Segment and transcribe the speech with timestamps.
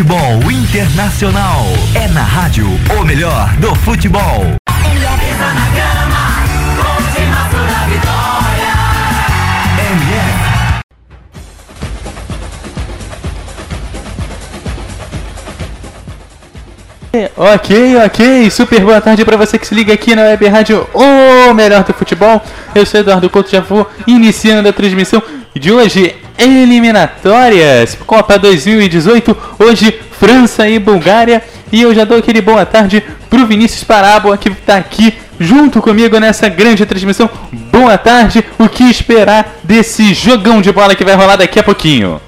[0.00, 2.66] Futebol Internacional é na rádio
[2.98, 4.69] o melhor do futebol.
[17.36, 21.52] Ok, ok, super boa tarde para você que se liga aqui na Web Rádio O
[21.52, 22.40] Melhor do Futebol.
[22.72, 25.20] Eu sou Eduardo Couto, já vou iniciando a transmissão
[25.52, 31.42] de hoje, eliminatórias, Copa 2018, hoje França e Bulgária.
[31.72, 36.16] E eu já dou aquele boa tarde pro Vinícius Parábola que tá aqui junto comigo
[36.20, 37.28] nessa grande transmissão.
[37.72, 42.20] Boa tarde, o que esperar desse jogão de bola que vai rolar daqui a pouquinho?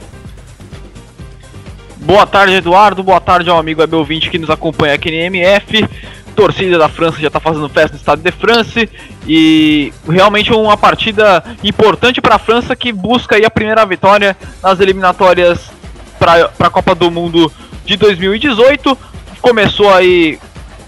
[2.04, 3.00] Boa tarde, Eduardo.
[3.00, 5.88] Boa tarde ao amigo web ouvinte que nos acompanha aqui no MF.
[6.34, 8.90] Torcida da França já está fazendo festa no Estado de France
[9.24, 14.80] e realmente uma partida importante para a França que busca aí a primeira vitória nas
[14.80, 15.70] eliminatórias
[16.18, 17.52] para a Copa do Mundo
[17.84, 18.98] de 2018.
[19.40, 20.40] Começou aí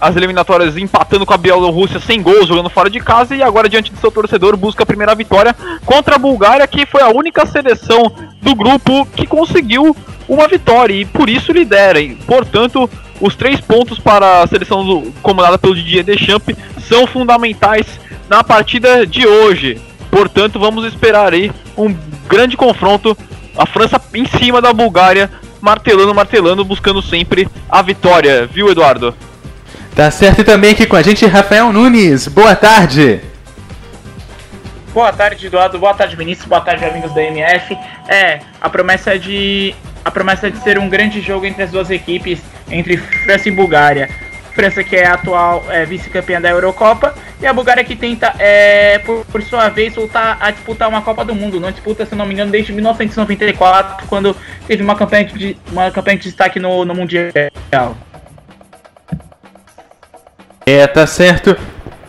[0.05, 3.91] as eliminatórias empatando com a Bielorrússia sem gols, jogando fora de casa e agora diante
[3.91, 8.13] do seu torcedor busca a primeira vitória contra a Bulgária, que foi a única seleção
[8.39, 9.97] do grupo que conseguiu
[10.29, 11.99] uma vitória e por isso lidera.
[11.99, 12.87] E, portanto,
[13.19, 16.55] os três pontos para a seleção comandada pelo Didier Deschamps
[16.87, 17.99] são fundamentais
[18.29, 19.81] na partida de hoje.
[20.11, 21.95] Portanto, vamos esperar aí um
[22.29, 23.17] grande confronto.
[23.57, 29.15] A França em cima da Bulgária, martelando, martelando, buscando sempre a vitória, viu, Eduardo?
[29.95, 32.27] Tá certo e também aqui com a gente Rafael Nunes.
[32.27, 33.21] Boa tarde.
[34.93, 35.79] Boa tarde, Eduardo.
[35.79, 36.45] Boa tarde, Vinícius.
[36.45, 37.77] Boa tarde, amigos da MF.
[38.09, 39.73] É, a promessa é de
[40.03, 43.51] a promessa é de ser um grande jogo entre as duas equipes, entre França e
[43.53, 44.09] Bulgária.
[44.53, 48.99] França que é a atual é, vice-campeã da Eurocopa e a Bulgária que tenta, é,
[48.99, 51.57] por, por, sua vez, voltar a disputar uma Copa do Mundo.
[51.57, 54.35] Não disputa, se não me engano, desde 1994, quando
[54.67, 57.31] teve uma campanha de, uma campanha de destaque no, no Mundial.
[60.65, 61.55] É, tá certo.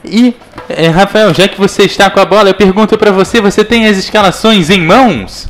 [0.05, 0.35] E,
[0.69, 3.87] é, Rafael, já que você está com a bola, eu pergunto para você, você tem
[3.87, 5.49] as escalações em mãos?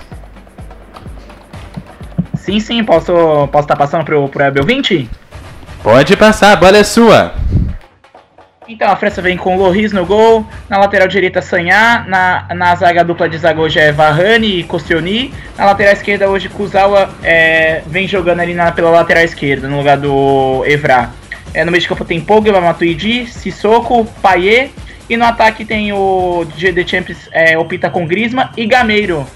[2.34, 3.12] Sim, sim, posso
[3.48, 5.08] posso estar tá passando pro, pro Abel 20?
[5.82, 7.34] Pode passar, a bola é sua.
[8.68, 13.04] Então a França vem com Loris no gol, na lateral direita Sanhá, na, na zaga
[13.04, 18.08] dupla de zaga hoje é Varane e Koscielny, na lateral esquerda hoje Kuzawa é, vem
[18.08, 21.10] jogando ali na, pela lateral esquerda, no lugar do Evra.
[21.54, 24.72] É, no meio de campo tem Pogba, Matuidi, Sissoko, Payet,
[25.08, 29.26] e no ataque tem o DJ Champions é, opta com Grisma e Gameiro.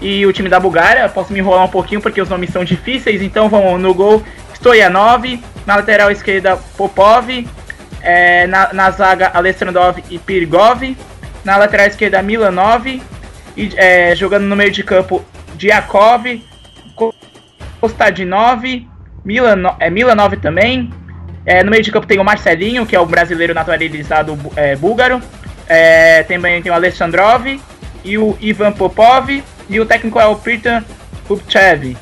[0.00, 3.22] E o time da Bulgária, posso me enrolar um pouquinho porque os nomes são difíceis,
[3.22, 4.22] então vamos no gol
[4.54, 5.24] Stoyanov,
[5.66, 7.28] na lateral esquerda Popov,
[8.00, 10.96] é, na, na, zaga Alessandrov e Pirgov,
[11.44, 12.86] na lateral esquerda Milanov,
[13.56, 15.24] e, é, jogando no meio de campo
[15.56, 16.42] Diakov,
[17.80, 18.62] Kostadinov,
[19.24, 20.90] Milan, é, Milanov também,
[21.48, 25.18] é, no meio de campo tem o Marcelinho, que é o brasileiro naturalizado é, búlgaro,
[25.66, 27.58] é, também tem o Alessandrov
[28.04, 30.84] e o Ivan Popov, e o técnico é o Pritan
[31.26, 31.96] Upchev.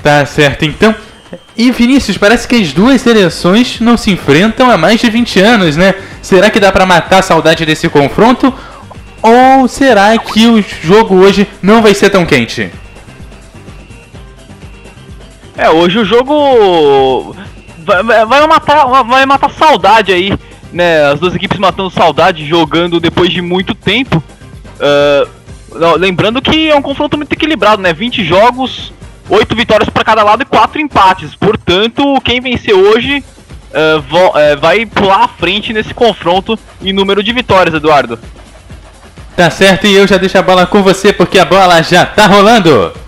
[0.00, 0.94] Tá certo, então.
[1.56, 5.76] E Vinícius, parece que as duas seleções não se enfrentam há mais de 20 anos,
[5.76, 5.92] né?
[6.22, 8.54] Será que dá para matar a saudade desse confronto?
[9.20, 12.70] Ou será que o jogo hoje não vai ser tão quente?
[15.56, 17.34] É, hoje o jogo
[17.84, 20.36] vai, vai matar, vai matar saudade aí,
[20.72, 21.04] né?
[21.06, 24.22] As duas equipes matando saudade, jogando depois de muito tempo.
[24.80, 27.92] Uh, lembrando que é um confronto muito equilibrado, né?
[27.92, 28.92] 20 jogos,
[29.28, 31.36] 8 vitórias para cada lado e 4 empates.
[31.36, 33.22] Portanto, quem vencer hoje
[33.70, 38.18] uh, uh, vai pular à frente nesse confronto em número de vitórias, Eduardo.
[39.36, 42.26] Tá certo, e eu já deixo a bola com você porque a bola já tá
[42.26, 43.03] rolando.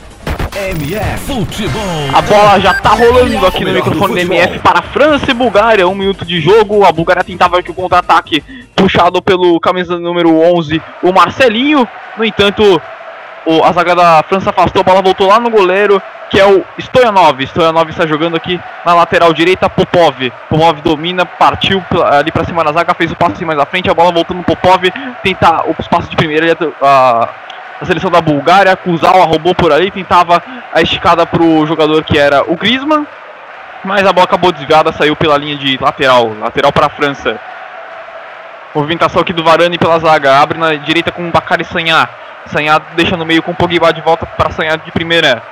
[0.71, 1.81] MF Futebol.
[2.13, 5.87] A bola já tá rolando aqui no microfone do MF para França e Bulgária.
[5.87, 6.85] Um minuto de jogo.
[6.85, 8.43] A Bulgária tentava aqui o contra-ataque
[8.75, 11.87] puxado pelo camisa número 11, o Marcelinho.
[12.19, 12.81] No entanto,
[13.47, 16.65] o, a zaga da França afastou, a bola voltou lá no goleiro, que é o
[16.79, 17.41] Stoyanov.
[17.43, 20.33] Stoyanov está jogando aqui na lateral direita, Popov.
[20.49, 23.95] Popov domina, partiu ali para cima da zaga, fez o passe mais à frente, a
[23.95, 24.83] bola voltando no Popov,
[25.23, 27.29] tentar o espaço de primeira, a,
[27.81, 30.43] a seleção da Bulgária, Kuzawa roubou por ali, tentava
[30.73, 33.07] a esticada para o jogador que era o Griezmann,
[33.85, 37.39] mas a bola acabou desviada, saiu pela linha de lateral, lateral para a França.
[38.75, 42.09] Movimentação aqui do Varane pela zaga, abre na direita com o Bakary Sanhá.
[42.47, 45.43] Sanhado deixa no meio com o Pogba de volta para Sanhado de primeira.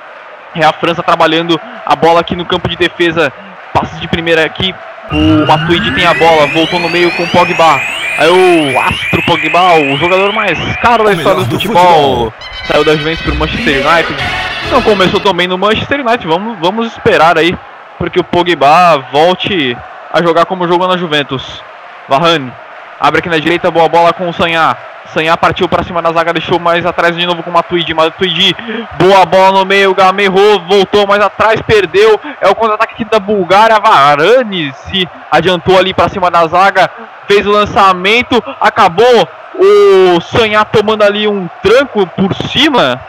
[0.55, 3.31] É a França trabalhando a bola aqui no campo de defesa.
[3.75, 4.73] Passe de primeira aqui.
[5.11, 7.81] O Matuidi tem a bola, voltou no meio com o Pogba.
[8.17, 12.33] Aí o Astro Pogba, o jogador mais caro da história do futebol,
[12.65, 14.23] saiu da Juventus para o Manchester United.
[14.71, 16.25] Não começou também no Manchester United.
[16.25, 17.53] Vamos, vamos esperar aí
[17.97, 19.77] porque o Pogba volte
[20.11, 21.61] a jogar como jogou na Juventus.
[22.07, 22.51] Varane
[22.99, 24.75] abre aqui na direita, boa bola com o Sanhá.
[25.13, 27.93] Sanhá partiu para cima da zaga, deixou mais atrás de novo com o Matuidi.
[27.93, 28.55] Matuidi,
[28.99, 32.19] boa bola no meio, errou, voltou mais atrás, perdeu.
[32.41, 33.79] É o contra-ataque da Bulgária.
[33.79, 36.89] Varane se adiantou ali para cima da zaga,
[37.27, 42.99] fez o lançamento, acabou o Sanhá tomando ali um tranco por cima.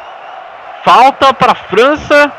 [0.85, 2.31] Falta para a França.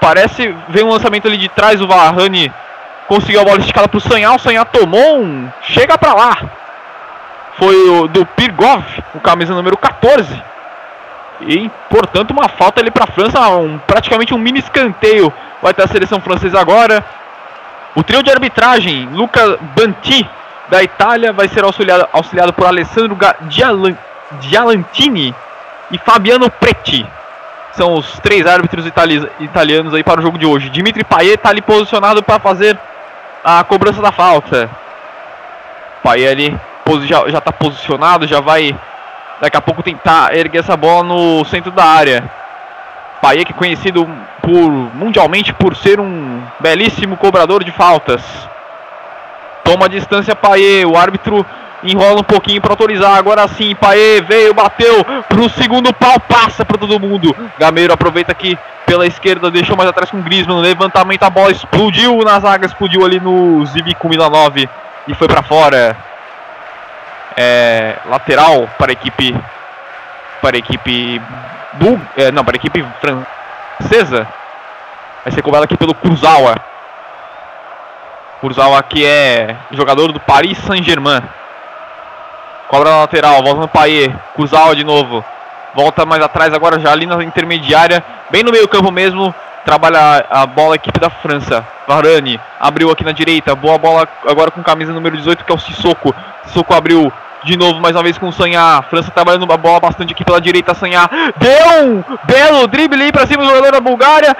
[0.00, 2.52] Parece, vem um lançamento ali de trás, o Varane
[3.06, 6.38] conseguiu a bola esticada para o Sanhá, o Sanhá tomou um, chega para lá
[7.58, 8.84] foi o do Pirgov,
[9.14, 10.42] o camisa número 14.
[11.42, 15.32] E, portanto, uma falta ali para a França, um, praticamente um mini escanteio.
[15.62, 17.04] Vai ter a seleção francesa agora.
[17.94, 20.28] O trio de arbitragem, Luca Banti,
[20.68, 23.16] da Itália, vai ser auxiliado, auxiliado por Alessandro
[23.48, 23.96] Gialan,
[24.40, 25.34] Gialantini
[25.90, 27.06] e Fabiano Pretti.
[27.72, 30.70] São os três árbitros itali italianos aí para o jogo de hoje.
[30.70, 32.78] Dimitri Payet está ali posicionado para fazer
[33.44, 34.70] a cobrança da falta.
[36.02, 36.60] Payet ali
[37.06, 38.76] já, já tá posicionado, já vai
[39.40, 42.30] daqui a pouco tentar erguer essa bola no centro da área.
[43.20, 44.08] Paier que é conhecido
[44.42, 48.22] por mundialmente por ser um belíssimo cobrador de faltas.
[49.64, 51.44] Toma distância Paier, o árbitro
[51.82, 53.16] enrola um pouquinho para autorizar.
[53.16, 57.34] Agora sim, Paê veio, bateu pro segundo pau, passa para todo mundo.
[57.58, 60.60] Gameiro aproveita aqui pela esquerda, deixou mais atrás com Griezmann.
[60.60, 64.68] Levantamento, a bola explodiu na zaga, explodiu ali no Zibico 9
[65.08, 65.96] e foi para fora
[67.36, 69.36] é, lateral para a equipe
[70.40, 71.20] para a equipe
[71.74, 74.26] Bul é, não para a equipe francesa.
[75.24, 76.54] Vai ser cobrado aqui pelo Kurzawa.
[78.40, 81.22] Kurzawa que é jogador do Paris Saint-Germain.
[82.68, 85.24] Cobra na lateral volta no Paier Kurzawa de novo.
[85.74, 88.04] Volta mais atrás agora já ali na intermediária.
[88.30, 91.66] Bem no meio campo mesmo trabalha a bola a equipe da França.
[91.86, 95.58] Varane abriu aqui na direita, boa bola agora com camisa número 18 que é o
[95.58, 96.14] Sissoko.
[96.44, 97.12] Sissoko abriu
[97.44, 98.82] de novo, mais uma vez com o Sanhá.
[98.88, 100.74] França trabalhando a bola bastante aqui pela direita.
[100.74, 104.36] Sanhá deu um belo drible para cima do jogador da Bulgária.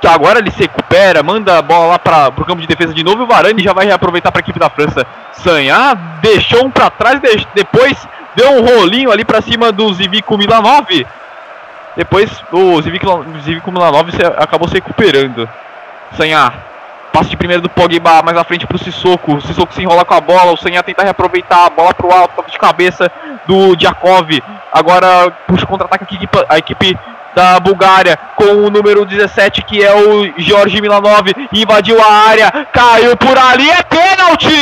[0.00, 3.02] Que agora ele se recupera, manda a bola lá para o campo de defesa de
[3.02, 3.22] novo.
[3.22, 5.06] E o Varane já vai reaproveitar para a equipe da França.
[5.32, 7.20] Sanhá deixou um para trás,
[7.54, 8.06] depois
[8.36, 10.86] deu um rolinho ali para cima do Zivico Milanov.
[11.96, 15.48] Depois o Zivico Milanov acabou se recuperando.
[16.12, 16.52] Sanhá
[17.16, 19.36] Passe de primeiro do Pogba, mais à frente para o Sissoko.
[19.36, 20.52] O Sissoko se enrola com a bola.
[20.52, 23.10] O Senha tenta reaproveitar a bola para o alto, de cabeça
[23.46, 24.28] do Diakov.
[24.72, 26.98] Agora puxa contra-ataque aqui a equipe
[27.34, 33.14] da Bulgária com o número 17 que é o Jorge Milanov invadiu a área, caiu
[33.16, 34.56] por ali, é pênalti!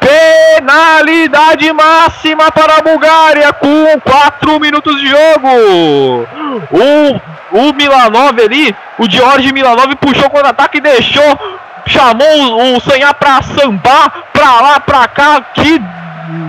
[0.00, 6.26] Penalidade máxima para a Bulgária com 4 minutos de jogo.
[6.72, 7.20] O
[7.52, 11.38] o Milanov ali, o George Milanov puxou contra-ataque e deixou,
[11.86, 15.80] chamou o, o Sanhá pra sambar, pra lá, pra cá, que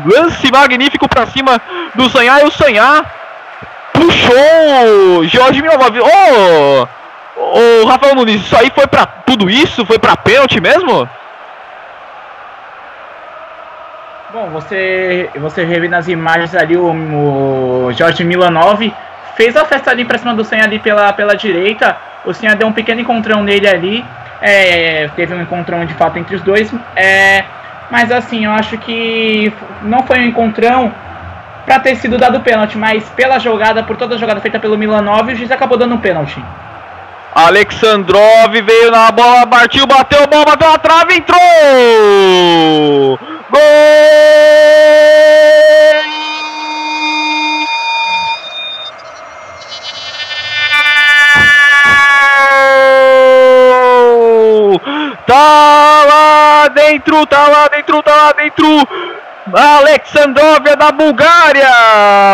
[0.06, 1.62] lance magnífico pra cima
[1.96, 3.06] do Sanhá e o Sanhá
[3.94, 6.00] puxou Jorge Milanov.
[6.00, 6.88] Ô,
[7.38, 9.86] oh, oh, Rafael Nunes, isso aí foi pra tudo isso?
[9.86, 11.08] Foi pra pênalti mesmo?
[14.34, 16.92] Bom, você, você vê nas imagens ali o,
[17.86, 18.82] o Jorge Milanov
[19.36, 21.96] fez a festa ali pra cima do Senha ali pela, pela direita.
[22.26, 24.06] O Senha deu um pequeno encontrão nele ali.
[24.42, 26.74] É, teve um encontrão de fato entre os dois.
[26.96, 27.46] É,
[27.94, 30.92] mas assim, eu acho que não foi um encontrão
[31.64, 35.32] para ter sido dado pênalti, mas pela jogada, por toda a jogada feita pelo Milanov,
[35.32, 36.44] o juiz acabou dando um pênalti.
[37.36, 41.40] Alexandrov veio na bola, partiu, bateu, bola, bateu na trave, entrou!
[43.52, 43.60] Gol!
[55.28, 56.53] Tá lá!
[56.74, 58.88] Dentro, tá lá dentro, tá lá dentro.
[59.52, 61.68] Alexandrovia da Bulgária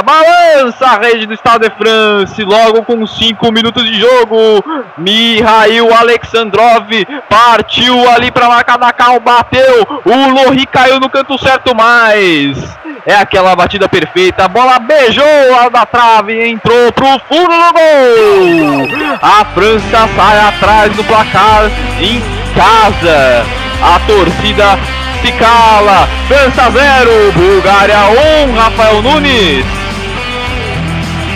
[0.05, 4.63] balança a rede do Estado de France logo com 5 minutos de jogo.
[4.97, 6.87] Mihail Alexandrov
[7.27, 9.87] partiu ali para marcar da cal, bateu.
[10.05, 14.45] O Lohri caiu no canto certo, mas é aquela batida perfeita.
[14.45, 15.25] A bola beijou
[15.59, 19.17] a da trave e entrou pro fundo do gol.
[19.21, 22.21] A França sai atrás do placar em
[22.53, 23.68] casa.
[23.81, 24.77] A torcida
[25.21, 26.07] se cala.
[26.27, 27.97] França 0, Bulgária
[28.45, 29.65] 1, um, Rafael Nunes.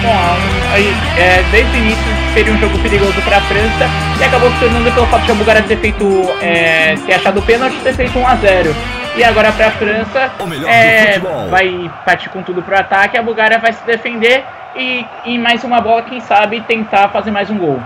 [0.02, 0.38] Bom,
[0.74, 4.60] aí, é, desde o início seria um jogo perigoso para a França e acabou se
[4.60, 6.06] tornando pelo fato de a Bulgária ter feito,
[6.42, 8.76] é, ter achado o pênalti ter feito 1 a 0
[9.16, 10.32] e agora para a França
[10.68, 11.20] é,
[11.50, 14.44] vai partir com tudo para o ataque, a Bulgária vai se defender
[14.76, 17.80] e em mais uma bola, quem sabe, tentar fazer mais um gol.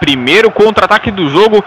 [0.00, 1.62] Primeiro contra-ataque do jogo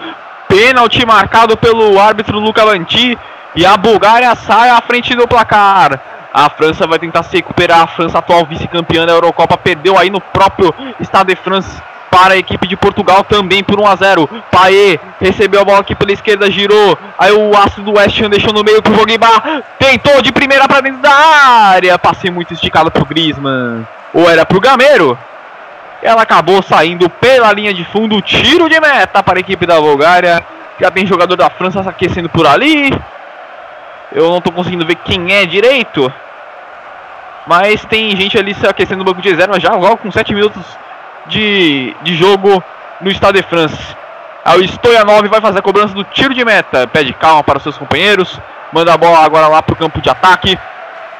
[0.48, 3.18] Pênalti marcado pelo árbitro Luca Lanti.
[3.56, 6.00] E a Bulgária sai à frente do placar.
[6.32, 7.82] A França vai tentar se recuperar.
[7.82, 12.36] A França, atual vice-campeã da Eurocopa, perdeu aí no próprio Stade de France para a
[12.36, 14.30] equipe de Portugal também por 1 a 0.
[14.50, 16.96] Paê recebeu a bola aqui pela esquerda, girou.
[17.18, 19.62] Aí o aço do West Ham deixou no meio pro Pogba.
[19.78, 21.98] Tentou de primeira para dentro da área.
[21.98, 23.86] Passei muito esticado pro Griezmann.
[24.12, 25.18] Ou era pro Gameiro?
[26.04, 28.20] Ela acabou saindo pela linha de fundo.
[28.20, 30.44] Tiro de meta para a equipe da Bulgária.
[30.78, 32.92] Já tem jogador da França se aquecendo por ali.
[34.12, 36.12] Eu não estou conseguindo ver quem é direito.
[37.46, 40.62] Mas tem gente ali se aquecendo no banco de reserva já logo com 7 minutos
[41.26, 42.62] de, de jogo
[43.00, 43.96] no Estado de France.
[44.44, 46.86] Aí o Stoyanov vai fazer a cobrança do tiro de meta.
[46.86, 48.38] Pede calma para os seus companheiros.
[48.70, 50.58] Manda a bola agora lá para o campo de ataque.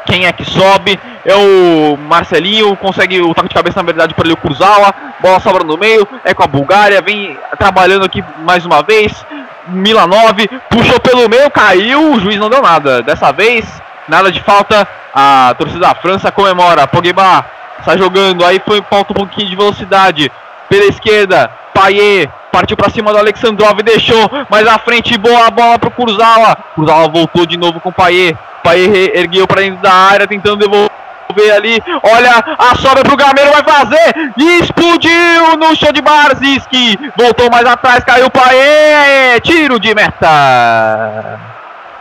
[0.07, 0.99] Quem é que sobe?
[1.25, 5.65] É o Marcelinho, consegue o toque de cabeça na verdade para o Kurzawa, bola sobra
[5.65, 9.25] no meio, é com a Bulgária, vem trabalhando aqui mais uma vez.
[9.67, 10.37] Milanov
[10.69, 13.03] puxou pelo meio, caiu, o juiz não deu nada.
[13.03, 13.65] Dessa vez,
[14.09, 14.87] nada de falta.
[15.15, 16.87] A torcida da França comemora.
[16.87, 17.45] Pogba
[17.85, 20.31] sai jogando, aí foi falta um pouquinho de velocidade.
[20.69, 25.89] Pela esquerda, Payet partiu para cima do Alexandrov, deixou mais à frente, boa bola para
[25.89, 26.57] o Kurzawa.
[26.77, 28.39] Kurzawa voltou de novo com o Payet.
[28.63, 28.79] Pai
[29.13, 31.83] ergueu para dentro da área, tentando devolver ali.
[32.03, 34.15] Olha a sobra pro Gameiro, vai fazer.
[34.61, 36.97] Explodiu no chão de Barziski.
[37.19, 39.41] Voltou mais atrás, caiu Paê.
[39.43, 41.41] Tiro de meta.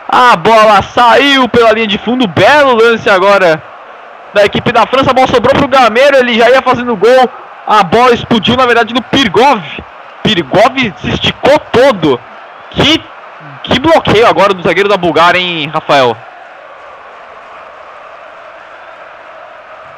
[0.08, 2.28] A bola saiu pela linha de fundo.
[2.28, 3.62] Belo lance agora
[4.36, 5.10] da equipe da França.
[5.10, 7.30] A bola sobrou pro Gameiro, ele já ia fazendo gol.
[7.66, 9.60] A bola explodiu, na verdade, no Pirgov.
[10.24, 12.20] Pirgov se esticou todo.
[12.72, 13.04] Que,
[13.64, 16.18] que bloqueio agora do zagueiro da Bulgária, hein, Rafael?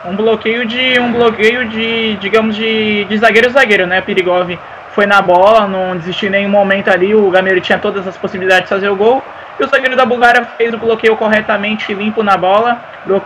[0.08, 4.58] um bloqueio de um bloqueio de digamos de, de zagueiro zagueiro né Pirigov
[4.92, 8.64] foi na bola não desistiu em nenhum momento ali o Gameiro tinha todas as possibilidades
[8.64, 9.24] de fazer o gol
[9.60, 12.80] e o zagueiro da Bulgária fez o bloqueio corretamente limpo na bola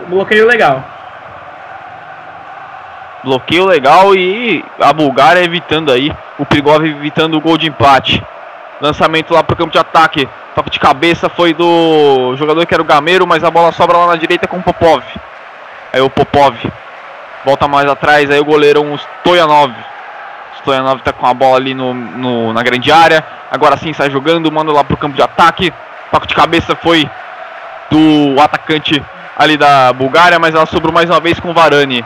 [0.08, 0.82] bloqueio legal
[3.22, 8.22] bloqueio legal e a Bulgária evitando aí o Pirigov evitando o gol de empate
[8.80, 12.82] lançamento lá para o campo de ataque toque de cabeça foi do jogador que era
[12.82, 15.02] o Gameiro mas a bola sobra lá na direita com o Popov
[15.92, 16.56] Aí o Popov
[17.44, 18.30] volta mais atrás.
[18.30, 19.72] Aí o goleiro um Stoyanov.
[20.58, 23.24] Stoyanov tá com a bola ali no, no, na grande área.
[23.50, 25.72] Agora sim sai jogando, manda lá pro campo de ataque.
[26.10, 27.08] Toque de cabeça foi
[27.90, 29.02] do atacante
[29.36, 32.04] ali da Bulgária, mas ela sobrou mais uma vez com o Varane.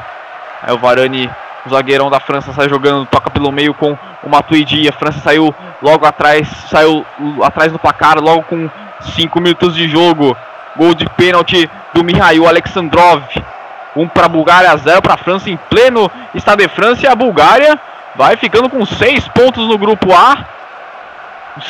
[0.67, 1.31] Aí o Varane,
[1.67, 4.89] o zagueirão da França, sai jogando, toca pelo meio com o Matuidi.
[4.89, 7.05] A França saiu logo atrás, saiu
[7.43, 8.71] atrás do placar, logo com
[9.15, 10.35] 5 minutos de jogo.
[10.75, 13.23] Gol de pênalti do Mihail Alexandrov.
[13.95, 17.05] Um para a Bulgária, zero para a França em pleno Estado de França.
[17.05, 17.79] E a Bulgária
[18.17, 20.37] vai ficando com seis pontos no grupo A,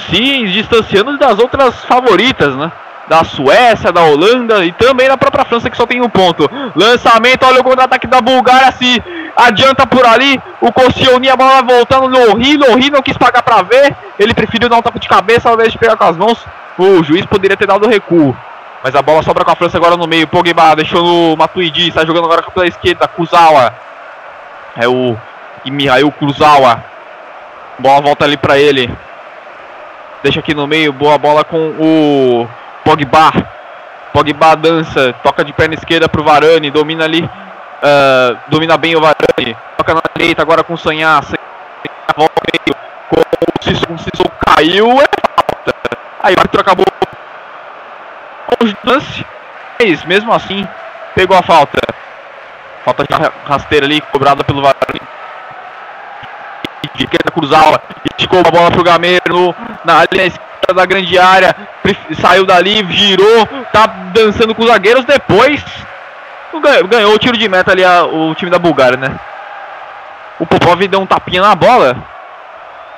[0.08, 2.70] se distanciando das outras favoritas, né?
[3.08, 6.50] Da Suécia, da Holanda e também da própria França que só tem um ponto.
[6.74, 9.02] Lançamento, olha o contra-ataque da Bulgária, se
[9.36, 10.40] adianta por ali.
[10.60, 12.60] O Koscielny, a bola voltando no Rio.
[12.70, 13.94] O Rio não quis pagar para ver.
[14.18, 16.44] Ele preferiu dar um toque de cabeça ao invés de pegar com as mãos.
[16.78, 18.34] O juiz poderia ter dado recuo.
[18.82, 20.26] Mas a bola sobra com a França agora no meio.
[20.26, 21.88] Pogba deixou no Matuidi.
[21.88, 23.08] Está jogando agora pela esquerda.
[23.08, 23.74] Kuzawa.
[24.76, 25.16] É o
[25.66, 26.84] Mihail Kuzawa.
[27.78, 28.90] Bola volta ali para ele.
[30.22, 30.92] Deixa aqui no meio.
[30.92, 32.48] Boa bola com o
[32.84, 33.32] Pogba.
[34.12, 35.12] Pogba dança.
[35.22, 36.70] Toca de perna esquerda pro Varane.
[36.70, 37.22] Domina ali.
[37.22, 39.56] Uh, domina bem o Varane.
[39.76, 41.20] Toca na direita agora com o Sanhá.
[42.16, 42.76] Volta meio.
[43.08, 44.24] Com o.
[44.24, 45.00] O caiu.
[45.00, 45.74] É falta.
[46.22, 46.84] Aí o árbitro acabou
[48.84, 49.26] lance,
[49.78, 50.66] mas mesmo assim
[51.14, 51.78] pegou a falta.
[52.84, 53.08] Falta de
[53.46, 55.00] rasteira ali, cobrada pelo Varane.
[56.94, 61.54] de esquerda cruzava, esticou a bola pro Gameiro na linha esquerda da grande área,
[62.20, 65.62] saiu dali, girou, tá dançando com os zagueiros, depois
[66.88, 69.18] ganhou, o tiro de meta ali a, o time da Bulgária, né?
[70.38, 71.96] O Popov deu um tapinha na bola.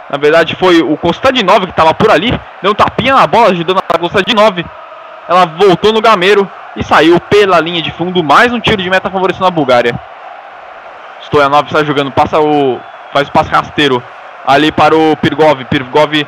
[0.08, 3.82] Na verdade foi o Konstantinov que estava por ali, deu um tapinha na bola, ajudando
[3.88, 4.64] a Konstantinov.
[5.28, 9.10] Ela voltou no Gameiro e saiu pela linha de fundo, mais um tiro de meta
[9.10, 9.98] favorecendo a Bulgária.
[11.24, 12.78] Stoyanov está jogando, passa o.
[13.12, 14.02] faz o passe rasteiro
[14.46, 15.64] ali para o Pirgov.
[15.64, 16.24] Pirgov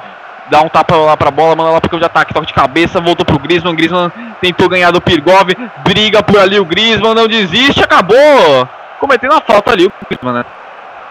[0.50, 2.46] dá um tapa lá para a bola, manda lá para o campo de ataque, toque
[2.46, 3.74] de cabeça, voltou para o Griezmann.
[3.74, 5.50] Griezmann tentou ganhar do Pirgov,
[5.84, 8.68] briga por ali o Griezmann, não desiste, acabou
[9.00, 10.44] cometendo a falta ali o Griezmann, né?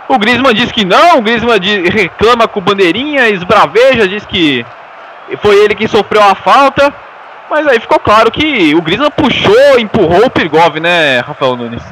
[0.10, 4.66] O Griezmann diz que não, o Griezmann diz, reclama com bandeirinha, esbraveja, diz que
[5.42, 6.94] foi ele que sofreu a falta.
[7.50, 11.84] Mas aí ficou claro que o Griezmann puxou, empurrou o Pirgov, né, Rafael Nunes?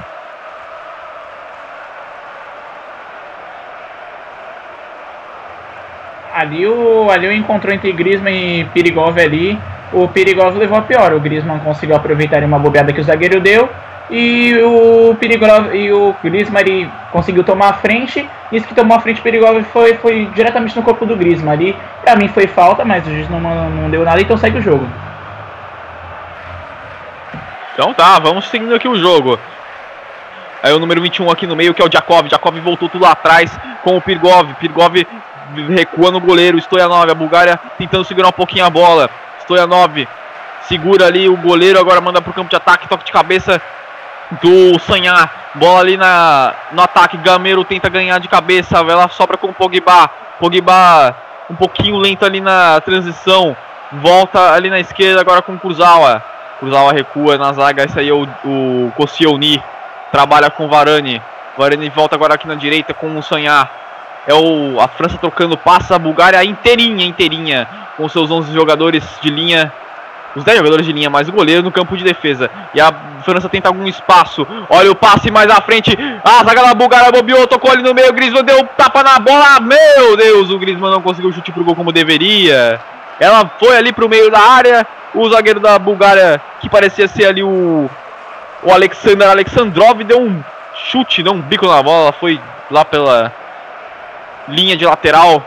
[6.36, 9.58] Ali o, ali o encontrou entre Griezmann e Pirigov ali.
[9.94, 11.14] O Pirigov levou a pior.
[11.14, 13.70] O Griezmann conseguiu aproveitar uma bobeada que o zagueiro deu.
[14.10, 18.30] E o Pirigov e o Griezmann ele conseguiu tomar a frente.
[18.52, 21.76] Isso que tomou a frente Pirigov foi, foi diretamente no corpo do Griezmann ali.
[22.04, 24.86] Pra mim foi falta, mas o juiz não, não deu nada, então segue o jogo.
[27.74, 29.40] Então tá, vamos seguindo aqui o jogo.
[30.62, 32.28] Aí o número 21 aqui no meio, que é o Jakov.
[32.28, 34.54] Jakov voltou tudo lá atrás com o Pirgov.
[34.56, 34.96] Pirgov
[35.64, 39.10] recua no goleiro, Stoyanov, a Bulgária tentando segurar um pouquinho a bola.
[39.42, 40.08] Stoyanov
[40.68, 43.62] segura ali o goleiro, agora manda pro campo de ataque, toque de cabeça
[44.42, 45.32] do Sanhar.
[45.56, 50.10] Bola ali na, no ataque, Gameiro tenta ganhar de cabeça, ela sobra com o Pogba.
[50.40, 51.16] Pogba
[51.50, 53.56] um pouquinho lento ali na transição,
[53.92, 56.24] volta ali na esquerda agora com o Kurzawa.
[56.60, 59.62] Kurzawa recua na zaga, esse aí é o, o Koscielny,
[60.12, 61.22] trabalha com Varane.
[61.58, 63.85] Varane volta agora aqui na direita com o Sanhar.
[64.28, 69.30] É o, a França trocando passa, a Bulgária inteirinha, inteirinha, com seus 11 jogadores de
[69.30, 69.72] linha,
[70.36, 72.50] os 10 jogadores de linha, mais o goleiro no campo de defesa.
[72.74, 72.92] E a
[73.24, 74.46] França tenta algum espaço.
[74.70, 75.98] Olha o passe mais à frente.
[76.24, 78.10] A zaga da Bulgária bobeou, tocou ali no meio.
[78.10, 79.60] O Griezmann deu tapa na bola.
[79.62, 82.80] Meu Deus, o Griezmann não conseguiu chute pro gol como deveria.
[83.20, 84.86] Ela foi ali pro meio da área.
[85.14, 87.90] O zagueiro da Bulgária, que parecia ser ali o,
[88.62, 90.44] o Alexander Alexandrov, deu um
[90.76, 92.12] chute, deu um bico na bola.
[92.12, 93.32] Foi lá pela
[94.48, 95.44] linha de lateral.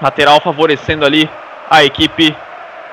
[0.00, 1.28] Lateral favorecendo ali
[1.70, 2.36] a equipe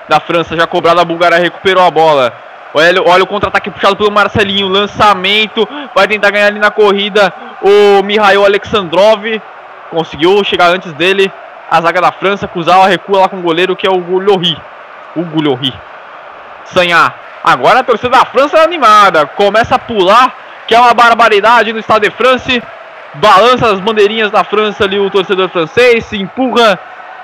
[0.07, 0.55] da França.
[0.55, 2.33] Já cobrada, a Bulgária recuperou a bola.
[2.73, 4.67] Olha, olha o contra-ataque puxado pelo Marcelinho.
[4.67, 5.67] Lançamento.
[5.93, 9.41] Vai tentar ganhar ali na corrida o Mihail Alexandrov.
[9.89, 11.31] Conseguiu chegar antes dele.
[11.69, 12.47] A zaga da França.
[12.47, 14.57] Cruzar, recua lá com o goleiro que é o Gulhori.
[15.15, 15.73] O Gulhori.
[16.65, 17.15] Sanhar.
[17.43, 19.25] Agora a torcida da França é animada.
[19.25, 20.33] Começa a pular.
[20.67, 22.61] Que é uma barbaridade no estado de França
[23.15, 26.79] balança as bandeirinhas da França ali, o torcedor francês, se empurra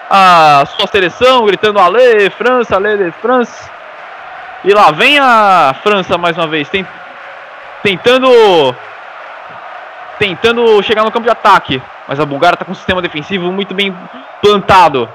[0.09, 3.69] a sua seleção, gritando Ale, França, de France.
[4.63, 6.69] E lá vem a França mais uma vez,
[7.83, 8.75] tentando
[10.19, 13.75] tentando chegar no campo de ataque, mas a Bulgária está com um sistema defensivo muito
[13.75, 13.95] bem
[14.41, 15.07] plantado.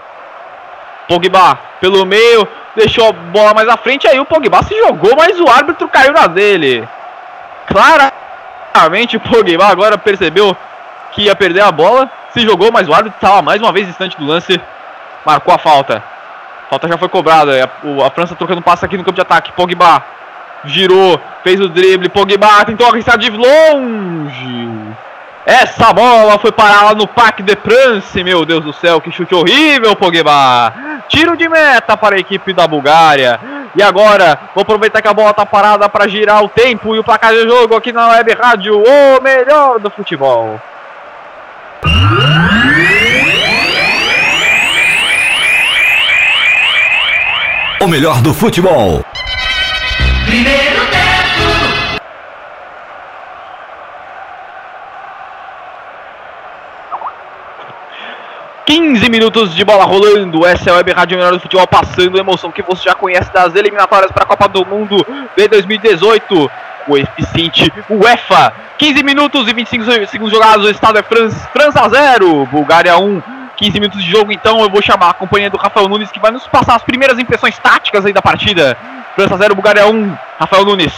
[1.09, 5.41] Pogba pelo meio, deixou a bola mais à frente, aí o Pogba se jogou, mas
[5.41, 6.89] o árbitro caiu na dele.
[7.67, 8.13] Clara
[8.73, 10.57] Claramente o Pogba agora percebeu
[11.13, 14.17] que ia perder a bola, se jogou, mas o árbitro estava mais uma vez distante
[14.17, 14.59] do lance,
[15.27, 16.03] marcou a falta.
[16.67, 19.53] A falta já foi cobrada, a, a França trocando passo aqui no campo de ataque,
[19.53, 20.03] Pogba
[20.65, 24.71] girou, fez o drible, Pogba tentou arriscar de longe.
[25.45, 29.35] Essa bola foi parar lá no Parque de France, meu Deus do céu, que chute
[29.35, 30.73] horrível, Pogba.
[31.09, 33.41] Tiro de meta para a equipe da Bulgária.
[33.75, 37.05] E agora, vou aproveitar que a bola está parada para girar o tempo e o
[37.05, 40.61] placar de jogo aqui na Web Rádio, o melhor do futebol.
[47.81, 49.05] O melhor do futebol.
[50.27, 50.72] Primeiro
[58.75, 60.47] 15 minutos de bola rolando.
[60.47, 63.31] Essa é a Web Rádio Melhor do Futebol passando a emoção que você já conhece
[63.31, 65.07] das eliminatórias para a Copa do Mundo
[65.37, 66.51] de 2018.
[66.89, 68.55] o eficiente UEFA.
[68.79, 70.65] 15 minutos e 25 segundos jogados.
[70.65, 73.23] O estado é França, França 0, Bulgária 1.
[73.59, 76.31] 15 minutos de jogo, então eu vou chamar a companhia do Rafael Nunes que vai
[76.31, 78.75] nos passar as primeiras impressões táticas aí da partida.
[79.15, 80.17] França 0, Bulgária 1.
[80.39, 80.95] Rafael Nunes.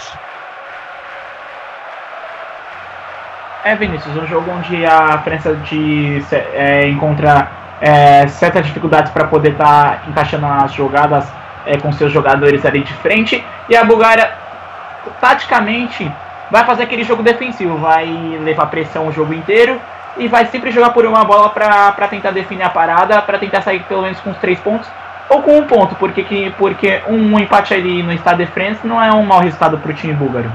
[3.65, 9.53] É, Vinícius, um jogo onde a França de, é, encontra é, certas dificuldades para poder
[9.53, 11.27] estar tá encaixando as jogadas
[11.67, 13.45] é, com seus jogadores ali de frente.
[13.69, 14.33] E a Bulgária
[15.21, 16.11] taticamente
[16.51, 18.07] vai fazer aquele jogo defensivo, vai
[18.43, 19.81] levar pressão o jogo inteiro
[20.17, 23.81] e vai sempre jogar por uma bola para tentar definir a parada, para tentar sair
[23.85, 24.89] pelo menos com os três pontos
[25.29, 29.03] ou com um ponto, porque, que, porque um empate ali no Stade de France não
[29.03, 30.53] é um mau resultado para o time búlgaro.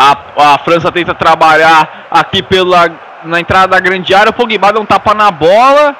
[0.00, 0.16] A,
[0.54, 2.88] a França tenta trabalhar aqui pela
[3.24, 5.96] na entrada da grande área, o Pogba dá um tapa na bola,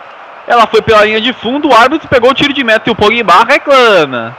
[0.46, 2.94] ela foi pela linha de fundo, o árbitro pegou o tiro de meta e o
[2.94, 4.36] Pogba reclama.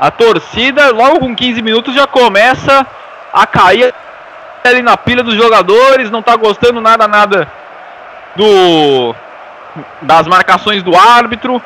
[0.00, 2.86] A torcida, logo com 15 minutos, já começa
[3.30, 3.92] a cair
[4.64, 7.46] ali na pilha dos jogadores, não tá gostando nada, nada
[8.34, 9.14] do
[10.00, 11.62] das marcações do árbitro.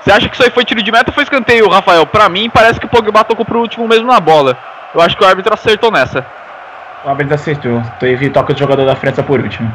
[0.00, 2.06] Você acha que isso aí foi tiro de meta ou foi escanteio, Rafael?
[2.06, 4.56] Pra mim, parece que o Pogba tocou pro último mesmo na bola.
[4.94, 6.24] Eu acho que o árbitro acertou nessa.
[7.04, 7.82] O árbitro acertou.
[7.98, 9.74] Teve toque do jogador da França por último.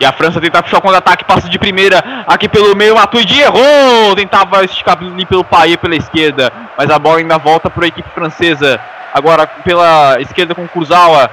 [0.00, 4.14] E a França tenta puxar o contra-ataque, passa de primeira aqui pelo meio, Matuidi errou!
[4.16, 8.80] Tentava esticar pelo Paê pela esquerda, mas a bola ainda volta para a equipe francesa.
[9.12, 11.30] Agora pela esquerda com Kurzawa,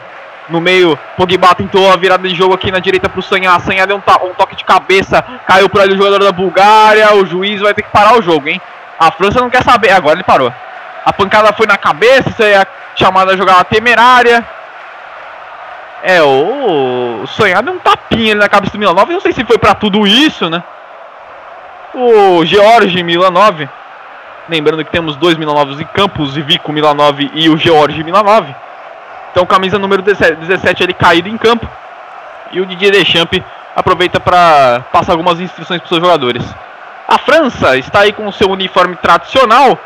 [0.48, 3.60] no meio, Pogba tentou a virada de jogo aqui na direita para o Sanha.
[3.62, 7.16] Sanha deu um, um, toque de cabeça, caiu por ali o jogador da Bulgária.
[7.16, 8.62] O juiz vai ter que parar o jogo, hein?
[9.00, 10.54] A França não quer saber, agora ele parou.
[11.06, 14.46] A pancada foi na cabeça, isso aí é chamada jogada temerária.
[16.04, 19.12] É, o, o Sonhado é um tapinha na cabeça do Milanov.
[19.12, 20.64] Não sei se foi para tudo isso, né?
[21.94, 23.68] O George Milanov.
[24.50, 28.48] Lembrando que temos dois Milanovs em campos, Vico Milanov e o George Milanov.
[29.32, 31.68] Então, camisa número 17 ali caído em campo.
[32.52, 33.42] E o Didier Deschamps
[33.76, 36.44] aproveita para passar algumas instruções para os seus jogadores.
[37.08, 39.80] A França está aí com o seu uniforme tradicional.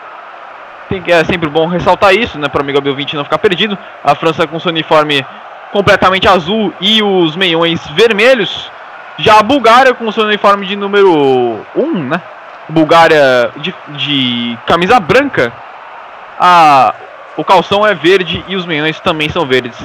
[0.90, 2.48] Tem, é sempre bom ressaltar isso, né?
[2.48, 3.78] Para o amigo 20 não ficar perdido.
[4.04, 5.26] A França com seu uniforme
[5.72, 8.72] completamente azul e os meiões vermelhos.
[9.18, 12.22] Já a Bulgária com seu uniforme de número 1, né?
[12.70, 15.52] Bulgária de, de camisa branca.
[16.40, 16.94] A,
[17.38, 19.78] o calção é verde e os meiões também são verdes.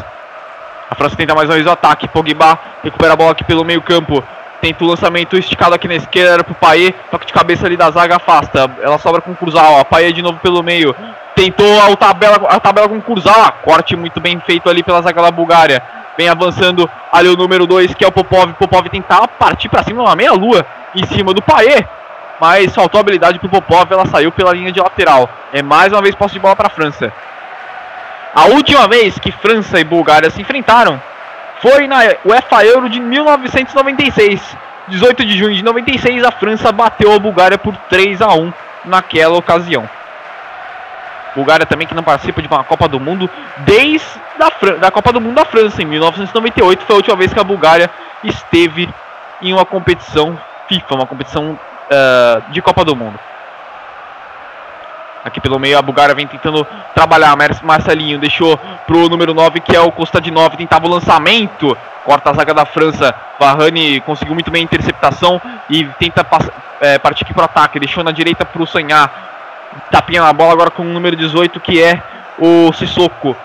[0.91, 2.09] A França tenta mais uma vez o ataque.
[2.09, 4.23] Pogba recupera a bola aqui pelo meio campo.
[4.61, 6.93] Tenta o lançamento esticado aqui na esquerda para o Paê.
[7.11, 8.71] Toque de cabeça ali da zaga afasta.
[8.83, 9.79] Ela sobra com o Cruzal.
[9.79, 10.95] A Paê de novo pelo meio.
[11.35, 13.53] Tentou a tabela, a tabela com o Cruzal.
[13.63, 15.83] Corte muito bem feito ali pela zaga da Bulgária.
[16.19, 18.53] Vem avançando ali o número 2, que é o Popov.
[18.55, 21.83] Popov tentava partir para cima, uma meia-lua em cima do Paê.
[22.39, 23.91] Mas faltou habilidade para o Popov.
[23.91, 25.27] Ela saiu pela linha de lateral.
[25.55, 27.11] É mais uma vez posse de bola para França.
[28.35, 31.01] A última vez que França e Bulgária se enfrentaram
[31.61, 34.57] foi na UEFA Euro de 1996.
[34.89, 38.53] 18 de junho de 96, a França bateu a Bulgária por 3 a 1
[38.85, 39.89] naquela ocasião.
[41.35, 44.05] Bulgária também que não participa de uma Copa do Mundo desde
[44.41, 47.39] a Fran da Copa do Mundo da França em 1998 foi a última vez que
[47.39, 47.89] a Bulgária
[48.25, 48.89] esteve
[49.41, 53.19] em uma competição FIFA, uma competição uh, de Copa do Mundo.
[55.25, 57.37] Aqui pelo meio a Bulgária vem tentando trabalhar.
[57.63, 60.57] Marcelinho deixou pro número 9, que é o Costa de 9.
[60.57, 61.77] Tentava o lançamento.
[62.05, 63.15] Corta a zaga da França.
[63.39, 66.27] Varane conseguiu muito bem a interceptação e tenta
[66.81, 67.79] é, partir aqui pro ataque.
[67.79, 69.11] Deixou na direita pro Sanhar.
[69.91, 72.03] Tapinha na bola agora com o número 18, que é
[72.39, 73.37] o Sissoko.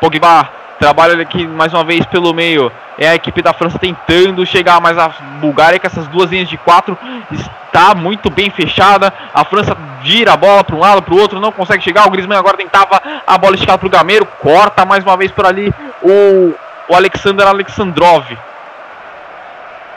[0.00, 2.72] Pogba trabalha aqui mais uma vez pelo meio.
[2.98, 6.56] É a equipe da França tentando chegar, mas a Bulgária com essas duas linhas de
[6.56, 6.98] quatro
[7.30, 9.12] está muito bem fechada.
[9.32, 12.06] A França gira a bola para um lado, para o outro, não consegue chegar.
[12.06, 15.44] O Griezmann agora tentava a bola esticada para o Gameiro, corta mais uma vez por
[15.44, 16.54] ali o,
[16.88, 18.26] o Alexander Alexandrov.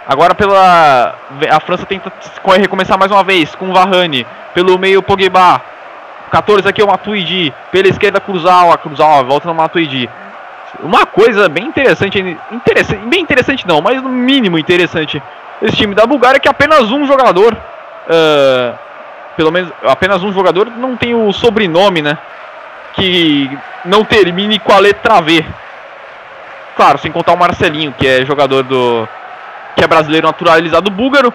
[0.06, 1.16] Agora pela
[1.50, 2.12] a França tenta
[2.60, 5.62] recomeçar mais uma vez com o Varane pelo meio Pogba.
[6.30, 10.10] 14 aqui é o Matuidi, pela esquerda Cruzawa, Cruzawa volta no Matuidi.
[10.84, 12.20] Uma coisa bem interessante,
[12.52, 15.22] interessante, bem interessante não, mas no mínimo interessante,
[15.62, 18.78] esse time da Bulgária é que apenas um jogador, uh,
[19.38, 22.18] pelo menos apenas um jogador não tem o sobrenome, né?
[22.96, 23.50] Que
[23.86, 25.46] não termine com a letra V.
[26.76, 29.08] Claro, sem contar o Marcelinho, que é jogador do.
[29.76, 31.34] que é brasileiro naturalizado búlgaro.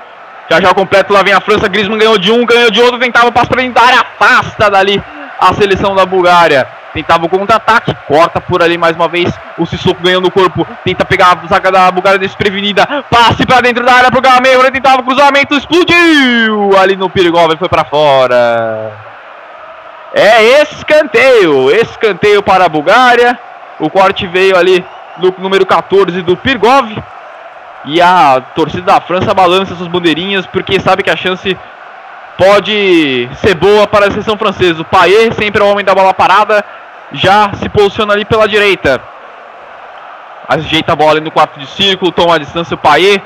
[0.50, 3.32] Já já completo, lá vem a França, Griezmann ganhou de um, ganhou de outro, tentava
[3.32, 5.02] passar para dentro da área, afasta dali
[5.40, 6.66] a seleção da Bulgária.
[6.98, 9.32] Tentava o contra-ataque, corta por ali mais uma vez.
[9.56, 12.84] O Sissoko ganhando o corpo, tenta pegar a zaga da Bulgária desprevenida.
[13.08, 17.68] Passe para dentro da área pro Gameiro, tentava o cruzamento, explodiu ali no Pirigov foi
[17.68, 18.90] para fora.
[20.12, 23.38] É escanteio, escanteio para a Bulgária.
[23.78, 24.84] O corte veio ali
[25.18, 27.00] no número 14 do Pirgov.
[27.84, 31.56] E a torcida da França balança suas bandeirinhas porque sabe que a chance
[32.38, 34.80] pode ser boa para a seleção francesa.
[34.80, 36.64] O Payet sempre é o homem da bola parada,
[37.12, 39.00] já se posiciona ali pela direita.
[40.48, 43.22] Ajeita a bola no quarto de círculo, toma a distância o Payet.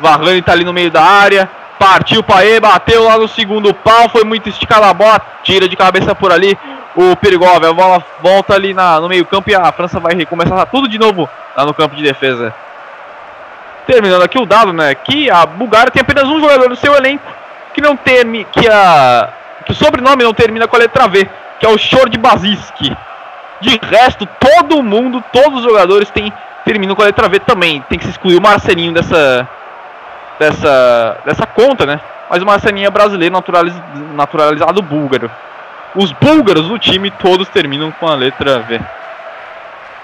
[0.00, 1.48] Varane está ali no meio da área.
[1.78, 5.76] Partiu o Payet, bateu lá no segundo pau, foi muito esticada a bola, tira de
[5.76, 6.58] cabeça por ali
[6.94, 7.64] o Perigov.
[7.64, 10.98] A bola volta ali na, no meio campo e a França vai recomeçar tudo de
[10.98, 12.54] novo lá no campo de defesa.
[13.86, 14.94] terminando aqui o dado, né?
[14.94, 17.24] Que a Bulgária tem apenas um jogador no seu elenco
[17.74, 19.28] que não termina, que a
[19.64, 21.28] que o sobrenome não termina com a letra V,
[21.60, 22.96] que é o Shord Baziski.
[23.60, 26.32] De resto, todo mundo, todos os jogadores têm
[26.64, 27.84] terminam com a letra V também.
[27.88, 29.46] Tem que se excluir o Marcelinho dessa
[30.38, 32.00] dessa dessa conta, né?
[32.30, 33.74] Mas o Marcelinho é brasileiro naturaliz,
[34.14, 35.30] naturalizado búlgaro.
[35.94, 38.80] Os búlgaros do time todos terminam com a letra V.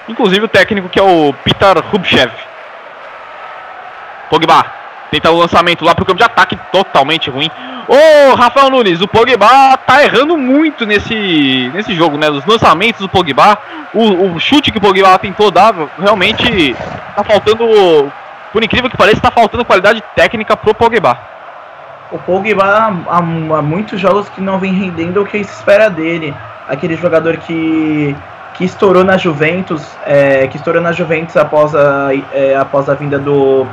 [0.09, 2.33] Inclusive o técnico que é o Peter Rubchev.
[4.29, 4.76] Pogba
[5.17, 7.51] tenta o lançamento lá pro campo de ataque totalmente ruim.
[7.89, 12.29] Ô, Rafael Nunes, o Pogba tá errando muito nesse, nesse jogo, né?
[12.29, 13.59] Os lançamentos do Pogba,
[13.95, 16.77] o, o chute que o Pogba tentou dar, realmente
[17.15, 18.13] tá faltando,
[18.53, 21.17] por incrível que pareça, tá faltando qualidade técnica pro Pogba.
[22.11, 23.23] O Pogba há, há
[23.63, 26.35] muitos jogos que não vem rendendo o que se espera dele.
[26.69, 28.15] Aquele jogador que
[28.57, 33.19] que estourou na Juventus, é, que estourou na Juventus após a, é, após a vinda
[33.19, 33.67] do,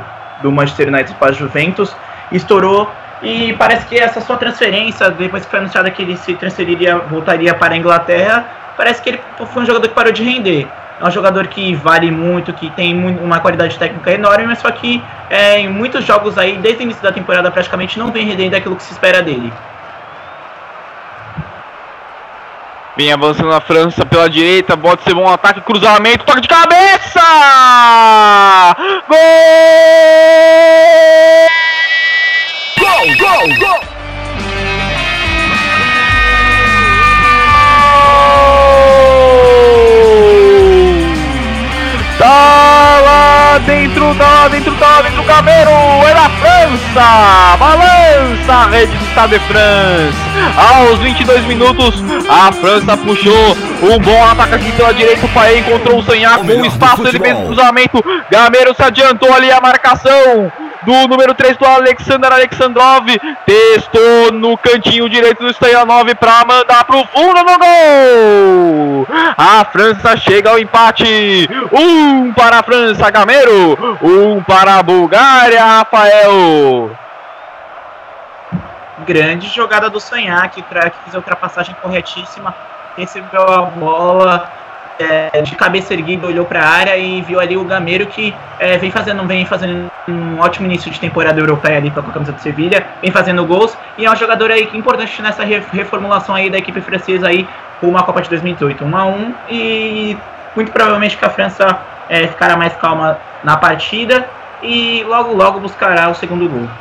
[0.44, 1.96] do Manchester United para Juventus,
[2.30, 2.88] estourou
[3.22, 7.54] e parece que essa sua transferência, depois que foi anunciado que ele se transferiria, voltaria
[7.54, 9.20] para a Inglaterra, parece que ele
[9.52, 10.68] foi um jogador que parou de render.
[11.00, 15.02] É um jogador que vale muito, que tem uma qualidade técnica enorme, mas só que
[15.30, 18.76] é, em muitos jogos aí, desde o início da temporada, praticamente não vem rendendo aquilo
[18.76, 19.52] que se espera dele.
[22.96, 27.20] Vem avançando na França pela direita, bota ser bom ataque, cruzamento, toque de cabeça!
[29.08, 29.18] Gol!
[32.78, 33.80] Gol, gol, gol!
[42.16, 48.66] Tá lá dentro, tá lá dentro, tá lá dentro Camero, é da França, balança a
[48.66, 50.16] rede do Stade de France.
[50.56, 51.94] Aos 22 minutos,
[52.28, 56.64] a França puxou um bom ataque aqui pela direita, o Paê encontrou o Sanhá com
[56.64, 60.52] espaço, ele fez o cruzamento, Gamero se adiantou ali a marcação,
[60.84, 63.06] do número 3 do Alexander Alexandrov.
[63.46, 69.06] Testou no cantinho direito do Stoyanov para mandar pro fundo no gol.
[69.36, 71.48] A França chega ao empate.
[71.72, 73.98] Um para a França, Gamero.
[74.02, 77.03] Um para a Bulgária, Rafael.
[79.06, 82.54] Grande jogada do Sanhac, que fez a ultrapassagem corretíssima.
[82.96, 84.52] Recebeu a bola,
[84.98, 88.78] é, de cabeça erguida, olhou para a área e viu ali o Gameiro que é,
[88.78, 92.40] vem fazendo, vem fazendo um ótimo início de temporada europeia ali com a camisa do
[92.40, 96.80] Sevilha, vem fazendo gols e é um jogador aí importante nessa reformulação aí da equipe
[96.80, 97.48] francesa aí
[97.82, 100.16] à Copa de 2018, 1 a 1 e
[100.56, 101.78] muito provavelmente que a França
[102.08, 104.26] é, ficará mais calma na partida
[104.62, 106.66] e logo logo buscará o segundo gol.
[106.66, 106.76] É,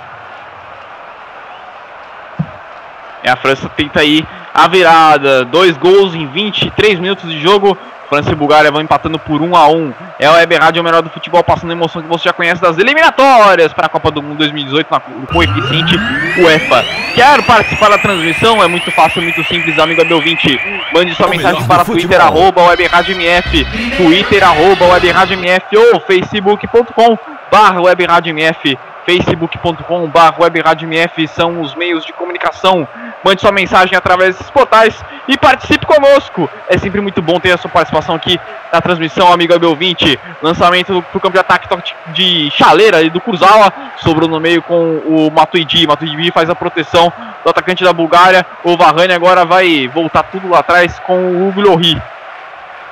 [3.29, 7.77] a França tenta aí a virada, dois gols em 23 minutos de jogo.
[8.09, 11.01] França e Bulgária vão empatando por 1 a 1 É o Web Rádio, o melhor
[11.01, 14.21] do futebol, passando a emoção que você já conhece das eliminatórias para a Copa do
[14.21, 14.87] Mundo 2018
[15.19, 15.95] no coeficiente
[16.37, 16.85] UEFA.
[17.15, 18.63] Quer participar da transmissão?
[18.63, 20.59] É muito fácil, muito simples, amigo Abel 20.
[20.93, 23.65] Mande sua mensagem para Twitter, arroba Web Rádio MF,
[23.97, 27.17] Twitter, arroba Web Rádio MF ou facebook.com
[27.51, 32.87] barra Web Rádio MF facebook.com.br webradiomf são os meios de comunicação.
[33.23, 36.49] Mande sua mensagem através desses portais e participe conosco.
[36.67, 38.39] É sempre muito bom ter a sua participação aqui
[38.71, 40.19] na transmissão, amigo Abel 20.
[40.41, 41.67] Lançamento pro campo de ataque
[42.13, 43.71] de chaleira e do Kurzawa.
[43.97, 45.87] Sobrou no meio com o Matuidi.
[45.87, 47.11] Matuidi faz a proteção
[47.43, 48.45] do atacante da Bulgária.
[48.63, 52.01] O Varane agora vai voltar tudo lá atrás com o Glori.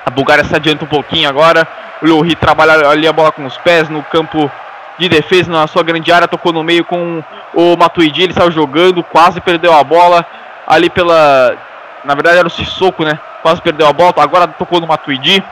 [0.06, 1.67] A Bulgária se adianta um pouquinho agora.
[2.02, 4.52] O Lohri trabalha ali a bola com os pés no campo
[5.01, 7.23] de defesa na sua grande área, tocou no meio com
[7.55, 10.23] o Matuidi, ele saiu jogando, quase perdeu a bola
[10.67, 11.57] ali pela.
[12.05, 13.19] Na verdade era o Sissoko, né?
[13.41, 15.43] Quase perdeu a bola, agora tocou no Matuidi.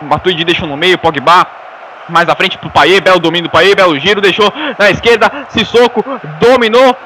[0.00, 1.46] O Matuidi deixou no meio, Pogba.
[2.08, 6.04] Mais à frente pro Paê, belo domínio do Paê, belo giro, deixou na esquerda, Sissoko
[6.40, 6.96] dominou,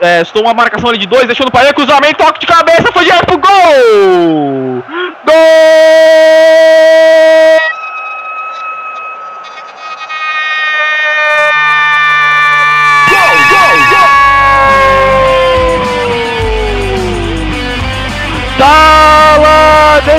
[0.00, 3.04] é, estou uma marcação ali de dois, deixando o Paê, cruzamento, toque de cabeça, foi
[3.04, 4.84] direto pro gol!
[5.26, 5.34] Gol!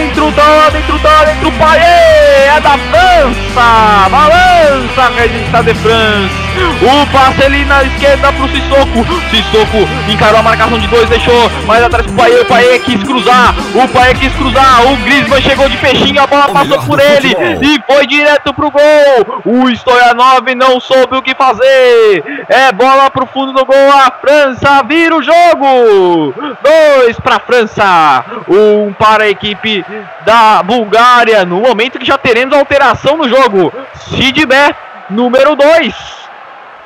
[0.10, 6.49] Dentro, lá dentro, lá dentro, Paê, é da França, balança a rede de France.
[6.82, 9.06] O passe ali na esquerda pro Sissoko.
[9.30, 12.40] Sissoko encarou a marcação de dois, deixou mais atrás pro Paê.
[12.40, 13.54] O Paê quis cruzar.
[13.76, 14.86] O Paê quis cruzar.
[14.88, 19.42] O Griezmann chegou de peixinho, a bola passou por ele e foi direto pro gol.
[19.46, 22.24] O Stoyanov não soube o que fazer.
[22.48, 23.92] É bola pro fundo do gol.
[23.92, 26.34] A França vira o jogo.
[26.64, 28.24] Dois pra França.
[28.48, 29.86] Um para a equipe
[30.26, 31.46] da Bulgária.
[31.46, 33.74] No momento que já teremos alteração no jogo.
[33.96, 34.74] Sidibé
[35.10, 36.19] número 2.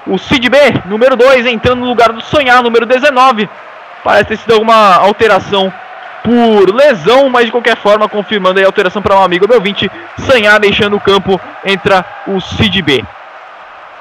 [0.05, 3.49] O Cid B, número 2, entrando no lugar do Sonhar, número 19.
[4.03, 5.71] Parece ter sido alguma alteração
[6.23, 9.89] por lesão, mas de qualquer forma, confirmando a alteração para um amigo meu 20.
[10.19, 13.03] Sonhar deixando o campo, entra o Cid B.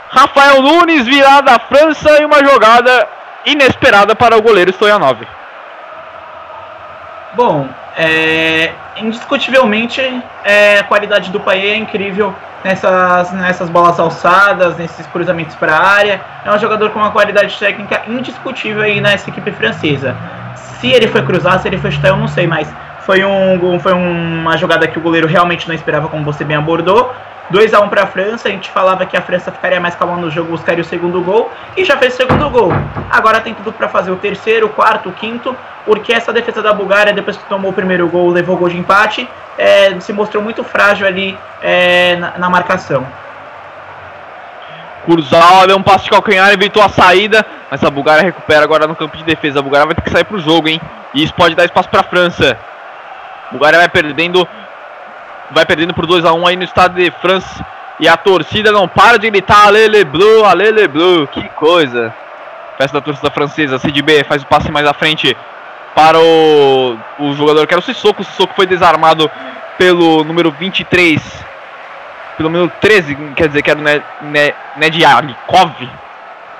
[0.08, 3.08] Rafael Nunes virada da França e uma jogada
[3.46, 5.18] inesperada para o goleiro Stoyanov.
[7.34, 10.00] Bom, é, indiscutivelmente
[10.44, 15.86] é, a qualidade do Paê é incrível nessas, nessas bolas alçadas, nesses cruzamentos para a
[15.86, 16.20] área.
[16.44, 20.16] É um jogador com uma qualidade técnica indiscutível aí nessa equipe francesa.
[20.80, 23.92] Se ele foi cruzar, se ele foi chutar, eu não sei, mas foi, um, foi
[23.92, 27.12] uma jogada que o goleiro realmente não esperava, como você bem abordou.
[27.52, 30.16] 2 a 1 para a França, a gente falava que a França ficaria mais calma
[30.16, 32.72] no jogo, buscaria o segundo gol e já fez o segundo gol.
[33.10, 36.72] Agora tem tudo para fazer o terceiro, o quarto, o quinto, porque essa defesa da
[36.72, 40.42] Bulgária, depois que tomou o primeiro gol, levou o gol de empate, é, se mostrou
[40.42, 43.06] muito frágil ali é, na, na, marcação.
[45.04, 48.96] Kurzal deu um passo de calcanhar, evitou a saída, mas a Bulgária recupera agora no
[48.96, 49.58] campo de defesa.
[49.58, 50.80] A Bulgária vai ter que sair para o jogo, hein?
[51.12, 52.56] E isso pode dar espaço para a França.
[53.48, 54.48] A Bulgária vai perdendo
[55.52, 57.64] vai perdendo por 2 a 1 aí no estado de França.
[58.00, 61.26] E a torcida não para de gritar Alele Bleu, Alele Bleu.
[61.26, 62.12] Que coisa.
[62.76, 63.78] Festa da torcida francesa.
[63.78, 65.36] Cid B faz o passe mais à frente
[65.94, 68.22] para o, o jogador que era o Sissoko.
[68.22, 69.30] O Sissoko foi desarmado
[69.78, 71.20] pelo número 23.
[72.36, 75.88] Pelo número 13, quer dizer que era o Nediakov.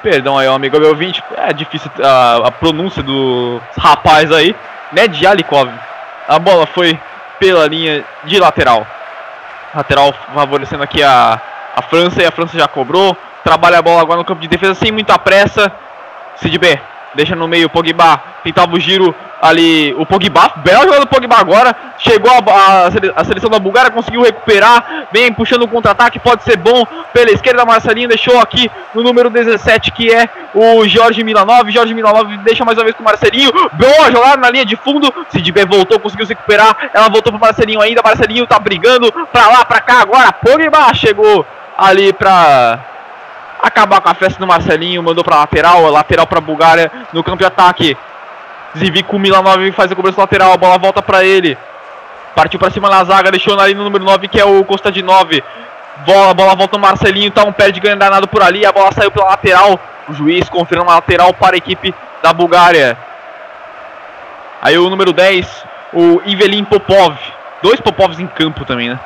[0.02, 1.22] Perdão aí, amigo meu 20.
[1.38, 4.55] É difícil a, a pronúncia do rapaz aí.
[4.92, 5.70] Nedialikov.
[6.28, 6.98] A bola foi
[7.42, 8.87] pela linha de lateral.
[9.74, 11.40] Lateral favorecendo aqui a,
[11.74, 13.16] a França e a França já cobrou.
[13.42, 15.72] Trabalha a bola agora no campo de defesa sem muita pressa.
[16.37, 16.78] Cid B
[17.14, 21.37] deixa no meio o Pogba, tentava o giro ali, o Pogba, bela jogada do Pogba
[21.37, 26.44] agora, chegou a, a, a, seleção da Bulgária, conseguiu recuperar, vem puxando o contra-ataque, pode
[26.44, 31.68] ser bom, pela esquerda Marcelinho deixou aqui no número 17 que é o Jorge Milanov,
[31.70, 35.12] Jorge Milanov deixa mais uma vez com o Marcelinho, boa jogada na linha de fundo,
[35.29, 39.64] Sidibé voltou, conseguiu se recuperar, ela voltou pro Marcelinho ainda, Marcelinho tá brigando pra lá,
[39.64, 41.44] pra cá, agora Pogba chegou
[41.77, 42.91] ali pra
[43.62, 47.44] acabar com a festa do Marcelinho, mandou para lateral, lateral para Bulgária no campo de
[47.44, 47.96] ataque.
[48.77, 51.57] Zivico Milanov faz a cobrança lateral, a bola volta para ele.
[52.35, 55.03] Partiu para cima na zaga, deixou na linha número 9, que é o Costa de
[55.03, 55.44] 9.
[56.07, 58.72] Bola, a bola volta o Marcelinho, tá um pé de ganho danado por ali, a
[58.72, 59.79] bola saiu pela lateral.
[60.09, 62.96] O juiz confirma uma lateral para a equipe da Bulgária.
[64.61, 67.16] Aí o número 10, o Ivelin Popov.
[67.62, 68.98] Dois Popovs em campo também, né?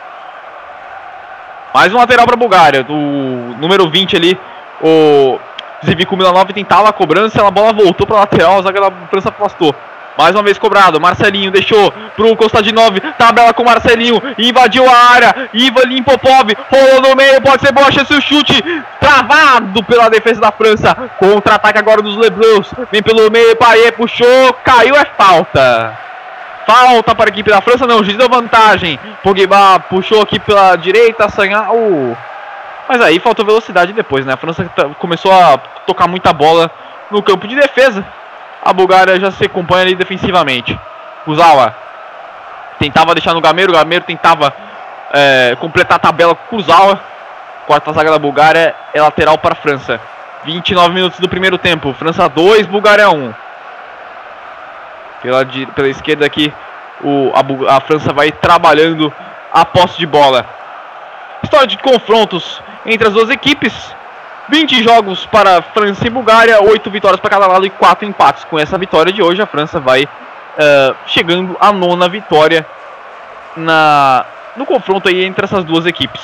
[1.76, 2.86] Mais um lateral para a Bulgária.
[2.88, 4.40] O número 20 ali,
[4.80, 5.38] o
[5.84, 9.28] Zivico Milanov tentava a cobrança, a bola voltou para a lateral, a zaga da França
[9.28, 9.74] afastou.
[10.16, 14.96] Mais uma vez cobrado, Marcelinho deixou pro Costa de 9, tabela com Marcelinho, invadiu a
[15.12, 18.54] área, Ivan Popov, rolou no meio, pode ser boa chance o chute,
[18.98, 24.96] travado pela defesa da França, contra-ataque agora dos Leblancs, vem pelo meio, Paier puxou, caiu,
[24.96, 26.06] é falta.
[26.66, 28.98] Falta para a equipe da França, não, o juiz deu vantagem.
[29.22, 31.72] Pogba puxou aqui pela direita, Sanhar.
[31.72, 32.16] Uh.
[32.88, 34.32] Mas aí faltou velocidade depois, né?
[34.32, 36.68] A França começou a tocar muita bola
[37.08, 38.04] no campo de defesa.
[38.64, 40.78] A Bulgária já se acompanha ali defensivamente.
[41.24, 41.72] Kuzawa
[42.80, 44.52] tentava deixar no Gameiro, o Gameiro tentava
[45.12, 47.00] é, completar a tabela com o Kuzawa.
[47.66, 50.00] Quarta zaga da Bulgária é lateral para a França.
[50.44, 51.92] 29 minutos do primeiro tempo.
[51.92, 53.45] França 2, Bulgária 1.
[55.26, 56.54] Pela, pela esquerda aqui,
[57.02, 59.12] o, a, a França vai trabalhando
[59.52, 60.46] a posse de bola.
[61.42, 63.74] História de confrontos entre as duas equipes.
[64.48, 68.44] 20 jogos para França e Bulgária, 8 vitórias para cada lado e 4 empates.
[68.44, 72.64] Com essa vitória de hoje, a França vai uh, chegando à nona vitória
[73.56, 74.24] na,
[74.56, 76.22] no confronto aí entre essas duas equipes.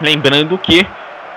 [0.00, 0.84] Lembrando que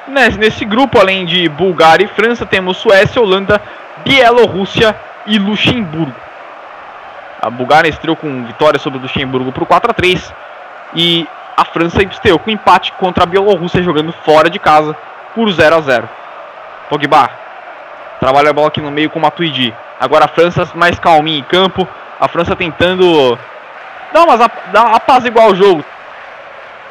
[0.08, 3.62] nesse, nesse grupo, além de Bulgária e França, temos Suécia, Holanda,
[4.04, 4.96] Bielorrússia
[5.28, 6.29] e Luxemburgo.
[7.42, 10.34] A Bulgária estreou com vitória sobre o Luxemburgo por 4 a 3
[10.94, 11.26] e
[11.56, 14.96] a França estreou com empate contra a Bielorrússia jogando fora de casa
[15.34, 16.10] por 0 a 0.
[16.90, 17.30] Pogba
[18.20, 19.74] trabalha a bola aqui no meio com o Matuidi.
[20.00, 21.88] Agora a França mais calminha em campo,
[22.20, 23.38] a França tentando
[24.14, 24.38] dar uma,
[24.74, 25.84] dar uma paz igual ao jogo.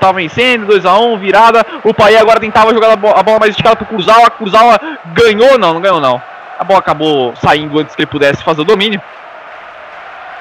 [0.00, 1.66] Tá vencendo, 2 a 1 virada.
[1.84, 4.30] O Pai agora tentava jogar a bola mais esticada pro Kurzawa.
[4.30, 4.80] Kurzawa
[5.12, 6.22] ganhou, não, não ganhou não.
[6.58, 9.02] A bola acabou saindo antes que ele pudesse fazer o domínio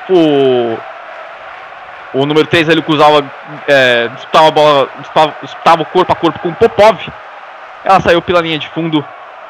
[0.10, 0.78] o
[2.14, 3.24] o número 3 ele cruzava,
[3.68, 7.00] é, disputava a bola, disputava, disputava corpo a corpo com Popov.
[7.84, 9.06] Ela saiu pela linha de fundo,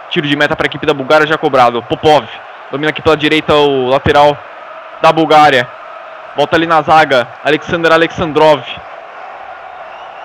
[0.09, 1.81] tiro de meta para a equipe da Bulgária já cobrado.
[1.83, 2.27] Popov
[2.71, 4.37] domina aqui pela direita o lateral
[5.01, 5.67] da Bulgária.
[6.35, 8.63] Volta ali na zaga, Alexander Alexandrov.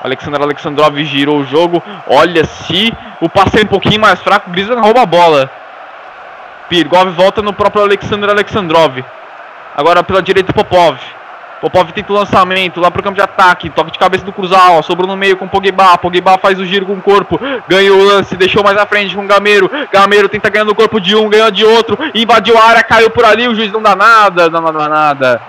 [0.03, 1.83] Alexander Alexandrov girou o jogo.
[2.09, 5.51] Olha se o passe é um pouquinho mais fraco, Griezmann rouba a bola.
[6.68, 9.03] Pirgov volta no próprio Alexander Alexandrov.
[9.77, 10.99] Agora pela direita Popov.
[11.62, 13.70] Popov tenta o lançamento lá pro campo de ataque.
[13.70, 14.83] Toque de cabeça do Cruzal.
[14.83, 15.97] Sobrou no meio com Pogba.
[15.97, 17.41] Pogba faz o giro com o corpo.
[17.68, 18.37] Ganhou o lance.
[18.37, 19.70] Deixou mais à frente com o Gameiro.
[19.93, 21.29] Gameiro tenta ganhar no corpo de um.
[21.29, 21.97] Ganhou de outro.
[22.14, 22.83] Invadiu a área.
[22.83, 23.47] Caiu por ali.
[23.47, 24.51] O juiz não dá nada.
[24.51, 25.41] Não dá nada.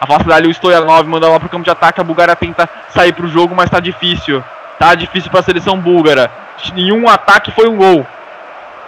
[0.00, 1.06] Afasta dali o Stoyanov.
[1.06, 2.00] Manda lá pro campo de ataque.
[2.00, 4.42] A Bulgária tenta sair pro jogo, mas tá difícil.
[4.78, 6.30] Tá difícil pra seleção búlgara.
[6.72, 8.06] Nenhum ataque foi um gol.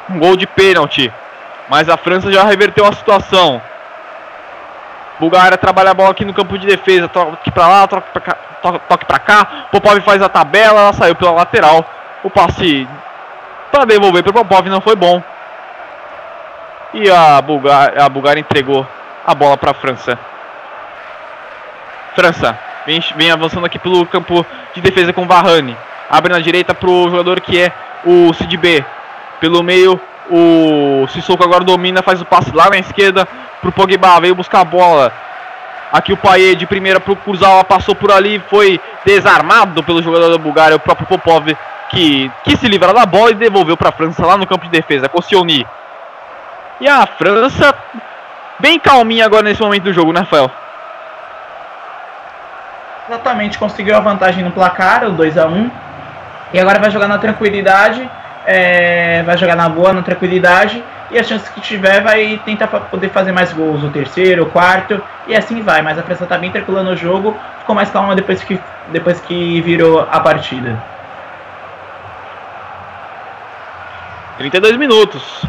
[0.09, 1.13] Um gol de pênalti.
[1.69, 3.61] Mas a França já reverteu a situação.
[5.21, 8.37] Bulgária trabalha a bola aqui no campo de defesa, toque pra lá, toque pra cá,
[8.89, 9.47] toque pra cá.
[9.71, 11.85] Popov faz a tabela, ela saiu pela lateral.
[12.25, 12.89] O passe
[13.71, 15.23] para devolver para Popov não foi bom.
[16.95, 18.87] E a Bulgária, a Bulgária entregou
[19.27, 20.19] a bola para a França.
[22.15, 24.45] França vem, vem avançando aqui pelo campo
[24.75, 25.77] de defesa com Varane.
[26.09, 27.71] Abre na direita para o jogador que é
[28.07, 28.83] o B.
[29.39, 30.01] Pelo meio,
[30.31, 33.29] o Sissoko agora domina, faz o passe lá na esquerda
[33.61, 35.13] pro Pogba, veio buscar a bola.
[35.93, 40.39] Aqui o Payet de primeira pro Kurzawa, passou por ali, foi desarmado pelo jogador da
[40.39, 41.49] Bulgária, o próprio Popov,
[41.91, 44.71] que quis se livrar da bola e devolveu para a França lá no campo de
[44.71, 45.67] defesa, Koscielny.
[46.81, 47.75] E a França
[48.61, 50.51] bem calminha agora nesse momento do jogo, né, Rafael?
[53.09, 55.71] Exatamente, conseguiu a vantagem no placar, o 2 a 1
[56.53, 58.09] E agora vai jogar na tranquilidade,
[58.53, 63.09] é, vai jogar na boa, na tranquilidade e as chances que tiver vai tentar poder
[63.11, 65.83] fazer mais gols, o terceiro, o quarto, e assim vai.
[65.83, 69.61] Mas a França está bem circulando o jogo, ficou mais calma depois que, depois que
[69.61, 70.83] virou a partida.
[74.39, 75.45] 32 minutos.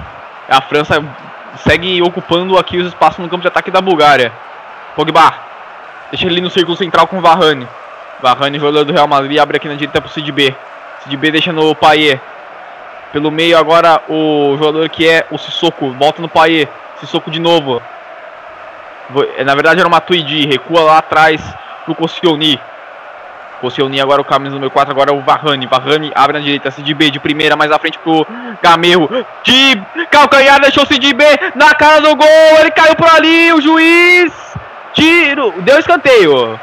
[0.48, 1.04] A França
[1.58, 4.32] segue ocupando aqui os espaços no campo de ataque da Bulgária.
[4.96, 5.34] Pogba.
[6.12, 7.68] Deixa ele no círculo central com o Varane.
[8.22, 10.56] Varane, jogador do Real Madrid, abre aqui na direita para o Sidibé.
[11.04, 12.20] Sidibé deixa no Payet.
[13.12, 15.92] Pelo meio agora o jogador que é o Sissoko.
[15.92, 16.68] Volta no Paê.
[17.00, 17.82] Sissoko de novo.
[19.46, 20.46] Na verdade era o Matuidi.
[20.46, 21.42] Recua lá atrás
[21.84, 22.60] pro Koscielny.
[23.60, 24.92] Koscielny agora o camisa número 4.
[24.92, 25.68] Agora é o Varane.
[25.68, 26.74] Varane abre na direita.
[26.96, 28.26] B de primeira mais à frente pro
[28.62, 29.10] Gamerro.
[29.44, 32.28] De calcanhar deixou o B na cara do gol.
[32.60, 33.52] Ele caiu por ali.
[33.52, 34.32] O juiz.
[34.94, 35.54] Tiro.
[35.62, 36.60] Deu escanteio.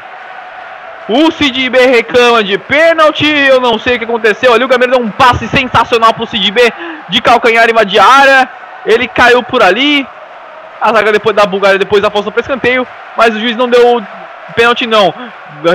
[1.09, 3.25] O Sid B reclama de pênalti.
[3.25, 4.53] Eu não sei o que aconteceu.
[4.53, 6.61] Ali o Gameiro deu um passe sensacional pro Sid B
[7.09, 8.47] de calcanhar e de área.
[8.85, 10.07] Ele caiu por ali.
[10.79, 12.87] A zaga depois da Bulgária depois apostou para escanteio.
[13.17, 14.03] Mas o juiz não deu
[14.55, 15.11] pênalti, não.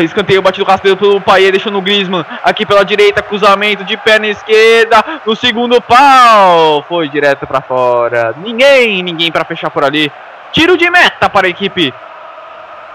[0.02, 3.20] Escanteio batido rasteiro pelo Paier, deixando o Griezmann aqui pela direita.
[3.20, 5.04] Cruzamento de perna esquerda.
[5.26, 6.84] No segundo pau.
[6.88, 8.32] Foi direto para fora.
[8.36, 10.12] Ninguém, ninguém para fechar por ali.
[10.52, 11.92] Tiro de meta para a equipe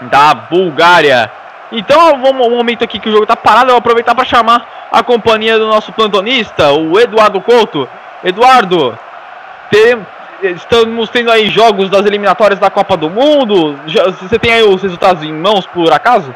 [0.04, 1.30] da Bulgária.
[1.72, 5.04] Então, um momento aqui que o jogo está parado, eu vou aproveitar para chamar a
[5.04, 7.88] companhia do nosso plantonista, o Eduardo Couto.
[8.24, 8.98] Eduardo,
[9.70, 10.06] tem,
[10.42, 13.80] estamos tendo aí jogos das eliminatórias da Copa do Mundo.
[14.22, 16.34] Você tem aí os resultados em mãos por acaso?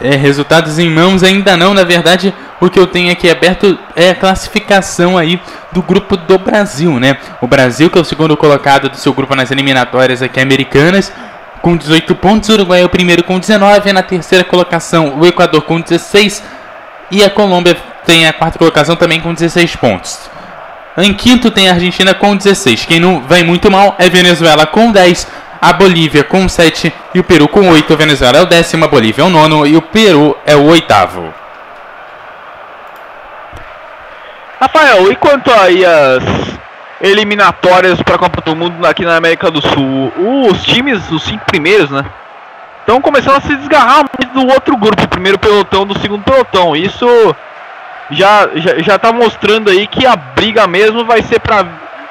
[0.00, 4.10] É, resultados em mãos ainda não, na verdade, o que eu tenho aqui aberto é
[4.10, 5.40] a classificação aí
[5.72, 7.16] do grupo do Brasil, né?
[7.40, 11.12] O Brasil, que é o segundo colocado do seu grupo nas eliminatórias aqui americanas,
[11.60, 15.62] com 18 pontos, o Uruguai é o primeiro com 19, na terceira colocação o Equador
[15.62, 16.42] com 16
[17.10, 17.76] e a Colômbia
[18.06, 20.30] tem a quarta colocação também com 16 pontos.
[20.96, 22.84] Em quinto tem a Argentina com 16.
[22.84, 25.26] Quem não vai muito mal é Venezuela com 10
[25.60, 27.92] a Bolívia com 7 e o Peru com 8.
[27.92, 30.66] A Venezuela é o décimo, a Bolívia é o nono e o Peru é o
[30.66, 31.32] oitavo.
[34.60, 36.24] Rafael, e quanto aí as
[37.00, 40.12] eliminatórias para a Copa do Mundo aqui na América do Sul?
[40.50, 42.04] Os times, os cinco primeiros, né?
[42.80, 46.74] Estão começando a se desgarrar do outro grupo, o primeiro pelotão do segundo pelotão.
[46.74, 47.06] Isso
[48.10, 51.66] já, já, já tá mostrando aí que a briga mesmo vai ser para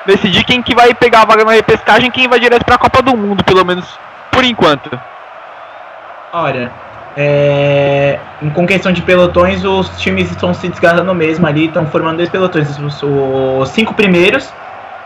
[0.08, 3.02] decidir quem que vai pegar a vaga na repescagem, quem vai direto para a Copa
[3.02, 3.86] do Mundo, pelo menos
[4.32, 4.90] por enquanto.
[6.34, 6.72] Olha,
[7.16, 8.20] é,
[8.54, 12.78] com questão de pelotões, os times estão se desgarrando mesmo ali, estão formando dois pelotões,
[12.80, 14.52] os, os, cinco primeiros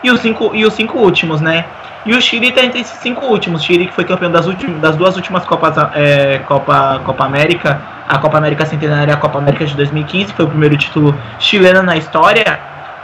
[0.04, 1.64] e os cinco, e os cinco últimos, né?
[2.04, 3.62] E o Chile está entre esses cinco últimos.
[3.62, 8.18] Chile que foi campeão das, últimas, das duas últimas Copas é, Copa, Copa América, a
[8.18, 11.96] Copa América Centenária e a Copa América de 2015, foi o primeiro título chileno na
[11.96, 12.60] história.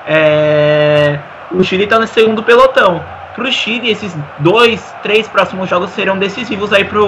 [0.06, 1.18] É,
[1.50, 3.02] o Chile está no segundo pelotão.
[3.34, 6.98] Para o Chile, esses dois, três próximos jogos serão decisivos aí para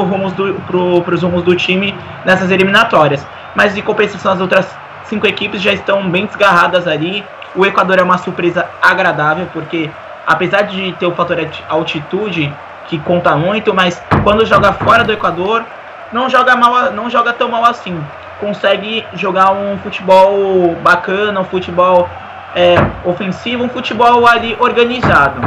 [0.67, 3.27] pro, os rumos do time nessas eliminatórias.
[3.55, 4.67] Mas de compensação, as outras
[5.05, 7.25] cinco equipes já estão bem desgarradas ali.
[7.55, 9.91] O Equador é uma surpresa agradável, porque
[10.25, 11.37] apesar de ter o fator
[11.69, 12.53] altitude
[12.87, 15.65] que conta muito, mas quando joga fora do Equador,
[16.13, 18.01] não joga mal, não joga tão mal assim.
[18.39, 22.09] Consegue jogar um futebol bacana, um futebol
[22.55, 22.75] é,
[23.05, 25.41] ofensivo, um futebol ali organizado.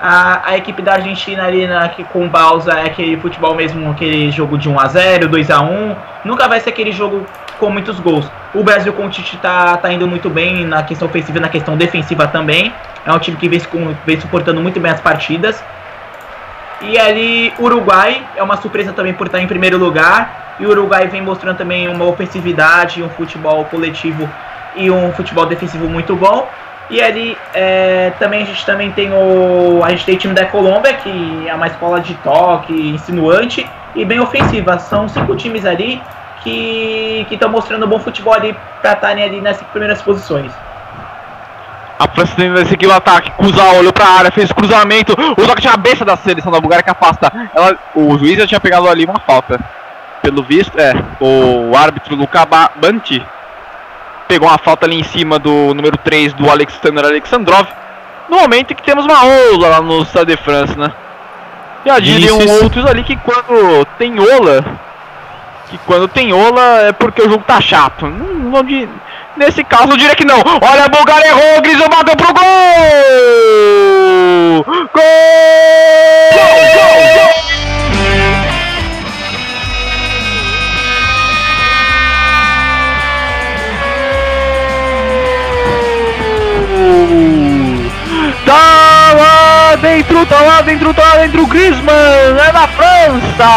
[0.00, 4.32] A, a equipe da Argentina ali na, que, com Balsa é aquele futebol mesmo, aquele
[4.32, 7.24] jogo de 1 a 0 2 a 1 Nunca vai ser aquele jogo
[7.58, 8.28] com muitos gols.
[8.52, 11.48] O Brasil com o Tite tá, tá indo muito bem na questão ofensiva e na
[11.48, 12.72] questão defensiva também.
[13.06, 13.60] É um time que vem,
[14.04, 15.62] vem suportando muito bem as partidas.
[16.80, 20.56] E ali, Uruguai é uma surpresa também por estar em primeiro lugar.
[20.58, 24.28] E o Uruguai vem mostrando também uma ofensividade, um futebol coletivo
[24.76, 26.48] e um futebol defensivo muito bom.
[26.90, 29.82] E ali é, também a gente também tem o.
[29.84, 34.04] A gente tem o time da Colômbia, que é uma escola de toque, insinuante e
[34.04, 34.78] bem ofensiva.
[34.78, 36.02] São cinco times ali
[36.42, 40.52] que estão mostrando bom futebol ali para estarem ali nessas primeiras posições.
[41.98, 45.68] A França tenta seguir o ataque, Cusa olhou pra área, fez cruzamento, o toque de
[45.68, 47.32] cabeça da seleção da Bulgária que afasta.
[47.54, 49.60] Ela, o juiz já tinha pegado ali uma falta.
[50.20, 52.44] Pelo visto, é, o árbitro Luka
[52.76, 53.24] Banti
[54.32, 57.68] pegou uma falta ali em cima do número 3 do Alexander Alexandrov.
[58.30, 60.90] No momento em que temos uma ola lá no Stade de France, né?
[61.84, 64.64] Já diriam isso, outros ali que quando tem ola,
[65.68, 68.06] que quando tem ola é porque o jogo tá chato.
[68.06, 68.62] Não, não,
[69.36, 70.38] Nesse caso, eu diria que não.
[70.38, 72.44] Olha, a Bulgária errou, o Grisel bateu pro gol!
[74.64, 74.64] Gol!
[74.64, 74.86] Gol!
[76.32, 76.42] Gol!
[77.14, 77.61] gol!
[90.22, 93.48] Dentro, tá lá dentro, tá lá dentro, Griezmann, é da França,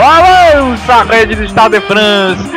[0.00, 2.50] balança a rede do Estado de France,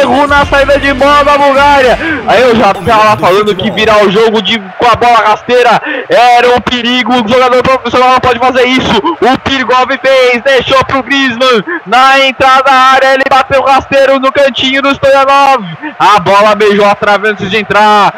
[0.00, 4.10] erro na saída de bola da Bulgária, aí eu já tava falando que virar o
[4.10, 8.64] jogo de, com a bola rasteira era um perigo, o jogador profissional não pode fazer
[8.64, 14.32] isso, o Pirgov fez, deixou pro Griezmann, na entrada da área ele bateu rasteiro no
[14.32, 15.64] cantinho do Stoyanov,
[15.98, 18.12] a bola beijou a trave antes de entrar,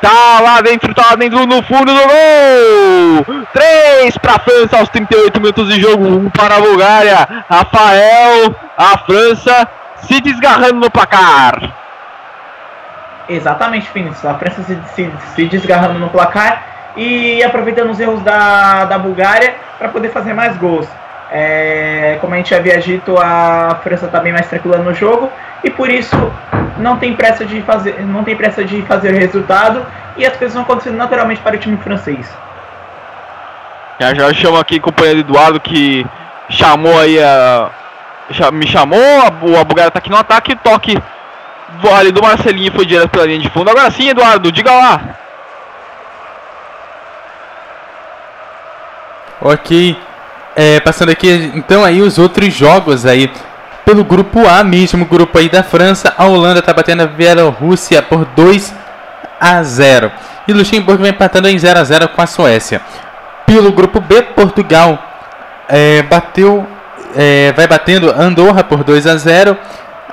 [0.00, 3.46] Tá lá dentro, tá lá dentro no fundo do gol!
[3.52, 7.44] 3 para a França aos 38 minutos de jogo, 1 para a Bulgária.
[7.50, 9.68] Rafael, a França
[10.02, 11.72] se desgarrando no placar.
[13.28, 14.24] Exatamente, Finis.
[14.24, 16.62] A França se, se, se, desgarrando no placar
[16.96, 20.86] e aproveitando os erros da, da Bulgária para poder fazer mais gols.
[21.30, 25.30] É, como a gente havia dito, a França está bem mais tranquila no jogo
[25.62, 26.16] e por isso
[26.78, 29.84] não tem pressa de fazer, não tem pressa de fazer resultado
[30.16, 32.28] e as coisas vão acontecendo naturalmente para o time francês.
[34.00, 36.06] Já já chamo aqui o companheiro Eduardo que
[36.48, 37.70] chamou aí a
[38.52, 39.26] me chamou, a,
[39.60, 41.00] a Bulgária tá aqui no ataque, toque
[41.96, 43.70] ali do Marcelinho foi direto pela linha de fundo.
[43.70, 45.00] Agora sim, Eduardo, diga lá.
[49.40, 49.96] Ok,
[50.56, 53.30] é, passando aqui então aí os outros jogos aí
[53.88, 58.26] pelo grupo A mesmo, grupo aí da França, a Holanda está batendo a Bielorrússia por
[58.26, 58.74] 2
[59.40, 60.12] a 0
[60.46, 62.82] e Luxemburgo vem empatando em 0 a 0 com a Suécia.
[63.46, 65.02] Pelo grupo B, Portugal
[65.66, 66.66] é, bateu,
[67.16, 69.56] é, vai batendo Andorra por 2 a 0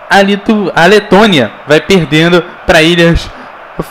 [0.10, 3.30] a, Litu, a Letônia vai perdendo para Ilhas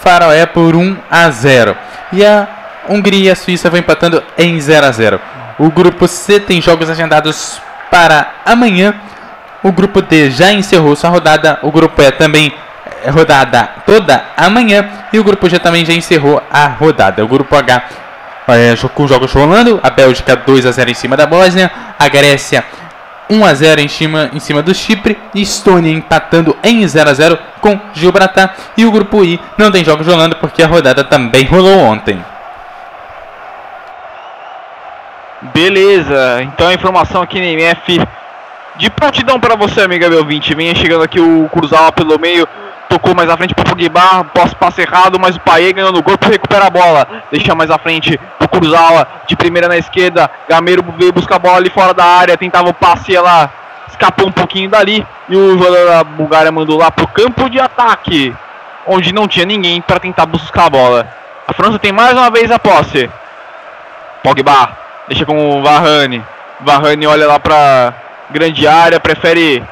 [0.01, 1.77] Faroé por 1 a 0
[2.11, 2.49] e a
[2.89, 5.21] Hungria e a Suíça vão empatando em 0 a 0
[5.59, 7.61] o grupo C tem jogos agendados
[7.91, 8.95] para amanhã.
[9.65, 11.59] O grupo D já encerrou sua rodada.
[11.63, 12.53] O grupo E também
[13.03, 14.87] é rodada toda amanhã.
[15.11, 17.25] E o grupo G também já encerrou a rodada.
[17.25, 17.83] O grupo H
[18.49, 19.81] é, com jogos rolando.
[19.83, 21.71] A Bélgica 2 a 0 em cima da Bósnia.
[21.99, 22.63] A Grécia
[23.31, 25.19] 1 a 0 em cima, em cima do Chipre.
[25.35, 28.55] Estônia empatando em 0 a 0 com Gibraltar.
[28.77, 32.23] E o grupo I não tem jogos rolando porque a rodada também rolou ontem.
[35.55, 37.99] Beleza, então a informação aqui na MF
[38.77, 40.55] de prontidão para você, amiga meu 20.
[40.55, 42.47] Vinha chegando aqui o Cruzal pelo meio,
[42.89, 46.29] tocou mais à frente pro Pogba, posso passe errado, mas o Paê ganhou no corpo,
[46.29, 51.13] recupera a bola, deixa mais à frente o Cruzal de primeira na esquerda, Gameiro veio
[51.13, 53.51] buscar a bola ali fora da área, tentava o passe, ela
[53.89, 58.35] escapou um pouquinho dali e o jogador da Bulgária mandou lá pro campo de ataque,
[58.87, 61.09] onde não tinha ninguém para tentar buscar a bola.
[61.47, 63.09] A França tem mais uma vez a posse.
[64.23, 66.25] Pogba Deixa com o Varane.
[66.61, 67.93] Varane olha lá pra
[68.35, 69.63] grande área, prefere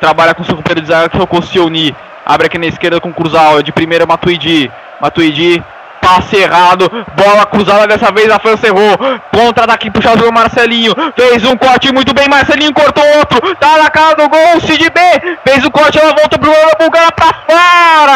[0.00, 1.94] trabalhar com seu companheiro de zaga que é o Koscielny.
[2.24, 4.70] Abre aqui na esquerda com o Cruzal, de primeira Matuidi.
[5.00, 5.60] Matuidi,
[6.00, 8.96] passe errado, bola cruzada dessa vez, a França errou.
[9.32, 10.94] Contra daqui puxado pelo Marcelinho.
[11.16, 13.56] Fez um corte muito bem, Marcelinho cortou outro.
[13.56, 15.00] Tá na cara do gol, Cid B.
[15.44, 18.12] Fez o corte, ela volta pro Ana Bulgara pra fora.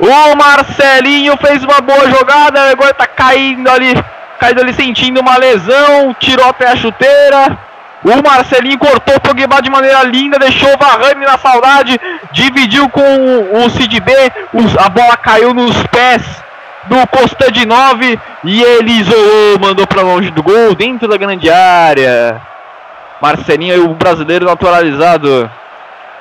[0.00, 3.94] O Marcelinho fez uma boa jogada, agora tá caindo ali,
[4.38, 7.58] caindo ali sentindo uma lesão, tirou até a chuteira.
[8.04, 11.98] O Marcelinho cortou o Pogba de maneira linda, deixou o Varane na saudade,
[12.30, 14.12] dividiu com o Cid B,
[14.78, 16.22] a bola caiu nos pés
[16.84, 18.00] do Costadinov
[18.44, 22.40] e ele isolou, mandou para longe do gol, dentro da grande área.
[23.20, 25.50] Marcelinho, o brasileiro naturalizado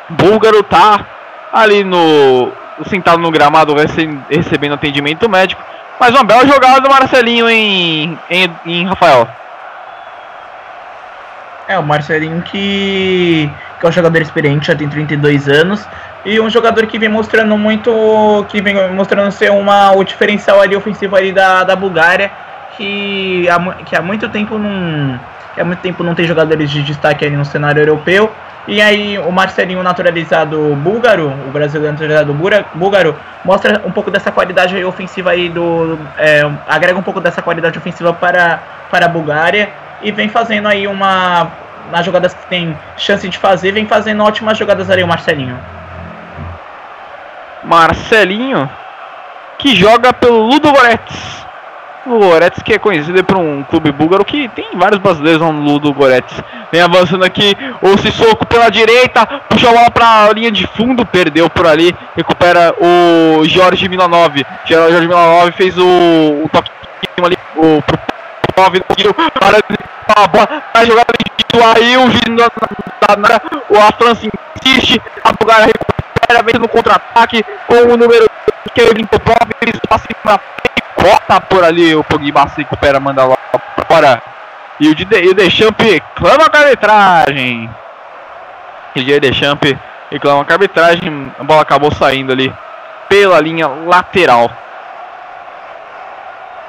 [0.09, 1.05] búlgaro, tá
[1.53, 2.51] ali no
[2.87, 3.75] sentado no gramado
[4.29, 5.61] recebendo atendimento médico.
[5.99, 9.27] Mas uma bela jogada do Marcelinho em, em, em Rafael.
[11.67, 15.87] É, o Marcelinho que, que é um jogador experiente, já tem 32 anos.
[16.25, 18.45] E um jogador que vem mostrando muito.
[18.49, 22.31] que vem mostrando ser uma, o diferencial ali ofensivo ali da, da Bulgária.
[22.75, 25.19] Que há, que há muito tempo não.
[25.57, 28.31] Há muito tempo não tem jogadores de destaque ali no cenário europeu.
[28.67, 32.33] E aí o Marcelinho naturalizado búlgaro, o brasileiro naturalizado
[32.73, 35.99] búlgaro, mostra um pouco dessa qualidade ofensiva aí do.
[36.17, 39.69] É, agrega um pouco dessa qualidade ofensiva para, para a Bulgária
[40.01, 41.51] e vem fazendo aí uma.
[41.91, 45.59] Nas jogadas que tem chance de fazer, vem fazendo ótimas jogadas ali o Marcelinho.
[47.63, 48.67] Marcelinho,
[49.59, 51.44] que joga pelo Ludo Goretz.
[52.05, 55.91] O Goretz que é conhecido por um clube búlgaro que tem vários brasileiros no Ludo
[55.91, 56.39] Goretz.
[56.71, 61.05] Vem avançando aqui, o Sissoko pela direita, puxa a bola para a linha de fundo,
[61.05, 64.35] perdeu por ali, recupera o Jorge Milanov.
[64.65, 65.83] Jorge Milanov fez o,
[66.43, 66.69] o toque
[67.23, 68.14] ali, o pro
[68.55, 68.79] Pov,
[69.33, 71.13] para a bola, a jogada
[71.75, 72.05] aí o
[73.69, 74.27] o a França
[74.65, 78.25] insiste, a Bulgária recupera, vem no contra-ataque com o número
[78.73, 80.39] que é o Limpopov, ele passa para
[80.95, 83.37] corta por ali, o Pogba se recupera, manda lá
[83.87, 84.21] fora.
[84.79, 87.69] E o, de, e o Deschamps clama a arbitragem.
[88.93, 89.75] Didier Deschamps
[90.11, 92.53] reclama com a arbitragem, a bola acabou saindo ali
[93.07, 94.51] pela linha lateral.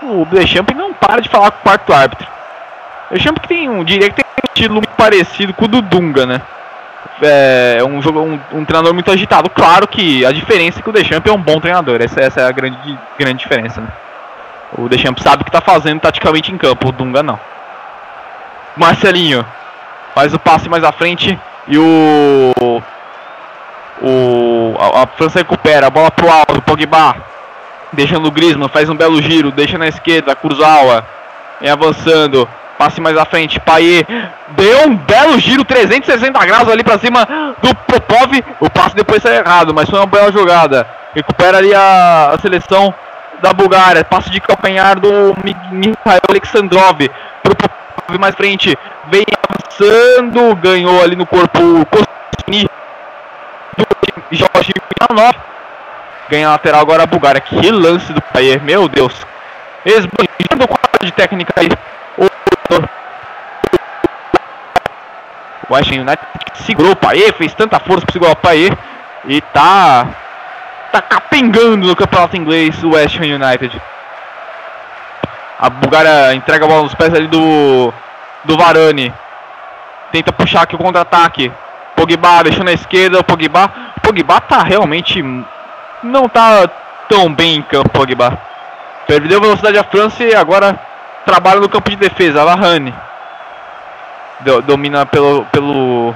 [0.02, 2.26] O Deschamps não para de falar com o quarto árbitro.
[3.10, 6.26] Deschamps que tem um, diria que tem um estilo muito parecido com o do Dunga,
[6.26, 6.42] né?
[7.22, 9.48] É um, jogo, um, um, treinador muito agitado.
[9.48, 12.00] Claro que a diferença é que o Deschamps é um bom treinador.
[12.00, 13.88] Essa, essa é a grande, grande diferença, né?
[14.76, 17.38] O Deschamps sabe o que está fazendo taticamente em campo, o Dunga não.
[18.76, 19.46] Marcelinho
[20.14, 21.38] faz o passe mais à frente
[21.68, 22.82] e o
[24.02, 27.16] o a, a França recupera a bola pro alto, Pogba
[27.92, 31.04] deixando o Griezmann, faz um belo giro, deixa na esquerda, Kurzawa
[31.60, 34.06] vem avançando, passe mais à frente, Payet
[34.48, 37.26] deu um belo giro 360 graus ali para cima
[37.62, 40.86] do Popov, o passe depois saiu errado, mas foi uma bela jogada.
[41.14, 42.36] Recupera ali a, a
[43.40, 45.34] da Bulgária, passe de calcanhar do
[45.72, 46.98] Mikhail Alexandrov
[47.42, 48.76] pro mais frente,
[49.10, 52.68] vem avançando, ganhou ali no corpo Kostini
[53.76, 53.86] do
[54.30, 54.72] Jorge
[55.10, 55.34] Milanov.
[56.28, 57.40] Ganha lateral agora a Bulgária.
[57.40, 59.14] Que lance do Paier, meu Deus.
[59.84, 61.68] Esbanjando o quadro de técnica aí.
[62.18, 62.26] O
[65.72, 66.26] Washington United
[66.64, 68.76] segurou o Paier, fez tanta força para segurar o Paier.
[69.26, 70.08] E tá.
[70.92, 73.80] Tá capengando no campeonato inglês o West Ham United.
[75.58, 77.92] A Bulgária entrega a bola nos pés ali do.
[78.44, 79.12] Do Varane.
[80.12, 81.52] Tenta puxar aqui o contra-ataque.
[81.96, 83.20] Pogba deixou na esquerda.
[83.20, 83.70] O Pogba.
[84.02, 85.22] Pogba tá realmente.
[86.06, 86.68] Não tá
[87.08, 88.38] tão bem em campo, Pogba.
[89.06, 90.78] Perdeu velocidade a França e agora
[91.24, 92.44] trabalha no campo de defesa.
[92.44, 92.94] Varane.
[94.66, 95.44] Domina pelo.
[95.46, 96.14] pelo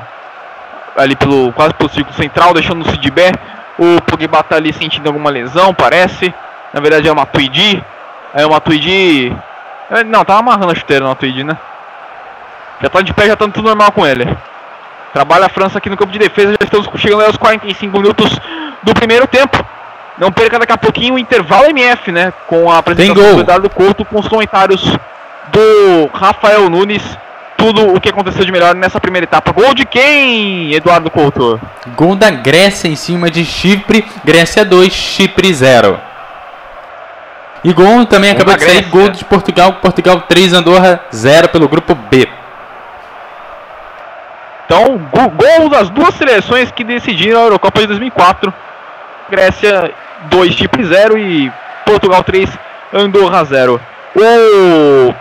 [0.96, 3.32] ali pelo quase pelo círculo central, deixando o Sidibé.
[3.78, 6.32] O Pogba tá ali sentindo alguma lesão, parece.
[6.72, 7.82] Na verdade é uma Tuidi.
[8.34, 8.62] É uma.
[9.90, 11.58] É, não, tava amarrando a chuteira no Matuidi, né?
[12.80, 14.24] Já tá de pé, já tá tudo normal com ele.
[15.12, 16.52] Trabalha a França aqui no campo de defesa.
[16.52, 18.40] Já estamos chegando aos 45 minutos
[18.82, 19.58] do primeiro tempo.
[20.20, 22.30] Não perca daqui a pouquinho o intervalo MF, né?
[22.46, 24.84] Com a apresentação do Eduardo Couto, com os comentários
[25.48, 27.02] do Rafael Nunes.
[27.56, 29.50] Tudo o que aconteceu de melhor nessa primeira etapa.
[29.50, 31.58] Gol de quem, Eduardo Couto?
[31.96, 34.04] Gol da Grécia em cima de Chipre.
[34.22, 35.98] Grécia 2, Chipre 0.
[37.64, 41.94] E gol também acabou de sair, gol de Portugal, Portugal 3, Andorra 0 pelo grupo
[41.94, 42.28] B.
[44.66, 48.52] Então, gol das duas seleções que decidiram a Eurocopa de 2004.
[49.30, 49.92] Grécia
[50.24, 51.50] 2, Chipre 0 e
[51.86, 52.50] Portugal 3,
[52.92, 53.80] Andorra 0.
[54.16, 55.14] O...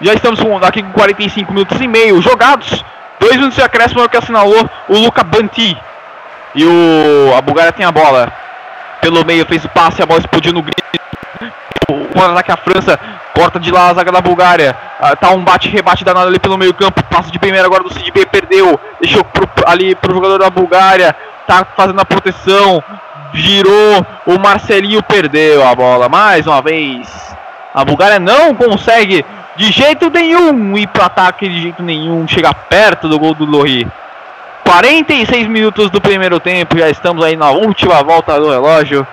[0.00, 2.84] Já estamos aqui com 45 minutos e meio jogados.
[3.18, 5.76] Dois minutos de acréscimo que assinalou o Luca Banti.
[6.54, 7.34] E o...
[7.36, 8.32] a Bulgária tem a bola.
[9.00, 10.82] Pelo meio fez o passe, a bola explodiu no grito
[12.12, 12.98] contra-ataque a França,
[13.34, 14.76] corta de lá a zaga da Bulgária.
[15.00, 17.02] Uh, tá um bate-rebate danado ali pelo meio campo.
[17.04, 18.78] Passa de primeira agora do CDB, perdeu.
[19.00, 21.14] Deixou pro, ali pro jogador da Bulgária.
[21.46, 22.82] Tá fazendo a proteção.
[23.34, 27.08] Girou, o Marcelinho perdeu a bola mais uma vez.
[27.74, 29.24] A Bulgária não consegue
[29.56, 33.86] de jeito nenhum ir para ataque de jeito nenhum, chegar perto do gol do Lohri.
[34.64, 39.06] 46 minutos do primeiro tempo, já estamos aí na última volta do relógio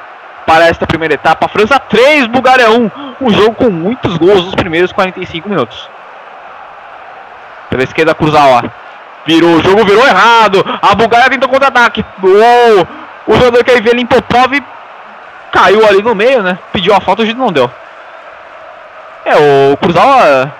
[0.45, 1.47] para esta primeira etapa.
[1.47, 2.91] França 3, Bulgária 1.
[3.21, 5.89] Um jogo com muitos gols nos primeiros 45 minutos.
[7.69, 8.63] Pela esquerda, Cruzawa.
[9.25, 10.65] Virou, o jogo virou errado.
[10.81, 12.03] A Bulgária tentou contra-ataque.
[12.23, 12.87] O,
[13.29, 14.59] o jogador que aí vê Limpopov
[15.51, 16.57] caiu ali no meio, né?
[16.73, 17.69] Pediu a falta, o jeito não deu.
[19.23, 19.35] É,
[19.71, 20.51] o Cruzawa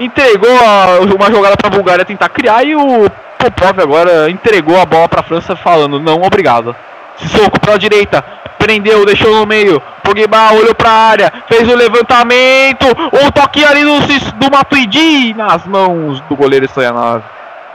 [0.00, 3.08] entregou a, uma jogada para a Bulgária tentar criar e o
[3.38, 6.74] Popov agora entregou a bola para a França falando não, obrigado.
[7.14, 8.24] Soco para a direita,
[8.58, 9.80] prendeu, deixou no meio.
[10.02, 14.00] Pogba olhou para a área, fez o levantamento, um toque ali do,
[14.34, 17.22] do Matuidi nas mãos do goleiro Stoyanov.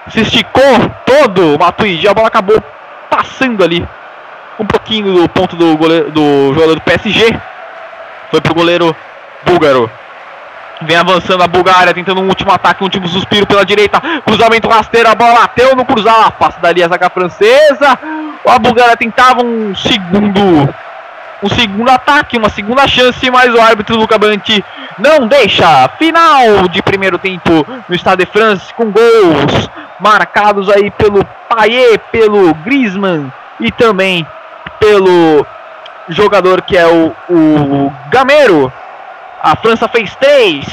[0.10, 2.62] Se esticou todo o Matuidi, a bola acabou
[3.14, 3.88] passando ali
[4.60, 7.40] um pouquinho do ponto do, goleiro, do jogador do PSG.
[8.32, 8.96] Foi pro goleiro
[9.46, 9.90] búlgaro.
[10.82, 14.02] Vem avançando a Bulgária, tentando um último ataque, um último suspiro pela direita.
[14.26, 16.32] Cruzamento rasteiro, a bola bateu no cruzar.
[16.34, 18.00] Passa dali a zaga francesa.
[18.48, 20.74] A Bulgária tentava um segundo.
[21.44, 24.64] Um segundo ataque, uma segunda chance, mas o árbitro Luca Banti
[24.98, 25.90] não deixa.
[26.00, 29.70] Final de primeiro tempo no Stade de France com gols
[30.00, 34.26] marcados aí pelo Payet, pelo Griezmann e também
[34.80, 35.46] pelo
[36.10, 38.72] jogador que é o, o Gamero
[39.44, 40.66] a França fez 3.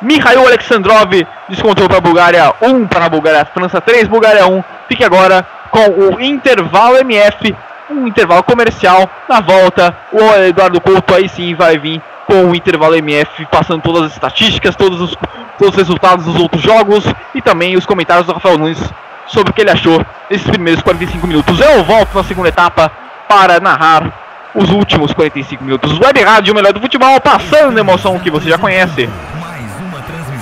[0.00, 3.44] Mikhail Alexandrov descontou para a Bulgária 1 um para a Bulgária.
[3.44, 4.56] França 3, Bulgária 1.
[4.56, 4.64] Um.
[4.88, 7.54] Fique agora com o intervalo MF,
[7.90, 9.08] um intervalo comercial.
[9.28, 14.04] Na volta, o Eduardo Couto aí sim vai vir com o intervalo MF, passando todas
[14.04, 15.16] as estatísticas, todos os,
[15.58, 18.80] todos os resultados dos outros jogos e também os comentários do Rafael Nunes
[19.26, 21.58] sobre o que ele achou nesses primeiros 45 minutos.
[21.60, 22.90] Eu volto na segunda etapa
[23.28, 24.12] para narrar
[24.54, 25.98] os últimos 45 minutos.
[25.98, 29.08] Web Rádio, melhor do futebol, passando a emoção que você já conhece.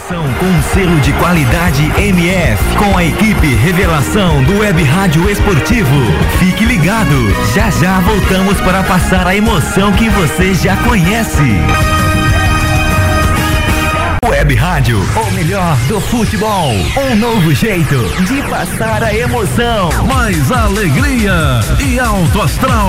[0.09, 5.97] Com selo de qualidade MF, com a equipe Revelação do Web Rádio Esportivo.
[6.39, 7.15] Fique ligado,
[7.55, 11.43] já já voltamos para passar a emoção que você já conhece.
[14.25, 16.73] Web Rádio, o melhor do futebol.
[16.97, 19.91] Um novo jeito de passar a emoção.
[20.07, 22.89] Mais alegria e alto astral.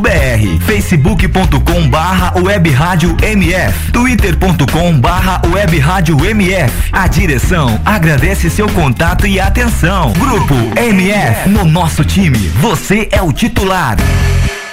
[0.65, 9.27] facebook.com barra web rádio MF twitter.com barra web rádio MF A direção agradece seu contato
[9.27, 10.13] e atenção.
[10.13, 11.49] Grupo MF.
[11.49, 13.97] No nosso time, você é o titular.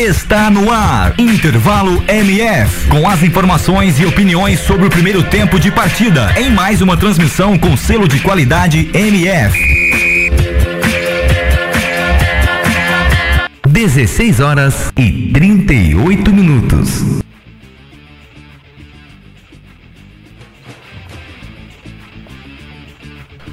[0.00, 1.14] está no ar.
[1.18, 2.88] Intervalo MF.
[2.88, 6.32] Com as informações e opiniões sobre o primeiro tempo de partida.
[6.38, 9.58] Em mais uma transmissão com selo de qualidade MF.
[13.68, 17.20] 16 horas e 38 minutos.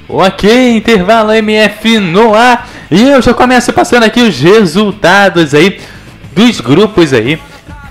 [0.08, 2.66] Ok, intervalo MF no ar.
[2.90, 5.78] E eu já começo passando aqui os resultados aí
[6.38, 7.36] dos grupos aí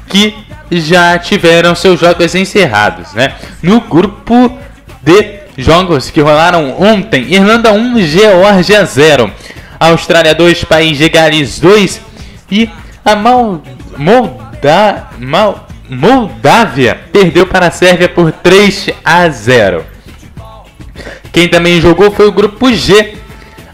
[0.07, 0.33] que
[0.71, 3.35] já tiveram seus jogos encerrados, né?
[3.61, 4.57] No grupo
[5.01, 9.29] de jogos que rolaram ontem, Irlanda 1, Geórgia 0,
[9.77, 12.01] Austrália 2, País de Gales 2
[12.49, 12.69] e
[13.03, 13.61] a Mal,
[13.97, 19.85] Molda, Mal, Moldávia perdeu para a Sérvia por 3 a 0.
[21.33, 23.15] Quem também jogou foi o grupo G.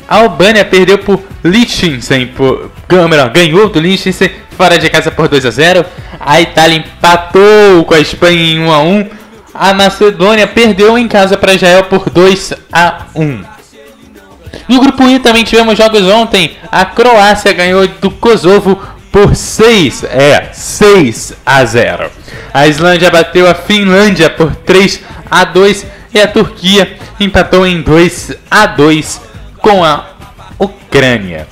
[0.08, 2.72] A Albânia perdeu por Liechtenstein, por,
[3.10, 5.86] melhor, ganhou do Liechtenstein fora de casa por 2 a 0.
[6.20, 9.10] A Itália empatou com a Espanha em 1 a 1.
[9.54, 13.44] A Macedônia perdeu em casa para Israel por 2 a 1.
[14.68, 16.58] No grupo I também tivemos jogos ontem.
[16.72, 18.82] A Croácia ganhou do Kosovo
[19.12, 22.12] por 6, é, 6 a 0.
[22.54, 28.34] A Islândia bateu a Finlândia por 3 a 2 e a Turquia empatou em 2
[28.50, 29.22] a 2
[29.64, 30.10] com a
[30.60, 31.48] Ucrânia.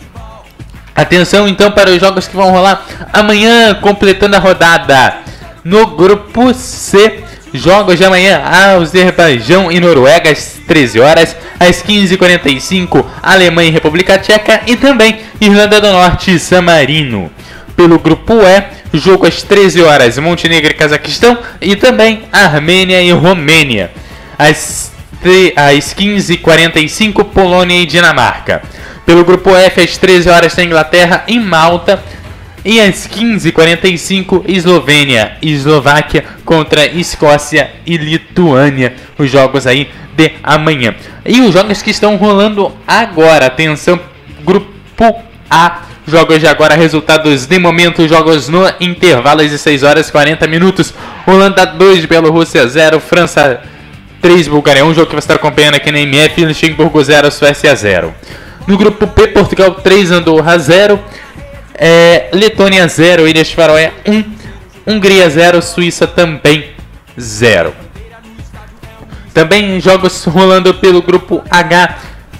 [0.93, 5.15] Atenção então para os jogos que vão rolar amanhã, completando a rodada.
[5.63, 13.69] No grupo C, jogos de amanhã: Azerbaijão e Noruega às 13 horas, às 15h45, Alemanha
[13.69, 17.31] e República Tcheca e também Irlanda do Norte e San Marino.
[17.77, 23.89] Pelo grupo E, jogo às 13 horas, Montenegro e Cazaquistão e também Armênia e Romênia.
[24.37, 24.90] Às,
[25.55, 28.61] às 15h45, Polônia e Dinamarca.
[29.05, 32.03] Pelo grupo F, às 13 horas tem Inglaterra em Malta.
[32.63, 38.93] E às 15h45, Eslovênia e Eslováquia contra Escócia e Lituânia.
[39.17, 40.93] Os jogos aí de amanhã.
[41.25, 43.47] E os jogos que estão rolando agora.
[43.47, 43.99] Atenção,
[44.43, 45.15] grupo
[45.49, 45.81] A.
[46.07, 50.93] Jogos de agora, resultados de momento, jogos no intervalo de 6 horas e 40 minutos.
[51.27, 53.61] Holanda 2, Bielorrússia 0, França
[54.21, 58.13] 3, Bulgária 1, jogo que você está acompanhando aqui na MF, Luxemburgo 0, Suécia 0.
[58.67, 60.99] No grupo P, Portugal 3, Andorra 0.
[61.73, 64.23] É, Letônia 0, Ilhas Faroé 1.
[64.85, 66.65] Hungria 0, Suíça também
[67.19, 67.73] 0.
[69.33, 71.97] Também jogos rolando pelo grupo H.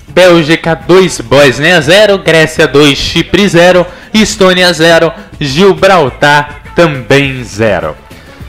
[0.07, 7.95] Bélgica 2, Bósnia 0, Grécia 2, Chipre 0, Estônia 0, Gibraltar também 0.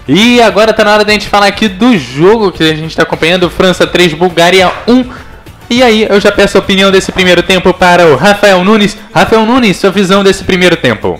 [0.07, 3.05] E agora tá na hora da gente falar aqui do jogo que a gente está
[3.05, 5.11] acompanhando: França 3, Bulgária 1.
[5.71, 8.97] E aí, eu já peço a opinião desse primeiro tempo para o Rafael Nunes.
[9.15, 11.19] Rafael Nunes, sua visão desse primeiro tempo.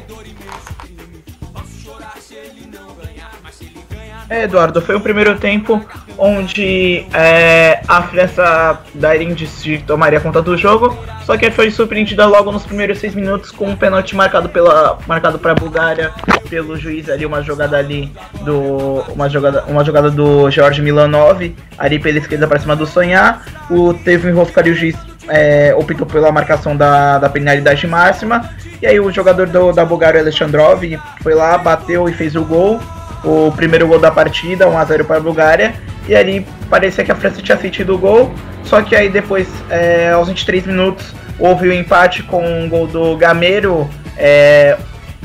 [4.29, 5.85] É, Eduardo, foi o primeiro tempo
[6.19, 8.81] onde é, a França
[9.21, 13.51] indício de tomaria conta do jogo, só que foi surpreendida logo nos primeiros seis minutos
[13.51, 16.13] com um pênalti marcado pela marcado para a Bulgária
[16.49, 18.13] pelo juiz ali uma jogada ali
[18.45, 23.45] do uma jogada uma jogada do Jorge Milanov ali pela esquerda para cima do Sonhar,
[23.71, 24.97] o teve um enrosco ali o juiz
[25.29, 28.51] é, optou pela marcação da, da penalidade máxima.
[28.81, 30.83] E aí o jogador do, da Bulgária Alexandrov
[31.23, 32.81] foi lá bateu e fez o gol
[33.25, 35.75] o primeiro gol da partida, 1x0 para a Bulgária.
[36.09, 38.33] E ali parecia que a França tinha sentido o gol.
[38.65, 42.87] Só que aí depois, é, aos 23 minutos, houve o um empate com um gol
[42.87, 43.89] do Gameiro.
[44.17, 44.77] É,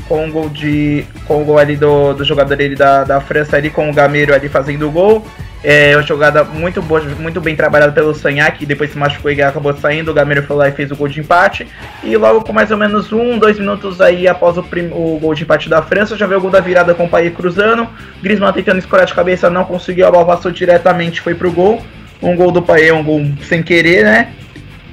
[0.08, 1.04] com um gol de.
[1.26, 4.34] Com o gol ali do, do jogador ali da, da França ali, com o Gameiro
[4.34, 5.24] ali fazendo o gol.
[5.62, 9.42] É uma jogada muito boa, muito bem trabalhada pelo Sanhac, que depois se machucou e
[9.42, 10.10] acabou saindo.
[10.10, 11.66] O Gameiro foi lá e fez o gol de empate.
[12.04, 15.42] E logo com mais ou menos um, dois minutos aí após o, o gol de
[15.42, 17.88] empate da França, já veio o gol da virada com o Pai cruzando.
[18.22, 21.82] Griezmann tentando escorar de cabeça, não conseguiu, a bola passou diretamente, foi pro gol.
[22.22, 24.32] Um gol do Pai, um gol sem querer, né?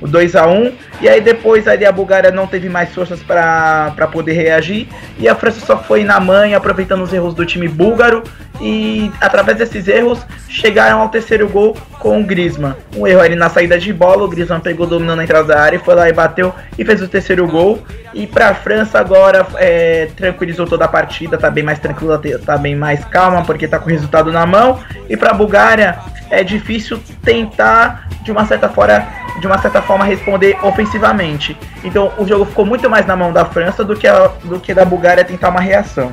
[0.01, 4.09] o 2 a 1 e aí depois ali a Bulgária não teve mais forças para
[4.11, 4.87] poder reagir
[5.17, 8.23] e a França só foi na manha aproveitando os erros do time búlgaro
[8.61, 12.75] e através desses erros chegaram ao terceiro gol com o Griezmann.
[12.95, 15.79] Um erro ali na saída de bola, o Griezmann pegou dominando na entrada da área,
[15.79, 17.81] foi lá e bateu e fez o terceiro gol.
[18.13, 22.57] E para a França agora é, tranquilizou toda a partida, tá bem mais tranquila, tá
[22.57, 24.79] bem mais calma porque tá com o resultado na mão.
[25.09, 25.99] E para a Bulgária
[26.29, 29.05] é difícil tentar de uma certa forma,
[29.39, 31.57] de uma certa forma responder ofensivamente.
[31.83, 34.73] Então o jogo ficou muito mais na mão da França do que, a, do que
[34.73, 36.11] da Bulgária tentar uma reação.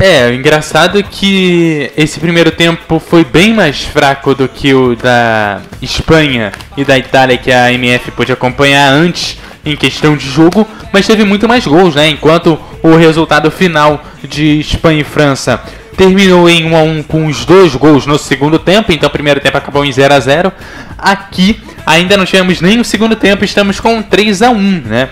[0.00, 4.96] É, o engraçado é que esse primeiro tempo foi bem mais fraco do que o
[4.96, 10.66] da Espanha e da Itália que a MF pôde acompanhar antes em questão de jogo,
[10.90, 12.08] mas teve muito mais gols, né?
[12.08, 15.60] Enquanto o resultado final de Espanha e França
[15.98, 19.38] terminou em 1 a 1 com os dois gols no segundo tempo, então o primeiro
[19.38, 20.50] tempo acabou em 0 a 0.
[20.96, 25.10] Aqui ainda não tivemos nem o segundo tempo, estamos com 3 a 1, né?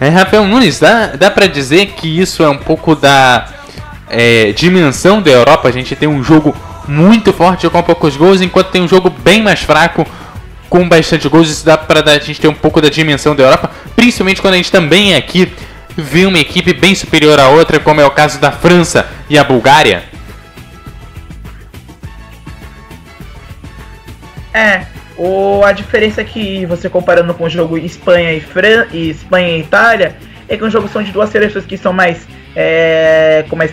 [0.00, 3.46] É, Rafael Nunes, dá, dá para dizer que isso é um pouco da
[4.08, 6.54] é, dimensão da Europa, a gente tem um jogo
[6.88, 10.06] muito forte com poucos gols, enquanto tem um jogo bem mais fraco
[10.68, 11.50] com bastante gols.
[11.50, 14.56] Isso dá para a gente ter um pouco da dimensão da Europa, principalmente quando a
[14.56, 15.52] gente também aqui
[15.96, 19.44] vê uma equipe bem superior à outra, como é o caso da França e a
[19.44, 20.04] Bulgária.
[24.52, 24.86] É,
[25.16, 29.56] o, a diferença é que você comparando com o jogo Espanha e, Fran, e Espanha
[29.56, 30.16] e Itália
[30.48, 32.26] é que o jogo são de duas seleções que são mais
[32.56, 33.70] é, com, mais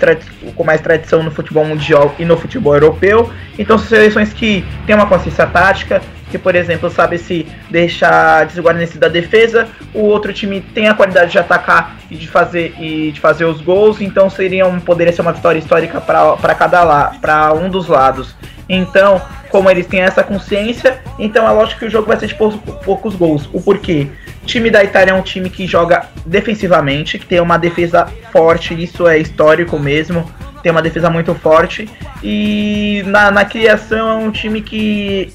[0.56, 3.32] com mais tradição no futebol mundial e no futebol europeu.
[3.58, 9.00] Então são seleções que têm uma consciência tática, que por exemplo sabe se deixar desguarnecer
[9.00, 13.20] da defesa, o outro time tem a qualidade de atacar e de fazer e de
[13.22, 17.54] fazer os gols, então seria um, poderia ser uma vitória histórica para cada lado, para
[17.54, 18.36] um dos lados.
[18.68, 22.36] Então, como eles têm essa consciência, então é lógico que o jogo vai ser de
[22.36, 23.48] poucos, poucos gols.
[23.54, 24.08] O porquê?
[24.44, 28.74] O time da Itália é um time que joga defensivamente, que tem uma defesa forte,
[28.74, 30.30] isso é histórico mesmo.
[30.62, 31.90] Tem uma defesa muito forte.
[32.22, 35.32] E na, na criação é um time que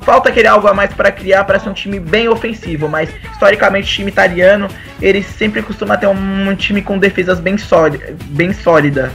[0.00, 3.86] falta aquele algo a mais para criar para ser um time bem ofensivo, mas historicamente
[3.88, 4.66] o time italiano
[5.00, 9.12] ele sempre costuma ter um, um time com defesas bem sólida, bem sólida.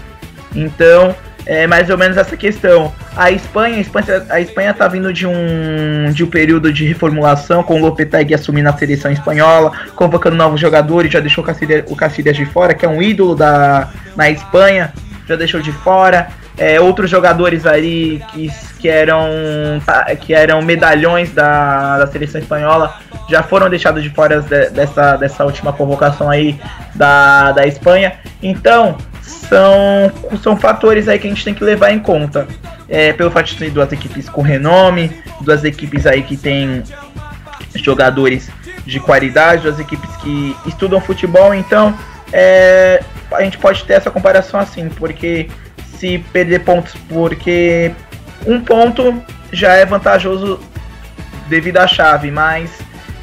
[0.55, 1.13] Então
[1.45, 2.93] é mais ou menos essa questão.
[3.15, 7.63] A Espanha, a Espanha, a Espanha tá vindo de um, de um período de reformulação,
[7.63, 11.47] com o Lopetegui assumindo a seleção espanhola, convocando novos jogadores, já deixou o
[11.95, 14.91] Cacilhas, o de fora, que é um ídolo da, na Espanha,
[15.27, 16.27] já deixou de fora.
[16.57, 19.27] É, outros jogadores aí que, que, eram,
[20.21, 22.97] que eram medalhões da, da seleção espanhola
[23.29, 26.59] já foram deixados de fora de, dessa, dessa última convocação aí
[26.93, 28.13] da, da Espanha.
[28.41, 30.11] Então, são,
[30.41, 32.47] são fatores aí que a gente tem que levar em conta.
[32.87, 35.11] É, pelo fato de ter duas equipes com renome,
[35.41, 36.83] duas equipes aí que tem
[37.75, 38.49] jogadores
[38.85, 41.97] de qualidade, duas equipes que estudam futebol, então
[42.31, 45.49] é, a gente pode ter essa comparação assim, porque
[45.97, 47.91] se perder pontos, porque
[48.45, 49.19] um ponto
[49.51, 50.59] já é vantajoso
[51.47, 52.71] devido à chave, mas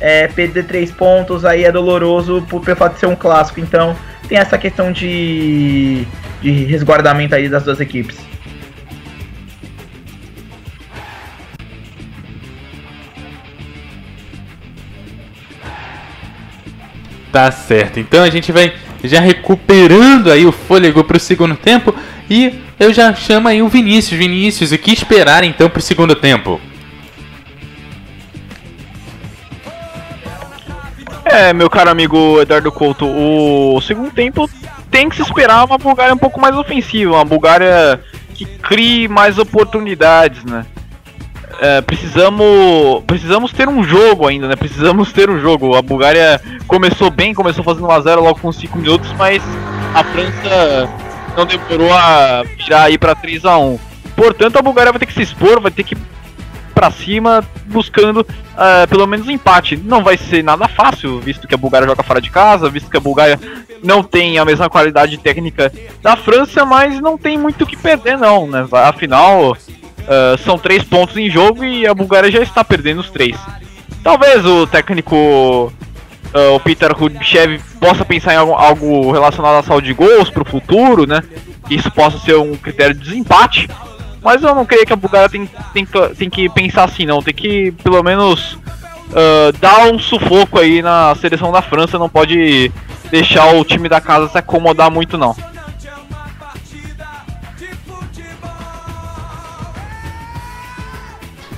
[0.00, 3.96] é, perder três pontos aí é doloroso por, pelo fato de ser um clássico, então
[4.32, 6.06] tem essa questão de,
[6.40, 8.16] de resguardamento aí das duas equipes.
[17.30, 18.00] Tá certo.
[18.00, 18.72] Então a gente vai
[19.04, 21.94] já recuperando aí o fôlego para o segundo tempo
[22.30, 24.18] e eu já chamo aí o Vinícius.
[24.18, 26.58] Vinícius, o que esperar então para o segundo tempo?
[31.32, 34.48] É, meu caro amigo Eduardo Couto, o segundo tempo
[34.90, 37.98] tem que se esperar uma Bulgária um pouco mais ofensiva, uma Bulgária
[38.34, 40.66] que crie mais oportunidades, né?
[41.58, 44.56] É, precisamos precisamos ter um jogo ainda, né?
[44.56, 45.74] Precisamos ter um jogo.
[45.74, 49.42] A Bulgária começou bem, começou fazendo 1x0 logo com 5 minutos, mas
[49.94, 50.90] a França
[51.34, 53.78] não demorou a virar aí para 3 a 1
[54.14, 55.96] Portanto, a Bulgária vai ter que se expor, vai ter que
[56.82, 59.76] para cima, buscando uh, pelo menos um empate.
[59.76, 62.96] Não vai ser nada fácil, visto que a Bulgária joga fora de casa, visto que
[62.96, 63.38] a Bulgária
[63.84, 65.72] não tem a mesma qualidade técnica
[66.02, 68.66] da França, mas não tem muito o que perder, não, né?
[68.72, 73.36] Afinal, uh, são três pontos em jogo e a Bulgária já está perdendo os três.
[74.02, 79.86] Talvez o técnico uh, o Peter Rudchev possa pensar em algo, algo relacionado à saúde
[79.86, 81.22] de gols para o futuro, né?
[81.68, 83.68] Que isso possa ser um critério de desempate.
[84.22, 87.22] Mas eu não creio que a Bulgária tem, tem, tem que pensar assim, não.
[87.22, 88.54] Tem que, pelo menos,
[89.10, 91.98] uh, dar um sufoco aí na seleção da França.
[91.98, 92.70] Não pode
[93.10, 95.34] deixar o time da casa se acomodar muito, não.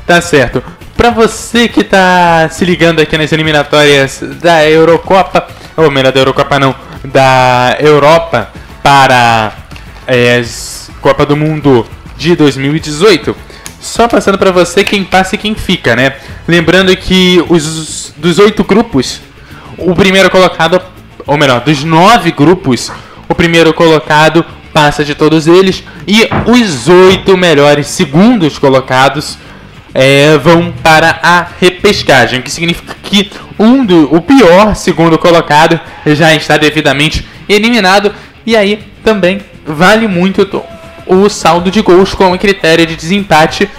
[0.06, 0.62] Tá certo.
[0.96, 5.46] Pra você que tá se ligando aqui nas eliminatórias da Eurocopa,
[5.76, 8.50] ou melhor, da Eurocopa não, da Europa
[8.82, 9.52] para
[10.06, 10.42] é,
[11.00, 11.86] Copa do Mundo
[12.16, 13.36] de 2018.
[13.80, 16.14] Só passando para você quem passa e quem fica, né?
[16.48, 19.20] Lembrando que os dos oito grupos,
[19.76, 20.80] o primeiro colocado,
[21.26, 22.90] ou melhor, dos nove grupos,
[23.28, 29.38] o primeiro colocado passa de todos eles e os oito melhores segundos colocados
[29.94, 35.78] é, vão para a repescagem, o que significa que um do, o pior segundo colocado
[36.06, 38.12] já está devidamente eliminado
[38.44, 40.44] e aí também vale muito
[41.06, 43.70] o saldo de gols como critério de desempate.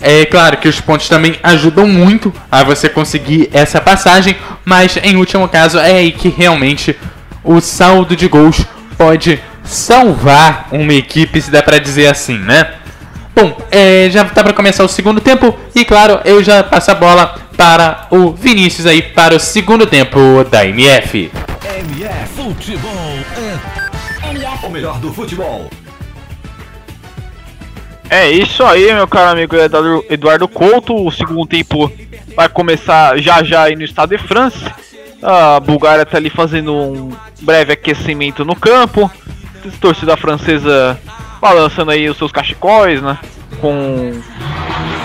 [0.00, 5.16] É claro que os pontos também ajudam muito a você conseguir essa passagem, mas em
[5.16, 6.96] último caso é aí que realmente
[7.44, 8.64] o saldo de gols
[8.96, 12.74] pode salvar uma equipe, se dá para dizer assim, né?
[13.34, 16.94] Bom, é, já tá para começar o segundo tempo e claro, eu já passo a
[16.94, 21.30] bola para o Vinícius aí para o segundo tempo da MF.
[21.62, 24.66] MF Futebol é MF.
[24.66, 25.70] o melhor do futebol.
[28.10, 29.54] É isso aí, meu caro amigo
[30.10, 31.06] Eduardo Couto.
[31.06, 31.90] O segundo tempo
[32.34, 34.74] vai começar já já aí no estado de França.
[35.22, 39.08] A Bulgária está ali fazendo um breve aquecimento no campo.
[39.64, 40.98] A torcida francesa
[41.40, 43.16] balançando aí os seus cachecóis, né?
[43.60, 44.10] Com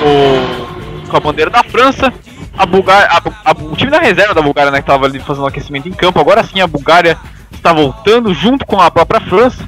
[0.02, 2.12] o, com a bandeira da França.
[2.58, 5.46] A Bulgária, a, a, o time da reserva da Bulgária, né, que estava ali fazendo
[5.46, 6.20] aquecimento em campo.
[6.20, 7.20] Agora sim a Bulgária
[7.54, 9.64] está voltando junto com a própria França.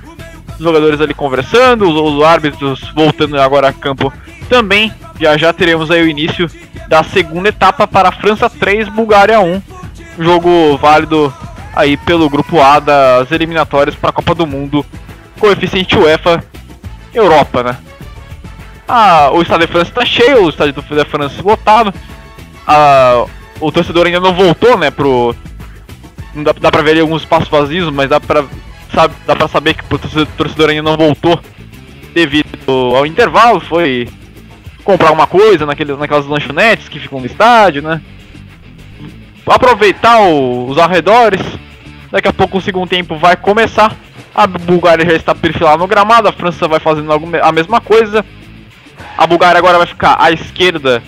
[0.58, 4.12] Os jogadores ali conversando, os, os árbitros voltando agora a campo
[4.50, 4.92] também.
[5.20, 6.50] Já já teremos aí o início
[6.88, 9.62] da segunda etapa para a França 3, Bulgária 1.
[10.20, 11.34] Jogo válido
[11.76, 14.86] aí pelo grupo A das eliminatórias para a Copa do Mundo.
[15.40, 16.44] Coeficiente UEFA
[17.14, 17.78] Europa, né?
[18.88, 21.94] Ah, o estádio de França está cheio, o estádio de França lotado.
[22.66, 23.26] Ah,
[23.60, 25.36] o torcedor ainda não voltou, né, pro...
[26.34, 28.46] Não dá, dá pra ver ali alguns espaços vazios, mas dá pra,
[28.94, 31.40] sabe, dá pra saber que o torcedor ainda não voltou
[32.14, 34.08] devido ao intervalo, foi
[34.84, 38.02] comprar alguma coisa naquele, naquelas lanchonetes que ficam no estádio, né?
[39.46, 41.42] Aproveitar o, os arredores.
[42.12, 43.96] Daqui a pouco o segundo tempo vai começar.
[44.34, 48.26] A Bulgária já está perfilada no gramado, a França vai fazendo a mesma coisa.
[49.18, 51.04] A Bulgária agora vai ficar à esquerda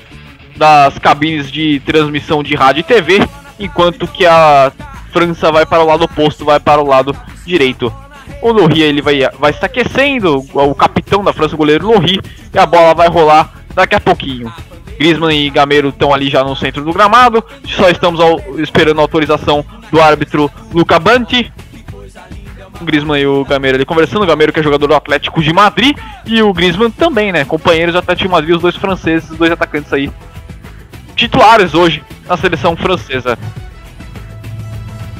[0.55, 3.25] das cabines de transmissão de rádio e TV,
[3.59, 4.71] enquanto que a
[5.11, 7.93] França vai para o lado oposto, vai para o lado direito.
[8.41, 12.21] O Lohri ele vai, vai se aquecendo, o capitão da França, o goleiro Lohri,
[12.53, 14.51] e a bola vai rolar daqui a pouquinho.
[14.97, 19.03] Griezmann e Gameiro estão ali já no centro do gramado, só estamos ao, esperando a
[19.03, 21.51] autorização do árbitro Luca Banti
[22.81, 24.23] o Griezmann e o Gameiro ali conversando.
[24.23, 27.45] O Gameiro que é jogador do Atlético de Madrid e o Griezmann também, né?
[27.45, 30.11] Companheiros do Atlético de Madrid, os dois franceses, os dois atacantes aí
[31.15, 33.37] titulares hoje na seleção francesa.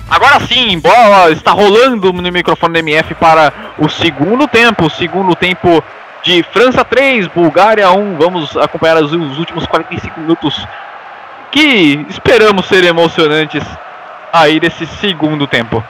[0.09, 4.87] Agora sim, bola está rolando no microfone do MF para o segundo tempo.
[4.87, 5.83] O segundo tempo
[6.23, 8.17] de França 3, Bulgária 1.
[8.17, 10.65] Vamos acompanhar os últimos 45 minutos
[11.51, 13.63] que esperamos ser emocionantes
[14.33, 15.83] aí desse segundo tempo.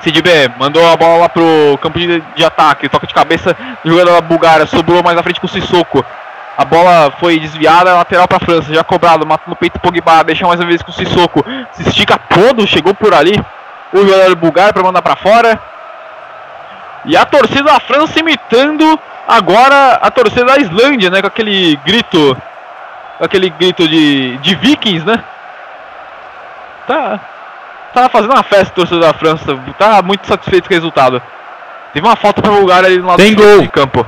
[0.00, 4.14] Sid B mandou a bola pro campo de, de ataque, toca de cabeça do jogador
[4.14, 6.04] da Bulgária, sobrou mais na frente com o Sissoko.
[6.56, 10.46] A bola foi desviada, lateral para a França, já cobrado, mata no peito Pogba, deixa
[10.46, 11.44] mais uma vez com o Sissoko.
[11.72, 13.42] Se estica todo, chegou por ali
[13.92, 15.58] o jogador bulgário para mandar para fora.
[17.04, 22.36] E a torcida da França imitando agora a torcida da Islândia, né, com aquele grito,
[23.18, 25.24] com aquele grito de, de vikings, né?
[26.86, 27.20] Tá,
[27.92, 31.22] Tava fazendo uma festa torcedor da França, tá muito satisfeito com o resultado.
[31.92, 33.60] Teve uma falta pra Bulgária ali no lado Tem gol.
[33.60, 34.06] de campo.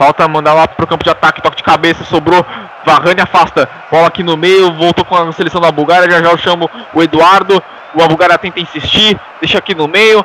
[0.00, 2.42] Falta mandar lá pro campo de ataque, toque de cabeça, sobrou.
[2.86, 3.68] Varane afasta.
[3.90, 6.10] Bola aqui no meio, voltou com a seleção da Bulgária.
[6.10, 7.62] Já já eu chamo o Eduardo.
[7.92, 10.24] O Bulgária tenta insistir, deixa aqui no meio.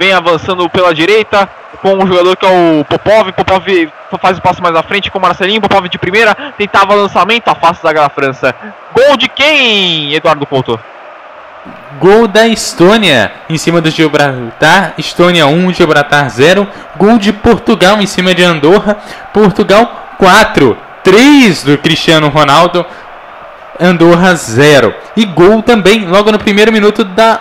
[0.00, 1.48] Vem avançando pela direita
[1.80, 3.30] com um jogador que é o Popov.
[3.30, 3.64] Popov
[4.20, 5.60] faz o passo mais à frente com o Marcelinho.
[5.60, 8.52] Popov de primeira, tentava lançamento, afasta da França.
[8.92, 10.80] Gol de quem, Eduardo Couto?
[11.98, 16.66] Gol da Estônia em cima do Gibraltar, Estônia 1, Gibraltar 0.
[16.96, 18.98] Gol de Portugal em cima de Andorra,
[19.32, 20.76] Portugal 4.
[21.02, 22.84] 3 do Cristiano Ronaldo.
[23.78, 24.94] Andorra 0.
[25.16, 27.40] E gol também, logo no primeiro minuto da.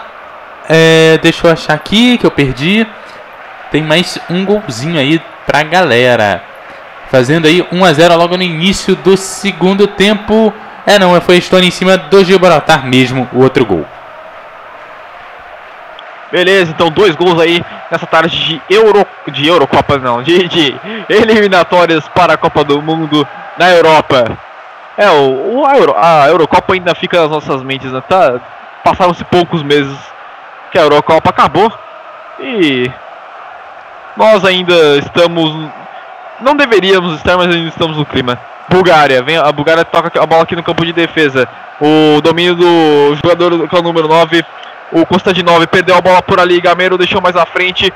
[0.69, 2.85] É, deixa eu achar aqui que eu perdi.
[3.71, 6.43] Tem mais um golzinho aí pra galera.
[7.09, 10.53] Fazendo aí 1 a 0 logo no início do segundo tempo.
[10.85, 13.85] É não, foi Stone em cima do Gibraltar mesmo, o outro gol.
[16.33, 20.75] Beleza, então dois gols aí nessa tarde de Euro de Eurocopa não, de, de
[21.07, 24.35] eliminatórias para a Copa do Mundo na Europa.
[24.97, 28.01] É, o, o a, Euro, a, Eurocopa ainda fica nas nossas mentes, né?
[28.09, 28.41] Tá,
[28.83, 29.95] passaram-se poucos meses
[30.71, 31.71] que a Eurocopa acabou
[32.39, 32.91] e
[34.17, 35.69] nós ainda estamos
[36.41, 38.39] não deveríamos estar, mas ainda estamos no clima.
[38.69, 41.47] Bulgária, vem a Bulgária toca a bola aqui no campo de defesa.
[41.79, 44.43] O domínio do jogador que é o número 9
[44.93, 47.91] o Constantinov perdeu a bola por ali, Gamero deixou mais à frente.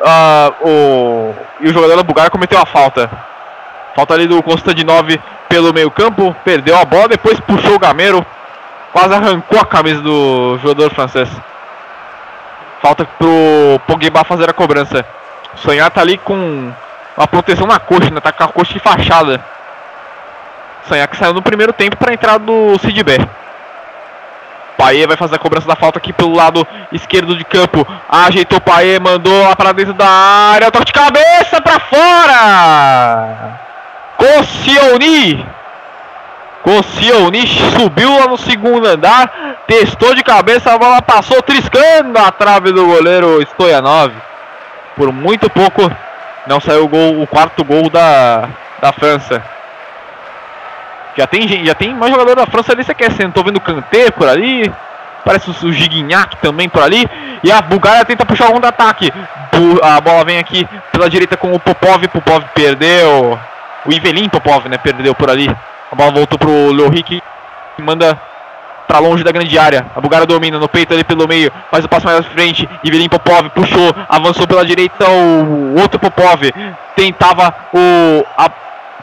[0.00, 3.10] Uh, o, e o jogador da Bulgária cometeu a falta.
[3.94, 5.08] Falta ali do Constantinov
[5.48, 8.24] pelo meio campo, perdeu a bola, depois puxou o Gamero,
[8.92, 11.28] quase arrancou a camisa do jogador francês.
[12.82, 15.04] Falta pro Pogba fazer a cobrança.
[15.56, 16.72] Sonhar tá ali com
[17.16, 18.20] uma proteção na coxa, né?
[18.20, 19.44] Tá com a coxa de fachada.
[20.88, 23.18] Sonhar que saiu no primeiro tempo para entrar do Sidbé.
[24.80, 27.86] Paê vai fazer a cobrança da falta aqui pelo lado esquerdo de campo.
[28.08, 30.70] Ajeitou Paê, mandou lá para dentro da área.
[30.70, 33.60] Toque de cabeça para fora.
[34.16, 35.44] Koscielny.
[36.62, 37.46] Koscielny
[37.76, 39.30] subiu lá no segundo andar.
[39.66, 44.14] Testou de cabeça, a bola passou triscando a trave do goleiro Stoyanov.
[44.96, 45.92] Por muito pouco
[46.46, 48.48] não saiu o, gol, o quarto gol da,
[48.80, 49.44] da França.
[51.16, 53.10] Já tem, já tem mais jogador da França ali, você quer?
[53.32, 54.72] Tô vendo o Kanté por ali.
[55.24, 57.08] Parece o Gignac também por ali.
[57.42, 59.12] E a Bulgária tenta puxar o contra-ataque.
[59.82, 62.06] A bola vem aqui pela direita com o Popov.
[62.08, 63.38] Popov perdeu.
[63.84, 64.78] O Ivelin Popov, né?
[64.78, 65.50] Perdeu por ali.
[65.90, 67.22] A bola voltou pro Lohik.
[67.78, 68.18] Manda
[68.86, 69.86] para longe da grande área.
[69.94, 71.52] A Bulgária domina no peito ali pelo meio.
[71.70, 72.68] Faz o passo mais à frente.
[72.82, 73.94] Ivelin Popov puxou.
[74.08, 75.08] Avançou pela direita.
[75.08, 76.42] O outro Popov
[76.96, 78.24] tentava o.
[78.36, 78.50] A,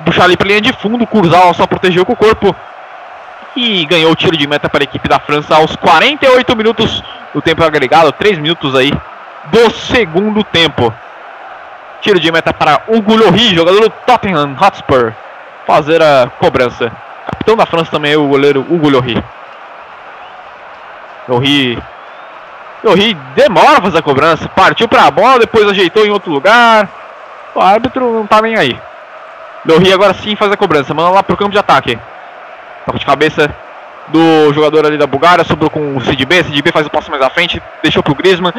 [0.06, 2.56] puxar ali para linha de fundo, Kurzal só protegeu com o corpo
[3.56, 7.04] e ganhou o tiro de meta para a equipe da França aos 48 minutos
[7.34, 8.92] do tempo agregado, 3 minutos aí
[9.46, 10.94] do segundo tempo.
[12.02, 15.14] Tiro de meta para Hugo Lloris, jogador do Tottenham Hotspur,
[15.66, 16.92] fazer a cobrança.
[17.26, 19.22] Capitão da França também é o goleiro Hugo Lloris.
[21.28, 21.80] Lloris
[22.84, 26.88] Lloris demora a fazer a cobrança, partiu para a bola, depois ajeitou em outro lugar.
[27.56, 28.80] O árbitro não tá nem aí.
[29.76, 30.94] Rio agora sim faz a cobrança.
[30.94, 32.00] Manda lá pro campo de ataque.
[32.86, 33.54] Toca de cabeça
[34.08, 35.44] do jogador ali da Bulgária.
[35.44, 36.44] Sobrou com o CDB.
[36.44, 37.62] CDB faz o passo mais à frente.
[37.84, 38.54] Deixou pro Griezmann.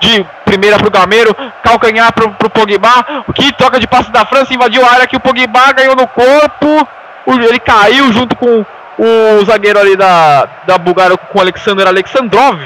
[0.00, 1.34] De primeira pro Gameiro.
[1.62, 3.04] Calcanhar pro, pro Pogba.
[3.34, 4.52] Que troca de passe da França.
[4.52, 6.88] Invadiu a área que o Pogba ganhou no corpo.
[7.26, 8.64] Ele caiu junto com
[8.98, 12.58] o zagueiro ali da, da Bulgária com o Alexander Alexandrov.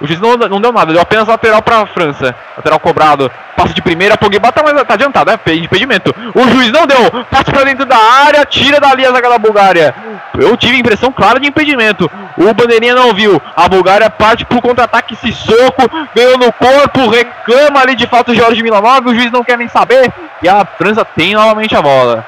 [0.00, 2.34] O juiz não, não deu nada, deu apenas lateral para a França.
[2.56, 6.14] Lateral cobrado, passe de primeira, Pogba tá, mais, tá adiantado, é impedimento.
[6.34, 9.94] O juiz não deu, passe para dentro da área, tira dali a zaga da Bulgária.
[10.38, 12.10] Eu tive impressão clara de impedimento.
[12.38, 13.40] O bandeirinha não viu.
[13.54, 18.34] A Bulgária parte pro contra-ataque, se soco, ganhou no corpo, reclama ali de falta o
[18.34, 20.10] Jorge Milanov, o juiz não quer nem saber.
[20.42, 22.26] E a França tem novamente a bola.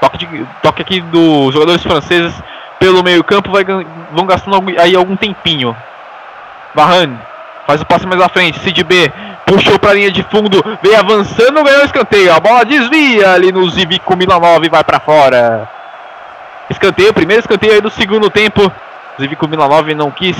[0.00, 2.34] Toque, de, toque aqui dos jogadores franceses
[2.78, 3.64] pelo meio campo, vai,
[4.12, 5.74] vão gastando aí algum tempinho.
[6.78, 7.18] Varane
[7.66, 8.60] faz o passe mais à frente.
[8.60, 9.12] Cid B
[9.44, 12.32] puxou para a linha de fundo, vem avançando, ganhou o escanteio.
[12.32, 15.68] A bola desvia ali no Zivico Milanov e vai para fora.
[16.70, 18.70] Escanteio, primeiro escanteio aí do segundo tempo.
[19.20, 20.36] Zivico Milanov não quis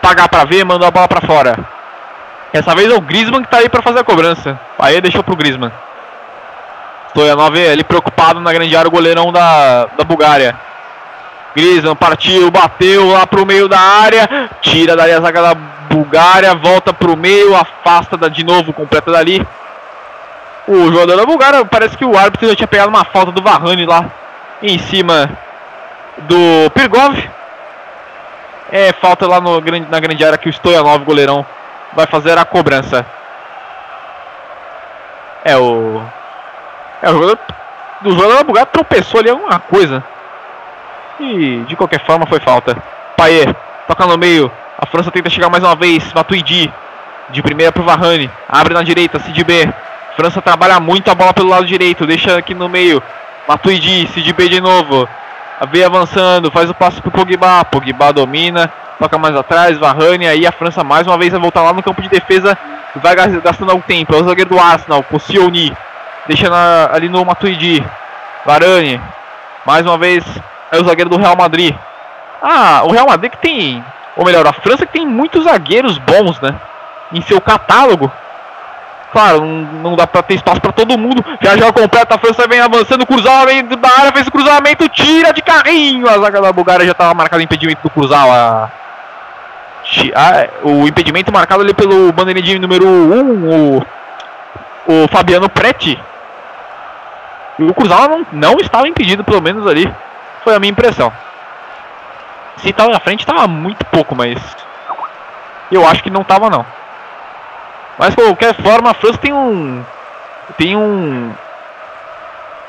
[0.00, 1.58] pagar para ver, mandou a bola para fora.
[2.52, 4.58] Essa vez é o Griezmann que está aí para fazer a cobrança.
[4.78, 5.72] Aí deixou pro Griezmann.
[7.08, 10.54] Stoyanov ali preocupado na grande área, o goleirão da, da Bulgária.
[11.54, 16.92] Griezmann partiu, bateu lá pro meio da área, tira dali a zaga da Bulgária, volta
[16.92, 19.46] pro meio, afasta de novo, completa dali.
[20.66, 23.84] O jogador da Bulgária, parece que o árbitro já tinha pegado uma falta do Varane
[23.84, 24.06] lá
[24.62, 25.30] em cima
[26.18, 27.16] do Pirgov.
[28.70, 31.44] É falta lá no, na grande área que o Stoyanov, goleirão,
[31.92, 33.04] vai fazer a cobrança.
[35.44, 36.00] É o.
[37.02, 37.38] É o jogador.
[38.04, 40.02] Jogador da Bulgária tropeçou ali alguma coisa.
[41.20, 42.76] E de qualquer forma foi falta.
[43.16, 43.46] Paê
[43.86, 44.50] toca no meio.
[44.78, 46.12] A França tenta chegar mais uma vez.
[46.12, 46.72] Matuidi
[47.30, 48.30] de primeira pro Varane.
[48.48, 49.18] Abre na direita.
[49.20, 49.72] Sidibé.
[50.16, 52.06] França trabalha muito a bola pelo lado direito.
[52.06, 53.02] Deixa aqui no meio.
[53.48, 54.06] Matuidi.
[54.08, 55.08] Sidibé de novo.
[55.70, 56.50] Vem avançando.
[56.50, 57.64] Faz o passe pro Pogba.
[57.64, 58.72] Pogba domina.
[58.98, 59.78] Toca mais atrás.
[59.78, 60.26] Varane.
[60.26, 62.56] Aí a França mais uma vez vai voltar lá no campo de defesa.
[62.96, 64.14] Vai gastando algum tempo.
[64.14, 65.02] É o zagueiro do Arsenal.
[65.04, 65.72] Koscielny.
[66.26, 67.84] Deixa na, ali no Matuidi.
[68.44, 69.00] Varane.
[69.64, 70.24] Mais uma vez
[70.72, 71.76] é o zagueiro do Real Madrid.
[72.42, 73.84] Ah, o Real Madrid que tem,
[74.16, 76.54] ou melhor, a França que tem muitos zagueiros bons, né?
[77.12, 78.10] Em seu catálogo.
[79.12, 81.22] Claro, não, dá pra ter espaço pra todo mundo.
[81.42, 85.42] Já já completa, a França vem avançando, cruzamento da área, fez o cruzamento, tira de
[85.42, 86.08] carrinho.
[86.08, 88.72] A zaga da Bulgária já tava marcado o impedimento do Kurzawa.
[90.14, 96.00] Ah, o impedimento marcado ali pelo bandeirinha número 1, um, o, o Fabiano Preti.
[97.58, 99.92] E o Kurzawa não, não estava impedido, pelo menos ali.
[100.44, 101.12] Foi a minha impressão.
[102.58, 104.38] Se estava na frente, estava muito pouco, mas
[105.70, 106.64] eu acho que não estava não.
[107.98, 109.84] Mas de qualquer forma, a França tem um
[110.58, 111.32] tem um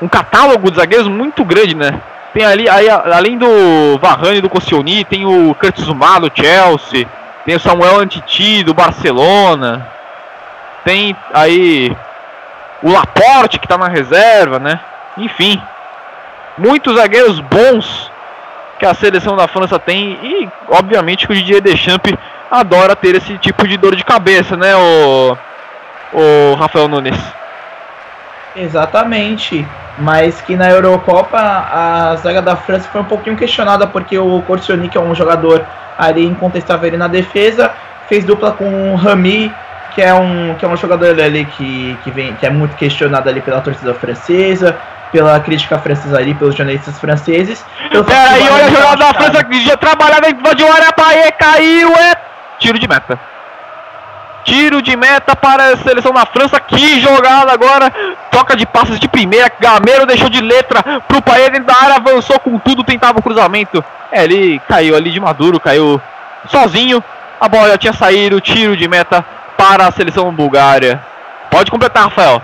[0.00, 2.00] um catálogo de zagueiros muito grande, né?
[2.32, 5.96] Tem ali, aí, além do Varane do Koscielny, tem o Curtis do
[6.34, 7.06] Chelsea,
[7.44, 9.86] tem o Samuel Antiti do Barcelona,
[10.84, 11.96] tem aí
[12.82, 14.80] o Laporte que está na reserva, né?
[15.16, 15.62] Enfim,
[16.56, 18.10] muitos zagueiros bons
[18.78, 22.14] que a seleção da França tem e obviamente que o Didier Deschamps
[22.50, 25.36] adora ter esse tipo de dor de cabeça, né, o,
[26.12, 27.18] o Rafael Nunes?
[28.56, 29.66] Exatamente,
[29.98, 34.88] mas que na Eurocopa a zaga da França foi um pouquinho questionada porque o Corsioni,
[34.88, 35.64] que é um jogador
[35.98, 37.72] ali incontestável ali na defesa,
[38.08, 39.52] fez dupla com o Rami,
[39.94, 43.28] que é um, que é um jogador ali que, que, vem, que é muito questionado
[43.28, 44.76] ali pela torcida francesa,
[45.14, 47.64] pela crítica francesa ali, pelos jornalistas franceses.
[47.88, 52.16] Peraí, olha a jogada da França que já trabalhava em de área, Paê caiu, é
[52.58, 53.16] tiro de meta.
[54.42, 56.58] Tiro de meta para a seleção da França.
[56.58, 57.92] Que jogada agora.
[58.30, 59.50] Toca de passes de primeira.
[59.58, 61.96] Gameiro deixou de letra para o Paê dentro da área.
[61.96, 62.84] Avançou com tudo.
[62.84, 63.82] Tentava o cruzamento.
[64.12, 65.58] É, ele caiu ali de maduro.
[65.58, 65.98] Caiu
[66.50, 67.02] sozinho.
[67.40, 68.38] A bola já tinha saído.
[68.40, 69.24] Tiro de meta
[69.56, 71.00] para a seleção bulgária.
[71.50, 72.42] Pode completar, Rafael.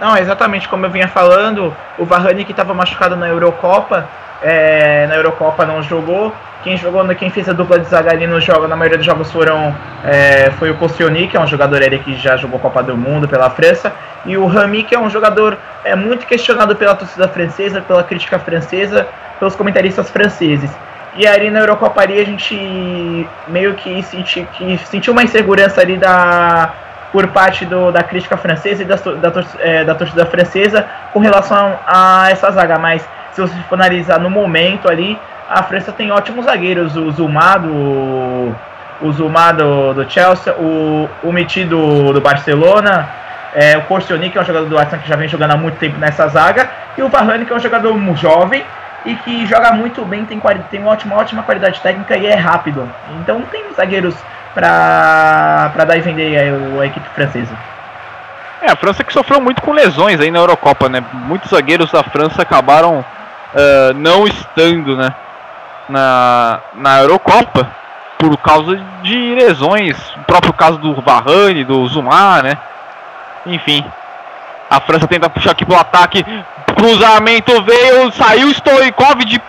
[0.00, 1.74] Não, exatamente como eu vinha falando.
[1.98, 4.08] O Varane que estava machucado na Eurocopa.
[4.40, 8.40] É, na Eurocopa não jogou quem jogou, quem fez a dupla de zaga ali no
[8.40, 11.98] jogo, na maioria dos jogos foram é, foi o Koscielny, que é um jogador ele
[11.98, 13.92] que já jogou Copa do Mundo pela França,
[14.26, 18.38] e o Rami, que é um jogador é, muito questionado pela torcida francesa, pela crítica
[18.38, 19.06] francesa,
[19.38, 20.70] pelos comentaristas franceses.
[21.16, 25.96] E aí na Eurocopa ali a gente meio que, senti, que sentiu uma insegurança ali
[25.96, 26.72] da,
[27.12, 31.78] por parte do, da crítica francesa e da, da, é, da torcida francesa com relação
[31.86, 35.18] a essa zaga, mas se você for analisar no momento ali,
[35.48, 38.54] a França tem ótimos zagueiros, o Zuma do,
[39.00, 43.08] o Zuma do, Chelsea, o, o Miti do, do Barcelona,
[43.54, 45.78] é, o Corsioni, que é um jogador do Arsenal que já vem jogando há muito
[45.78, 48.62] tempo nessa zaga, e o Varane, que é um jogador jovem
[49.06, 50.40] e que joga muito bem, tem,
[50.70, 52.88] tem uma ótima, ótima qualidade técnica e é rápido.
[53.20, 54.14] Então tem zagueiros
[54.60, 57.56] para dar e vender a, a equipe francesa.
[58.60, 61.02] É, a França que sofreu muito com lesões aí na Eurocopa, né?
[61.12, 65.14] Muitos zagueiros da França acabaram uh, não estando, né?
[65.88, 67.68] na, na Eurocopa
[68.18, 72.58] por causa de lesões, o próprio caso do Varane, do Zumar, né?
[73.46, 73.84] Enfim,
[74.68, 76.24] a França tenta puxar aqui pro ataque,
[76.76, 79.40] cruzamento veio, saiu Stoikov de,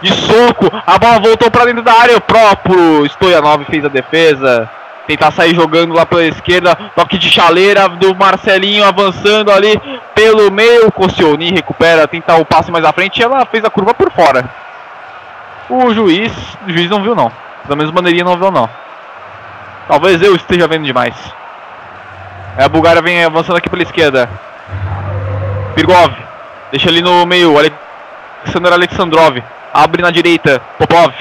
[0.00, 4.70] de soco, a bola voltou para dentro da área, o próprio Stoyanov fez a defesa,
[5.06, 9.80] tentar sair jogando lá pela esquerda, toque de chaleira do Marcelinho avançando ali
[10.14, 13.94] pelo meio, Koscielny recupera, tenta o passe mais à frente, e ela fez a curva
[13.94, 14.48] por fora.
[15.68, 16.32] O juiz,
[16.66, 17.30] o juiz não viu não.
[17.66, 18.68] Da mesma maneira não viu não.
[19.86, 21.14] Talvez eu esteja vendo demais.
[22.56, 24.28] É, a Bulgária vem avançando aqui pela esquerda.
[25.74, 26.12] Pirgov.
[26.70, 27.56] Deixa ali no meio.
[27.56, 29.38] Alexander Alexandrov.
[29.72, 30.60] Abre na direita.
[30.78, 31.12] Popov.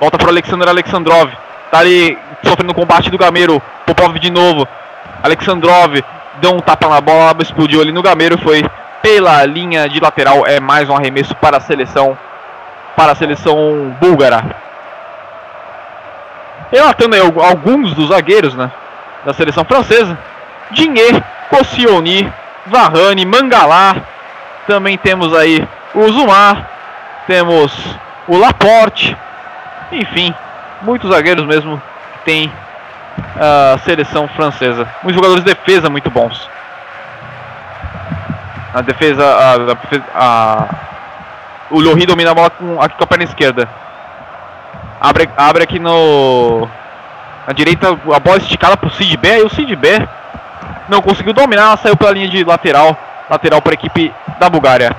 [0.00, 1.30] Volta para Alexander Alexandrov.
[1.70, 3.62] Tá ali sofrendo combate do Gameiro.
[3.86, 4.66] Popov de novo.
[5.22, 6.00] Alexandrov
[6.40, 8.38] deu um tapa na bola, explodiu ali no Gameiro.
[8.38, 8.64] Foi
[9.02, 10.46] pela linha de lateral.
[10.46, 12.16] É mais um arremesso para a seleção
[12.98, 14.44] para a seleção búlgara.
[16.72, 18.70] Relatando aí alguns dos zagueiros né,
[19.24, 20.18] da seleção francesa:
[20.72, 22.30] Dinhe, Koscielny,
[22.66, 23.96] Varane, Mangalá.
[24.66, 26.68] Também temos aí o Zumar,
[27.28, 27.70] temos
[28.26, 29.16] o Laporte.
[29.92, 30.34] Enfim,
[30.82, 31.80] muitos zagueiros mesmo
[32.14, 32.52] que tem
[33.38, 34.88] a seleção francesa.
[35.02, 36.48] Muitos jogadores de defesa muito bons.
[38.74, 40.68] A defesa, a, a, a
[41.70, 43.68] o Lohri domina a bola com, aqui com a perna esquerda.
[45.00, 46.66] Abre, abre aqui no.
[47.46, 49.38] Na direita, a bola esticada pro Sid B.
[49.38, 49.88] E o Sid B
[50.88, 52.96] não conseguiu dominar, saiu pela linha de lateral.
[53.28, 54.96] Lateral para a equipe da Bulgária.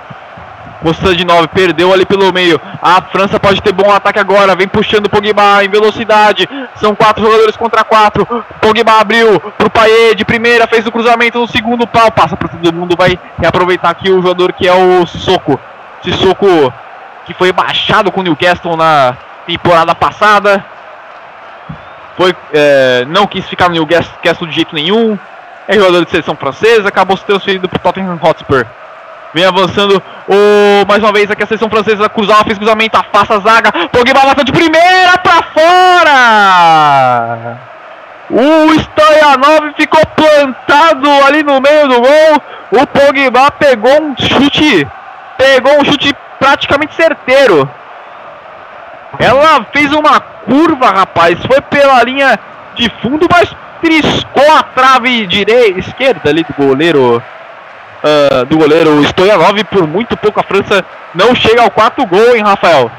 [0.82, 2.60] Mostrando de 9, perdeu ali pelo meio.
[2.82, 4.56] A França pode ter bom ataque agora.
[4.56, 6.48] Vem puxando o Pogba em velocidade.
[6.76, 8.26] São quatro jogadores contra quatro.
[8.62, 12.12] Pogba abriu pro Paê de primeira, fez o cruzamento no segundo pau.
[12.12, 15.60] Passa para todo mundo, vai aproveitar aqui o jogador que é o Soco.
[16.02, 16.74] Sissoko
[17.26, 19.16] que foi baixado com o Newcastle na
[19.46, 20.64] temporada passada.
[22.18, 25.18] Foi, é, não quis ficar no Newcastle de jeito nenhum.
[25.68, 28.66] É jogador de seleção francesa, acabou se transferindo para o Tottenham Hotspur.
[29.34, 33.40] Vem avançando o, mais uma vez aqui a seleção francesa cruzar, fez cruzamento, afasta a
[33.40, 33.72] zaga.
[33.90, 36.90] Pogba bota de primeira para fora.
[38.32, 42.42] O Stoyanov ficou plantado ali no meio do gol.
[42.72, 44.88] O Pogba pegou um chute,
[45.38, 47.70] pegou um chute praticamente certeiro.
[49.20, 52.40] Ela fez uma curva, rapaz, foi pela linha
[52.76, 57.22] de fundo, mas triscou a trave direita, esquerda ali do goleiro
[58.04, 62.44] uh, do goleiro Stoyanov por muito pouco a França não chega ao quarto gol, hein,
[62.44, 62.92] Rafael?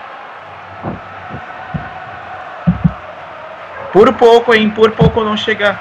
[3.92, 4.70] Por pouco, hein?
[4.70, 5.78] Por pouco não chega.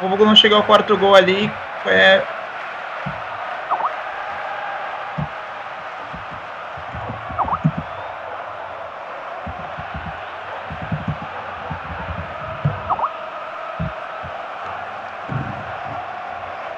[0.00, 1.52] Por pouco não chega ao quarto gol ali.
[1.86, 2.22] É,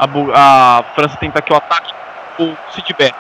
[0.04, 1.92] a, a França tenta aqui o ataque,
[2.38, 3.12] o Sidibé.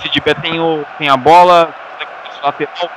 [0.00, 1.68] Sidibé tem, o, tem a bola,
[2.42, 2.90] lateral,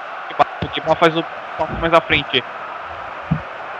[0.61, 1.23] o Kibá faz o
[1.57, 2.43] toque mais à frente.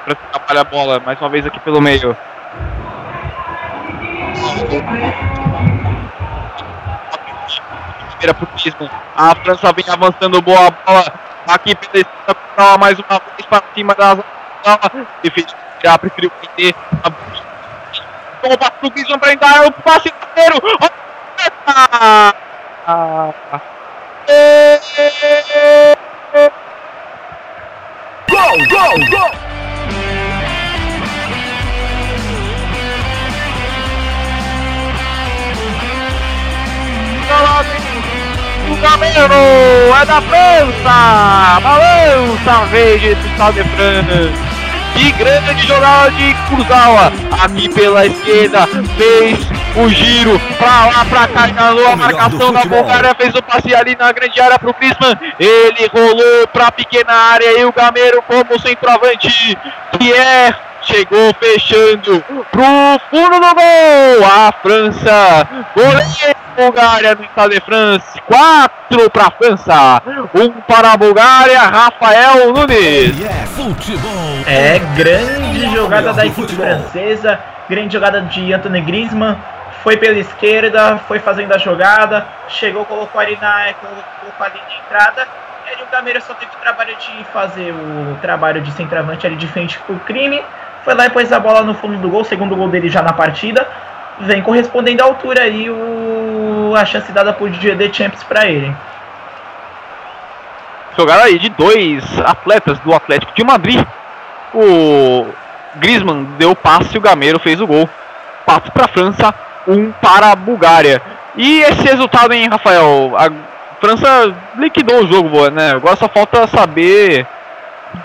[0.04, 2.16] França trabalha a bola, mais uma vez aqui pelo meio.
[9.16, 11.14] A França vem avançando boa bola
[11.48, 14.26] aqui pela esquerda, mais uma vez para cima da bola.
[15.80, 17.33] Tirar, preferiu prender toma
[18.52, 20.62] o passe pro Griezmann pra entrar, o passe inteiro.
[21.66, 22.34] Ah,
[28.30, 29.32] Gol, gol, gol!
[38.70, 39.34] O Gamero
[40.02, 41.60] é da França!
[41.62, 44.53] Balança verde do Estado de França!
[44.96, 47.12] De grande jogada de Cruzawa.
[47.44, 49.40] Aqui pela esquerda, fez
[49.76, 53.96] o giro pra lá, pra cá, enganou a marcação da Bulgária, fez o passe ali
[53.96, 55.18] na grande área pro Griezmann.
[55.40, 59.58] Ele rolou pra pequena área e o Gameiro como centroavante,
[60.02, 60.54] é
[60.84, 64.26] chegou fechando pro fundo do gol.
[64.26, 70.02] A França, goleiro Bulgária no estado de França, 4 para a França,
[70.34, 73.20] 1 um para a Bulgária, Rafael Nunes.
[74.48, 77.40] É, grande jogada da equipe francesa,
[77.70, 79.38] grande jogada de Anthony Griezmann,
[79.84, 85.28] foi pela esquerda, foi fazendo a jogada, chegou, colocou ali na, colocou ali de entrada,
[85.68, 89.48] e o Gameira só teve o trabalho de fazer o trabalho de centroavante ali de
[89.48, 90.42] frente pro crime,
[90.84, 93.14] foi lá e pôs a bola no fundo do gol, segundo gol dele já na
[93.14, 93.68] partida,
[94.22, 98.74] vem correspondendo à altura aí o, a chance dada por DJ Champs para ele.
[100.98, 103.84] Jogada aí de dois atletas do Atlético de Madrid.
[104.54, 105.26] O
[105.76, 107.90] Griezmann deu o passe e o Gameiro fez o gol.
[108.46, 109.34] Passe para a França,
[109.68, 111.02] um para a Bulgária.
[111.36, 113.14] E esse resultado, hein, Rafael?
[113.18, 113.32] A
[113.82, 115.72] França liquidou o jogo, né?
[115.72, 117.26] Agora só falta saber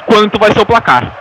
[0.06, 1.12] quanto vai ser o placar.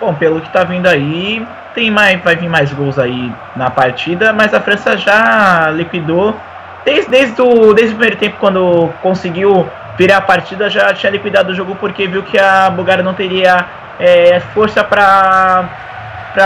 [0.00, 4.32] Bom, pelo que tá vindo aí, tem mais, vai vir mais gols aí na partida,
[4.32, 6.36] mas a França já liquidou
[6.84, 9.68] desde, desde, o, desde o primeiro tempo, quando conseguiu
[9.98, 13.66] virar a partida, já tinha liquidado o jogo porque viu que a Bulgária não teria
[13.98, 15.68] é, força para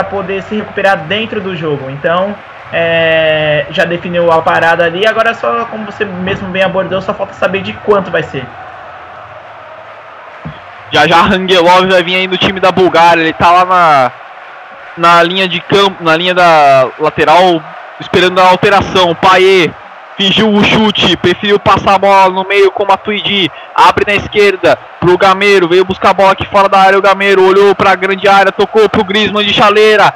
[0.09, 1.89] poder se recuperar dentro do jogo.
[1.89, 2.35] Então
[2.71, 5.07] é, já definiu a parada ali.
[5.07, 8.45] Agora só, como você mesmo bem abordou, só falta saber de quanto vai ser.
[10.91, 13.21] Já já Rangelov vai vir aí no time da Bulgária.
[13.21, 14.11] Ele tá lá na
[14.97, 17.61] na linha de campo, na linha da lateral,
[17.99, 19.15] esperando a alteração.
[19.15, 19.71] Paê
[20.17, 24.77] fingiu o chute, preferiu passar a bola no meio com a Tuidi, abre na esquerda
[24.99, 27.95] pro Gameiro, veio buscar a bola aqui fora da área, o Gameiro olhou para a
[27.95, 30.13] grande área, tocou pro Griezmann de chaleira,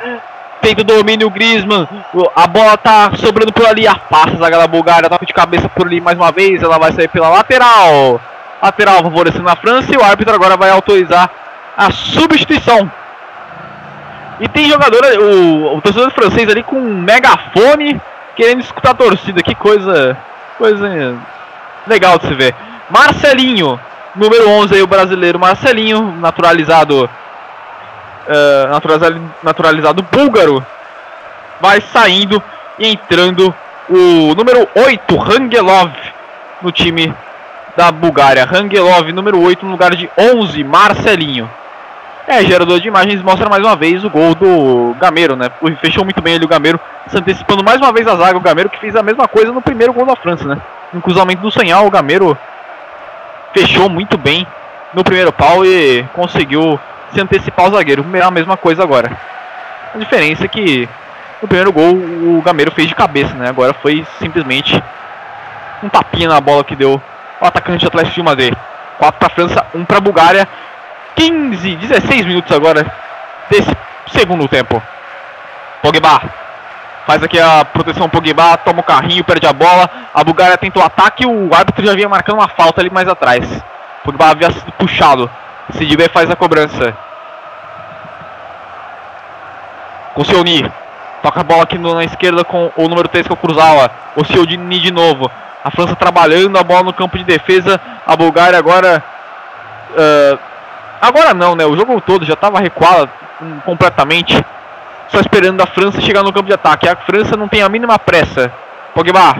[0.62, 1.88] tenta o domínio o Griezmann,
[2.36, 4.00] a bola tá sobrando por ali, a
[4.38, 7.30] zaga da Bulgária, toca de cabeça por ali mais uma vez, ela vai sair pela
[7.30, 8.22] lateral,
[8.62, 11.30] lateral favorecendo a França e o árbitro agora vai autorizar
[11.76, 12.90] a substituição
[14.40, 18.00] e tem jogador, o, o torcedor francês ali com um megafone
[18.36, 19.44] querendo escutar a torcida.
[19.44, 20.18] Que coisa,
[20.58, 21.18] coisa
[21.86, 22.56] legal de se ver.
[22.90, 23.80] Marcelinho,
[24.16, 30.66] número 11 aí, o brasileiro Marcelinho, naturalizado, uh, naturalizado, naturalizado búlgaro,
[31.60, 32.42] vai saindo
[32.78, 33.54] e entrando
[33.90, 35.92] o número 8, Rangelov,
[36.62, 37.14] no time
[37.76, 38.46] da Bulgária.
[38.46, 41.50] Rangelov, número 8, no lugar de 11, Marcelinho.
[42.30, 45.50] É, gerador de imagens mostra mais uma vez o gol do Gameiro, né?
[45.82, 48.38] Fechou muito bem ali o Gameiro, se antecipando mais uma vez a zaga.
[48.38, 50.62] O Gameiro que fez a mesma coisa no primeiro gol da França, né?
[50.94, 52.38] No cruzamento do Sanhal, o Gameiro
[53.52, 54.46] fechou muito bem
[54.94, 56.80] no primeiro pau e conseguiu
[57.12, 58.06] se antecipar o zagueiro.
[58.24, 59.12] A mesma coisa agora.
[59.96, 60.88] A diferença é que
[61.42, 63.50] no primeiro gol o Gameiro fez de cabeça, né?
[63.50, 64.80] Agora foi simplesmente
[65.82, 67.02] um tapinha na bola que deu
[67.42, 68.54] o atacante Atlético de Madrid.
[69.00, 70.48] 4 para a França, 1 para a Bulgária.
[71.20, 72.86] 15, 16 minutos agora
[73.50, 73.70] desse
[74.08, 74.82] segundo tempo.
[75.82, 76.22] Pogba
[77.06, 79.90] faz aqui a proteção Pogba, toma o carrinho, perde a bola.
[80.14, 83.46] A Bulgária tenta o ataque, o árbitro já vinha marcando uma falta ali mais atrás.
[84.06, 85.30] Pogba havia sido puxado.
[85.74, 86.96] Sidibé faz a cobrança.
[90.14, 90.72] Com o Sioni.
[91.22, 93.92] Toca a bola aqui na esquerda com o número 3 que é o Cruzawa.
[94.16, 95.30] O Sioni de novo.
[95.66, 97.80] A França trabalhando a bola no campo de defesa.
[98.08, 99.04] A Bulgária agora.
[99.92, 100.49] Uh,
[101.02, 101.66] agora não, né?
[101.66, 103.10] O jogo todo já estava recuado
[103.66, 104.34] completamente.
[105.10, 106.88] Só esperando a França chegar no campo de ataque.
[106.88, 108.52] A França não tem a mínima pressa.
[108.94, 109.36] Pogba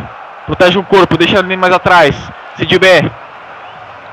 [0.46, 2.16] protege o corpo, deixa ele mais atrás.
[2.58, 3.10] Sidibé.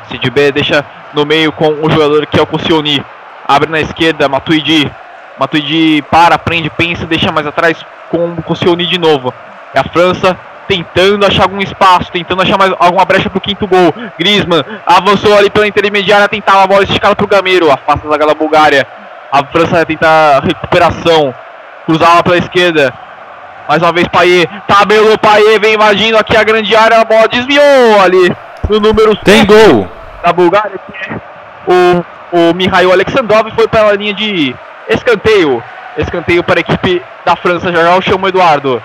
[0.09, 3.02] Sidibé deixa no meio com o jogador que é o Koscielny.
[3.48, 4.90] Abre na esquerda, Matuidi.
[5.39, 9.32] Matuidi para, prende, pensa, deixa mais atrás com o Koscielny de novo.
[9.73, 13.66] É a França tentando achar algum espaço, tentando achar mais alguma brecha para o quinto
[13.66, 13.94] gol.
[14.18, 18.26] Griezmann avançou ali pela intermediária, tentava a bola esticada para o Gameiro, afasta a zaga
[18.26, 18.86] da Bulgária.
[19.30, 21.34] A França tentar recuperação,
[21.84, 22.93] cruzava pela esquerda.
[23.68, 28.01] Mais uma vez Paier, tabelou Paier, vem invadindo aqui a grande área, a bola desviou
[28.01, 28.32] ali
[28.68, 29.88] no número Tem gol!
[30.22, 31.20] Da Bulgária, que é
[31.66, 34.55] o, o Mihail Alexandrov, foi para a linha de
[34.88, 35.62] escanteio.
[35.97, 38.82] Escanteio para a equipe da França, já já o chama Eduardo.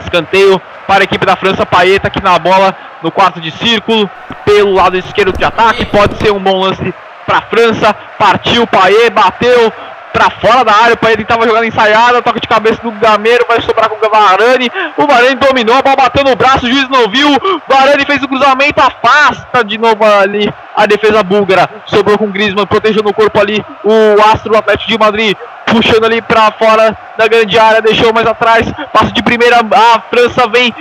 [0.00, 1.66] Escanteio para a equipe da França.
[1.66, 4.08] Paeta aqui na bola no quarto de círculo,
[4.44, 5.86] pelo lado esquerdo de ataque.
[5.86, 6.94] Pode ser um bom lance
[7.26, 7.94] para a França.
[8.18, 9.72] Partiu Paet, bateu
[10.16, 10.94] para fora da área.
[10.94, 12.22] O Paet estava jogando ensaiada.
[12.22, 14.72] Toca de cabeça do Gameiro, vai sobrar com o Varane.
[14.96, 16.64] O Varane dominou, a bola bateu no braço.
[16.64, 17.28] O juiz não viu.
[17.68, 21.68] Varane fez o cruzamento, afasta de novo ali a defesa búlgara.
[21.84, 23.62] Sobrou com o Griezmann, protegendo o corpo ali.
[23.84, 25.36] O astro do Atlético de Madrid
[25.66, 30.46] puxando ali para fora da grande área, deixou mais atrás, passo de primeira, a França
[30.46, 30.72] vem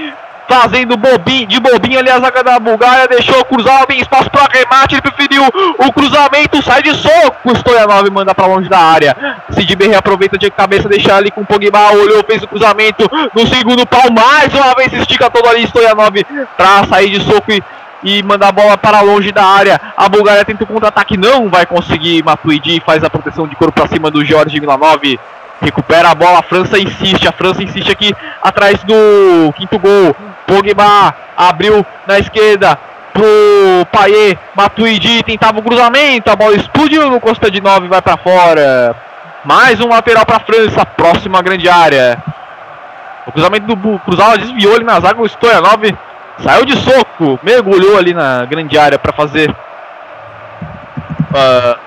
[0.47, 4.95] fazendo bobinho, de bobinho ali a zaga da Bulgária, deixou cruzar, tem espaço para remate,
[4.95, 5.43] ele preferiu
[5.79, 9.15] o cruzamento, sai de soco, Stoyanov manda para longe da área,
[9.51, 13.85] Sidney aproveita de cabeça, deixa ali com o Pogba, olhou, fez o cruzamento no segundo
[13.85, 16.13] pau, mais uma vez estica todo ali Stoyanov
[16.55, 17.63] para sair de soco e
[18.03, 19.81] e mandar a bola para longe da área.
[19.97, 22.23] A Bulgária tenta o contra-ataque, não vai conseguir.
[22.23, 25.01] Matuidi faz a proteção de corpo para cima do Jorge Milanov.
[25.59, 28.13] Recupera a bola, a França insiste, a França insiste aqui
[28.43, 30.15] atrás do quinto gol.
[30.47, 32.77] Pogba abriu na esquerda
[33.13, 38.17] pro Paier, Matuidi tentava o cruzamento, a bola explodiu no Costa de 9 vai para
[38.17, 38.95] fora.
[39.45, 42.21] Mais um lateral para França, próxima grande área.
[43.25, 45.81] O cruzamento do Cruzal desviou ali na zaga, o Stoyanov
[46.39, 49.55] Saiu de soco, mergulhou ali na grande área para fazer uh,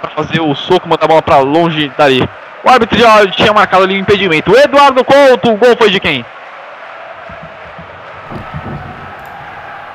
[0.00, 2.26] para fazer o soco, mandar a bola para longe dali.
[2.64, 4.56] O árbitro já tinha marcado ali o impedimento.
[4.56, 6.24] Eduardo Couto, o gol foi de quem?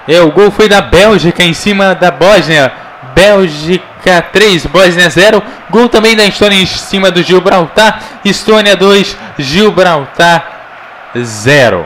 [0.08, 2.72] É, o gol foi da Bélgica em cima da Bósnia.
[3.16, 5.42] Bélgica 3, Bósnia 0.
[5.70, 8.02] Gol também da Estônia em cima do Gibraltar.
[8.26, 10.44] Estônia 2, Gibraltar
[11.18, 11.86] 0.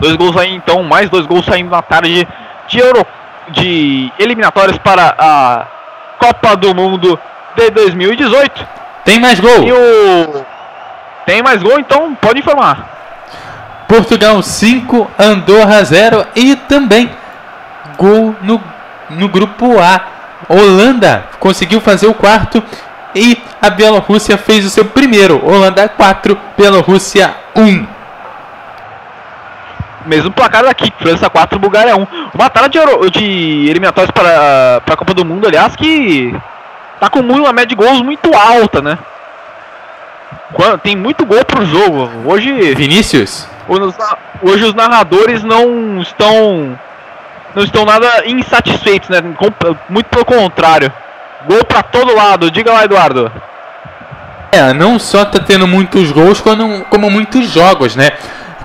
[0.00, 2.26] Dois gols aí então, mais dois gols saindo na tarde
[2.66, 3.06] de Euro
[3.50, 5.66] de eliminatórias para a
[6.18, 7.18] Copa do Mundo
[7.54, 8.66] de 2018.
[9.04, 9.50] Tem mais gol.
[9.60, 10.44] O...
[11.26, 13.01] Tem mais gol, então pode informar.
[13.92, 17.10] Portugal 5, Andorra 0 e também
[17.98, 18.58] gol no,
[19.10, 20.00] no grupo A.
[20.48, 22.62] Holanda conseguiu fazer o quarto
[23.14, 25.46] e a Bielorrússia fez o seu primeiro.
[25.46, 27.86] Holanda 4, Bielorrússia 1
[30.06, 31.98] mesmo placar daqui, França 4, Bulgária 1.
[31.98, 36.34] Uma batalha de, Euro, de eliminatórios para, para a Copa do Mundo, aliás, que
[36.98, 38.98] tá com uma média de gols muito alta, né?
[40.82, 42.10] Tem muito gol pro jogo.
[42.24, 42.74] Hoje.
[42.74, 43.51] Vinícius?
[44.42, 46.78] Hoje os narradores não estão.
[47.54, 49.22] Não estão nada insatisfeitos, né?
[49.88, 50.92] Muito pelo contrário.
[51.46, 52.50] Gol para todo lado.
[52.50, 53.30] Diga lá, Eduardo.
[54.50, 58.12] É, não só tá tendo muitos gols, como, como muitos jogos, né?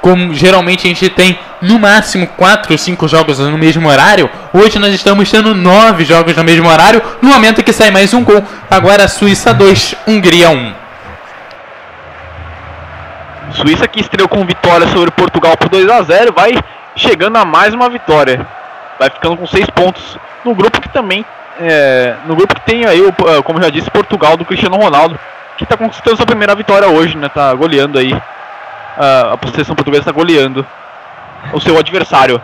[0.08, 4.80] como geralmente a gente tem no máximo 4 ou 5 jogos no mesmo horário, hoje
[4.80, 8.44] nós estamos tendo 9 jogos no mesmo horário, no momento que sai mais um gol.
[8.70, 10.87] Agora Suíça 2, Hungria 1.
[13.54, 16.54] Suíça que estreou com vitória sobre Portugal por 2 a 0 vai
[16.96, 18.46] chegando a mais uma vitória.
[19.00, 21.26] Vai ficando com 6 pontos no grupo que também
[21.60, 25.20] é, no grupo que tem aí, é, como já disse, Portugal do Cristiano Ronaldo,
[25.58, 27.30] que está conquistando sua primeira vitória hoje, né?
[27.30, 28.14] Tá goleando aí.
[28.14, 30.66] Uh, a seleção portuguesa está goleando
[31.54, 32.42] o seu adversário.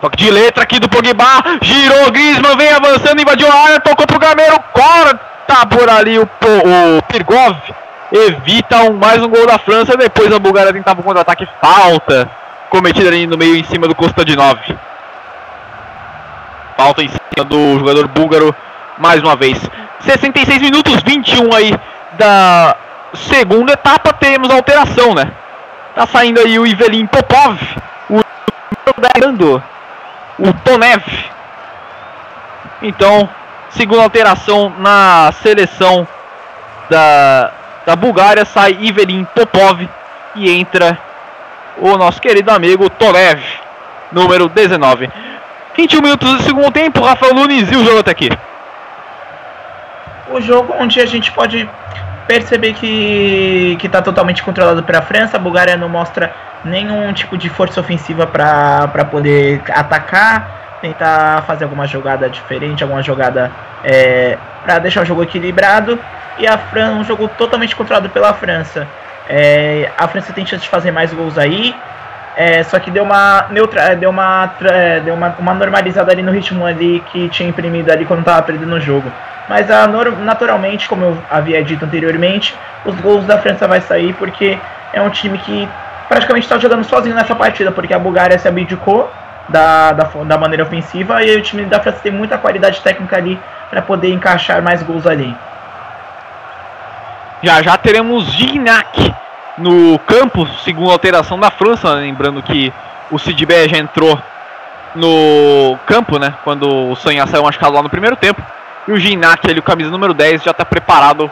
[0.00, 4.18] Toque de letra aqui do Pogba, girou, Griezmann vem avançando, invadiu a área, tocou pro
[4.18, 7.56] Gameiro, corta por ali o, o Pirgov,
[8.12, 12.30] evita um, mais um gol da França, depois a Bulgária tentava um contra-ataque, falta
[12.70, 14.76] cometida ali no meio em cima do Costa de 9.
[16.76, 18.54] Falta em cima do jogador búlgaro
[18.98, 19.58] mais uma vez.
[20.00, 21.74] 66 minutos, 21 aí
[22.18, 22.76] da
[23.14, 25.32] segunda etapa, temos alteração, né?
[25.94, 27.58] Tá saindo aí o Ivelin Popov,
[28.10, 28.20] o
[29.20, 29.62] dando
[30.38, 31.02] o Tonev.
[32.82, 33.28] Então,
[33.70, 36.06] segunda alteração na seleção
[36.90, 37.52] da,
[37.86, 39.88] da Bulgária, sai Ivelin Popov
[40.34, 40.98] e entra
[41.78, 43.40] o nosso querido amigo Tonev,
[44.10, 45.08] número 19.
[45.76, 48.28] 21 minutos do segundo tempo, Rafael Nunes e o jogo até aqui.
[50.30, 51.68] O jogo onde a gente pode
[52.26, 56.34] perceber que está totalmente controlado para a França, a Bulgária não mostra
[56.64, 63.52] nenhum tipo de força ofensiva para poder atacar, tentar fazer alguma jogada diferente, alguma jogada
[63.84, 65.96] é, para deixar o jogo equilibrado.
[66.38, 68.86] E a França, um jogo totalmente controlado pela França.
[69.28, 71.74] É, a França tem chance de fazer mais gols aí,
[72.36, 76.30] é, só que deu uma neutra, deu uma é, deu uma, uma normalizada ali no
[76.30, 79.10] ritmo ali que tinha imprimido ali quando estava perdendo o jogo.
[79.48, 82.54] Mas a, naturalmente, como eu havia dito anteriormente,
[82.84, 84.58] os gols da França vai sair porque
[84.92, 85.66] é um time que
[86.08, 89.10] praticamente está jogando sozinho nessa partida, porque a Bulgária se abdicou
[89.48, 93.38] da, da, da maneira ofensiva e o time da França tem muita qualidade técnica ali
[93.70, 95.34] para poder encaixar mais gols ali.
[97.46, 99.14] Já já teremos Gignac
[99.56, 102.72] no campo, segundo a alteração da França, lembrando que
[103.08, 104.20] o Sidibé já entrou
[104.96, 108.42] no campo, né, quando o Sonhar saiu machucado lá no primeiro tempo.
[108.88, 111.30] E o Gignac, ele, o camisa número 10, já está preparado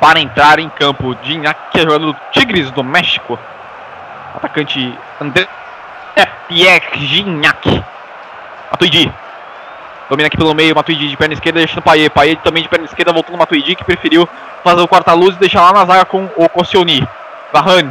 [0.00, 1.16] para entrar em campo.
[1.24, 3.36] Gignac, que é jogador do Tigres do México.
[4.36, 5.48] Atacante André
[6.46, 7.82] Pierre Gignac.
[8.70, 9.12] Matuidi.
[10.08, 12.08] Domina aqui pelo meio, Matuidi de perna esquerda, deixando Paier.
[12.12, 14.28] Paier também de perna esquerda, voltando Matuidi, que preferiu
[14.62, 17.06] fazer o quarta-luz e deixar lá na zaga com o Koscielny.
[17.52, 17.90] Varane.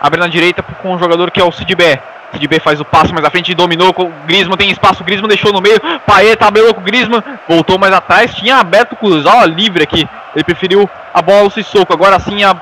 [0.00, 2.02] Abre na direita com o jogador que é o Sidibé.
[2.32, 5.52] Sidibé faz o passo mais à frente, dominou o Griezmann, tem espaço, o Griezmann deixou
[5.52, 9.82] no meio, Paet tabelou com o Griezmann, voltou mais atrás, tinha aberto o Kuzawa livre
[9.82, 12.56] aqui, ele preferiu a bola ao Sissoko, agora sim a,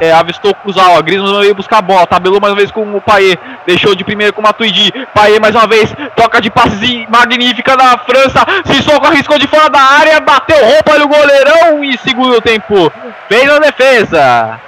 [0.00, 3.00] é, avistou o Kuzawa, Griezmann veio buscar a bola, tabelou mais uma vez com o
[3.00, 7.76] Paet, deixou de primeiro com o Matuidi, Paet mais uma vez, toca de passes magnífica
[7.76, 12.92] da França, Sissoko arriscou de fora da área, bateu roupa no goleirão e segundo tempo,
[13.28, 14.60] fez a defesa.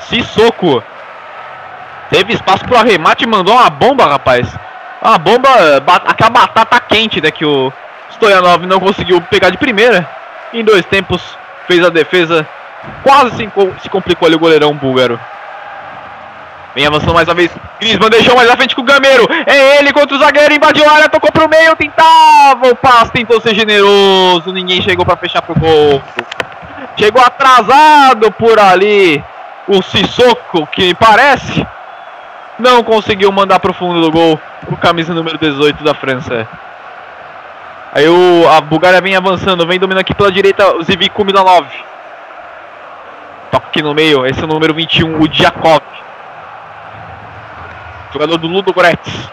[0.00, 0.82] Sissoko
[2.10, 4.48] Teve espaço pro arremate mandou uma bomba, rapaz.
[5.02, 5.48] Uma bomba,
[6.06, 7.30] aquela batata quente, né?
[7.30, 7.72] Que o
[8.10, 10.08] Stoyanov não conseguiu pegar de primeira.
[10.52, 11.20] Em dois tempos
[11.66, 12.46] fez a defesa.
[13.02, 13.48] Quase se,
[13.82, 15.18] se complicou ali o goleirão búlgaro.
[16.74, 17.50] Vem avançando mais uma vez.
[17.80, 19.26] Griezmann deixou mais à frente com o Gameiro.
[19.46, 20.54] É ele contra o zagueiro.
[20.54, 21.74] Invadiu a área, tocou pro meio.
[21.74, 24.52] Tentava o passe, tentou ser generoso.
[24.52, 26.02] Ninguém chegou para fechar pro gol.
[26.96, 29.24] Chegou atrasado por ali
[29.66, 31.66] o Sissoko, que parece
[32.58, 36.48] não conseguiu mandar pro fundo do gol o camisa número 18 da França.
[37.92, 41.66] Aí o, a Bulgária vem avançando, vem dominando aqui pela direita o Zivic Milanov.
[43.56, 45.80] Toca aqui no meio, esse é o número 21, o Diakov.
[48.12, 49.30] Jogador do Ludo Goretz.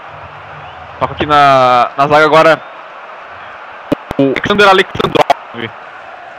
[0.98, 2.62] Toca aqui na, na zaga agora
[4.18, 5.70] o Alexander Alexandrov.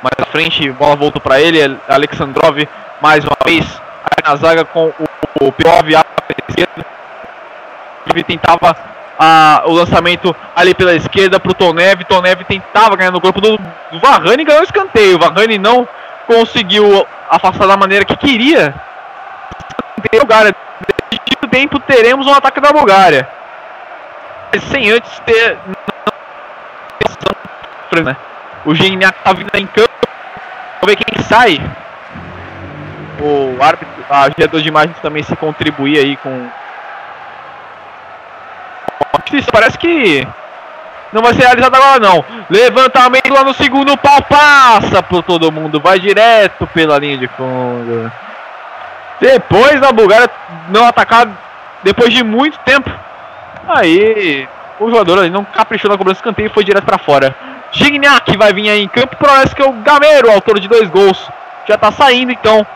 [0.03, 2.67] Mais à frente, bola voltou para ele, Alexandrov
[3.03, 3.67] mais uma vez.
[4.03, 5.87] Aí na zaga com o, o Pirov
[6.49, 6.87] esquerda.
[8.07, 8.75] Ele tentava
[9.19, 12.03] a, o lançamento ali pela esquerda para o Tonev.
[12.05, 15.19] Tonev tentava ganhar no corpo do, do Varane e ganhou o escanteio.
[15.19, 15.87] Varane não
[16.27, 18.75] conseguiu afastar da maneira que queria.
[20.11, 20.55] Bulgária.
[21.11, 23.29] Deste tempo teremos um ataque da Bulgária.
[24.71, 25.59] Sem antes ter.
[28.05, 28.17] Né?
[28.65, 29.91] O Gignac tá vindo em campo.
[30.81, 31.61] Vamos ver quem sai.
[33.21, 36.49] O árbitro a gerador de imagens também se contribuir aí com.
[39.33, 40.27] Isso parece que
[41.15, 42.25] não vai ser realizado agora não.
[42.51, 48.13] Levantamento lá no segundo pau, passa por todo mundo, vai direto pela linha de fundo.
[49.21, 50.29] Depois a Bulgária
[50.69, 51.29] não atacar
[51.83, 52.91] depois de muito tempo.
[53.67, 54.47] Aí
[54.79, 57.35] o jogador ali não caprichou na cobrança de escanteio e foi direto para fora.
[57.73, 61.31] Gignac vai vir aí em campo, parece que é o Gameiro, autor de dois gols.
[61.67, 62.67] Já tá saindo então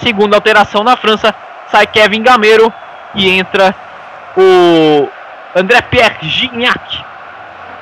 [0.00, 1.34] Segunda alteração na França,
[1.70, 2.72] sai Kevin Gameiro
[3.14, 3.74] e entra
[4.36, 5.08] o
[5.54, 7.04] André Pierre Gignac,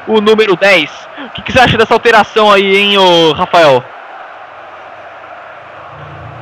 [0.09, 1.09] o número 10.
[1.26, 3.85] O que, que você acha dessa alteração aí, hein, ô Rafael?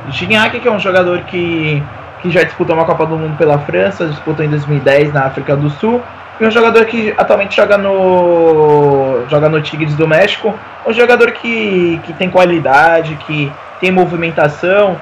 [0.09, 1.83] Gignac, que é um jogador que,
[2.21, 5.69] que já disputou uma Copa do Mundo pela França, disputou em 2010 na África do
[5.69, 6.01] Sul,
[6.39, 11.99] e um jogador que atualmente joga no joga no Tigres do México, um jogador que,
[12.05, 14.95] que tem qualidade, que tem movimentação,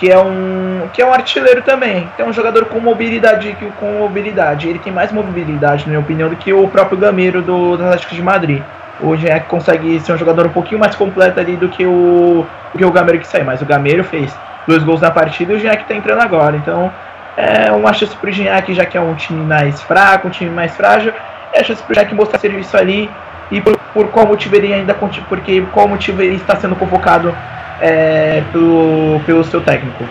[0.00, 2.08] que é um que é um artilheiro também.
[2.14, 4.66] Então, um jogador com mobilidade, com mobilidade.
[4.66, 8.14] Ele tem mais mobilidade, na minha opinião, do que o próprio Gameiro do, do Atlético
[8.14, 8.62] de Madrid.
[8.98, 12.78] O Gignac consegue ser um jogador um pouquinho mais completo ali do que o, do
[12.78, 14.34] que o Gameiro que sai, mas o Gameiro fez
[14.66, 16.56] dois gols na partida e o Gignac tá entrando agora.
[16.56, 16.90] Então
[17.36, 20.74] é uma chance pro Gignac, já que é um time mais fraco, um time mais
[20.74, 21.12] frágil,
[21.52, 23.10] é a chance pro Gignac mostrar serviço ali
[23.50, 24.94] e por, por qual motivo ele ainda
[25.28, 27.34] porque qual motivo ele está sendo convocado
[27.80, 30.04] é, pelo, pelo seu técnico.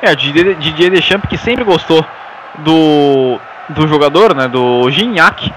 [0.00, 2.04] É, Didier, Didier Deschamps que sempre gostou
[2.58, 3.38] do,
[3.68, 5.52] do jogador, né, do Gignac,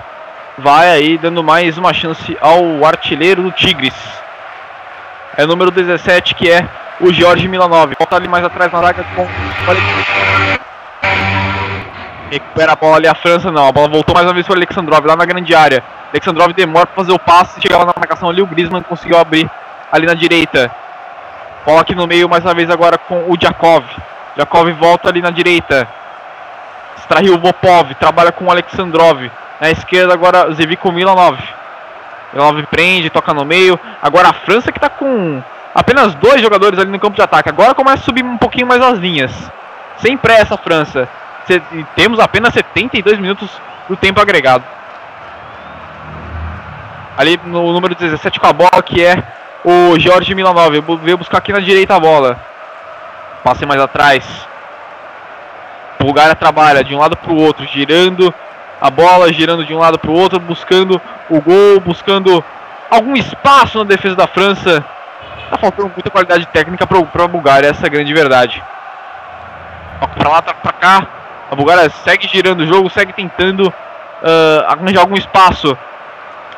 [0.57, 3.95] vai aí dando mais uma chance ao artilheiro do Tigres.
[5.37, 6.67] É o número 17 que é
[7.01, 7.93] o Jorge Milanov.
[7.97, 9.27] Volta ali mais atrás na zaga com.
[12.31, 13.67] Recupera a bola ali a França, não.
[13.67, 15.83] A bola voltou mais uma vez para o Alexandrov lá na grande área.
[16.11, 17.61] Alexandrov demora para fazer o passe.
[17.61, 18.41] Chegava na marcação ali.
[18.41, 19.49] O Griezmann conseguiu abrir
[19.95, 20.69] ali na direita.
[21.65, 23.83] Bola aqui no meio mais uma vez agora com o Jakov.
[24.37, 25.87] Jakov volta ali na direita.
[26.97, 27.95] Extraiu o Vopov.
[27.95, 29.31] Trabalha com o Alexandrov.
[29.61, 31.39] Na esquerda agora Zevico Milanov.
[32.33, 33.79] Milanov prende, toca no meio.
[34.01, 35.41] Agora a França que está com
[35.73, 37.47] apenas dois jogadores ali no campo de ataque.
[37.47, 39.31] Agora começa a subir um pouquinho mais as linhas.
[39.97, 41.07] Sem pressa, França.
[41.47, 41.61] Cê,
[41.95, 43.49] temos apenas 72 minutos
[43.87, 44.65] do tempo agregado.
[47.17, 49.23] Ali no número 17 com a bola, que é
[49.65, 50.71] o Jorge Milanov.
[51.01, 52.39] Veio buscar aqui na direita a bola.
[53.43, 54.23] Passe mais atrás.
[55.99, 58.33] Bulgária trabalha de um lado para o outro, girando
[58.79, 62.43] a bola, girando de um lado para o outro, buscando o gol, buscando
[62.91, 64.85] algum espaço na defesa da França.
[65.49, 68.63] Tá faltando muita qualidade técnica para a Bulgária, essa é a grande verdade.
[69.99, 71.07] Toca pra lá, toca pra cá.
[71.49, 75.77] A Bulgária segue girando o jogo, segue tentando uh, arranjar algum espaço.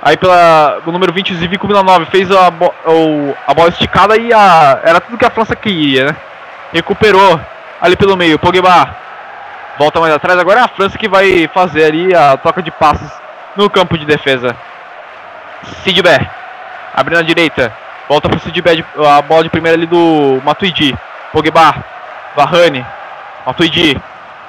[0.08, 4.16] Aí pela o número 20, o Zivico Milanov fez a, bo o, a bola esticada
[4.16, 6.16] e a, era tudo que a França queria, né?
[6.72, 7.38] Recuperou
[7.82, 8.96] ali pelo meio, Pogba
[9.78, 10.40] volta mais atrás.
[10.40, 13.12] Agora é a França que vai fazer ali a troca de passes
[13.58, 14.56] no campo de defesa.
[15.84, 16.26] Sidbé,
[16.96, 17.74] abrindo a direita,
[18.08, 20.98] Volta pro Sidbé, a bola de primeira ali do Matuidi.
[21.34, 21.84] Pogba,
[22.34, 22.86] Varane,
[23.46, 24.02] Matuidi.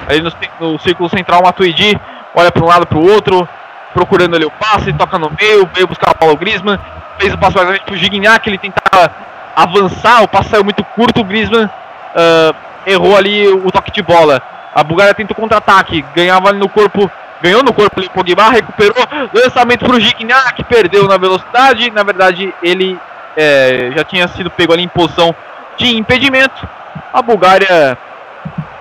[0.08, 0.30] Ali no,
[0.60, 1.98] no círculo central, Matuidi
[2.32, 3.48] olha para um lado para o outro,
[3.94, 6.78] procurando ali o passe, toca no meio, veio buscar o Paulo Griezmann,
[7.18, 9.10] fez o passe para o Gignac, ele tentava
[9.56, 12.54] avançar, o passe saiu muito curto, o Griezmann uh,
[12.86, 14.40] errou ali o toque de bola.
[14.74, 17.10] A Bulgária tenta o contra-ataque, ganhava ali no corpo,
[17.42, 18.96] ganhou no corpo ali o Pogba, recuperou,
[19.32, 22.98] lançamento para o Gignac, perdeu na velocidade, na verdade ele
[23.36, 25.34] é, já tinha sido pego ali em posição
[25.76, 26.68] de impedimento.
[27.12, 27.96] A Bulgária,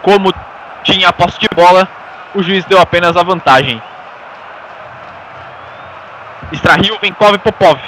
[0.02, 0.34] como
[0.84, 1.88] tinha a posse de bola,
[2.34, 3.82] o juiz deu apenas a vantagem.
[6.54, 7.80] Strahil, Venkov e Popov.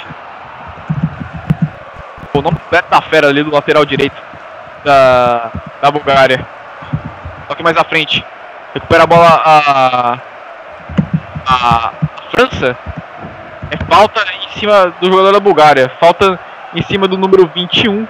[2.32, 2.58] O nome
[2.90, 4.20] da fera ali do lateral direito
[4.84, 5.50] da,
[5.80, 6.46] da Bulgária.
[7.48, 8.24] Só que mais à frente.
[8.72, 10.18] Recupera a bola a,
[11.46, 11.92] a,
[12.30, 12.76] França.
[13.70, 15.90] É falta em cima do jogador da Bulgária.
[15.98, 16.38] Falta
[16.74, 18.02] em cima do número 21.
[18.02, 18.08] Uh,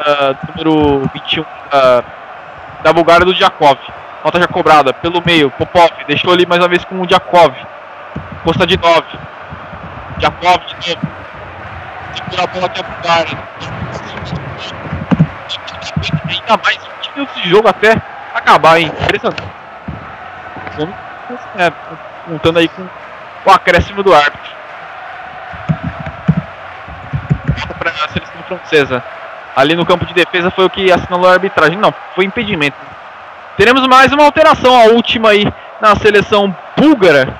[0.00, 2.02] ah, número 21 uh, ah,
[2.82, 3.78] da Bulgária do Jakov.
[4.24, 5.50] Nota já cobrada pelo meio.
[5.50, 7.52] Popov deixou ali mais uma vez com o Jakov.
[8.44, 9.02] Costa de 9.
[10.18, 11.12] Jakov de novo.
[12.14, 13.38] Segura a bola aqui a Bulgária.
[16.28, 17.96] Ainda mais 20 minutos de jogo até
[18.34, 18.92] acabar, hein?
[19.00, 19.42] Interessante.
[21.56, 21.72] É,
[22.26, 22.86] contando aí com
[23.46, 24.52] o acréscimo do árbitro.
[27.78, 29.02] para a seleção francesa.
[29.54, 31.78] Ali no campo de defesa foi o que assinou a arbitragem.
[31.78, 32.76] Não, foi impedimento.
[33.56, 35.44] Teremos mais uma alteração, a última aí
[35.80, 37.34] na seleção búlgara.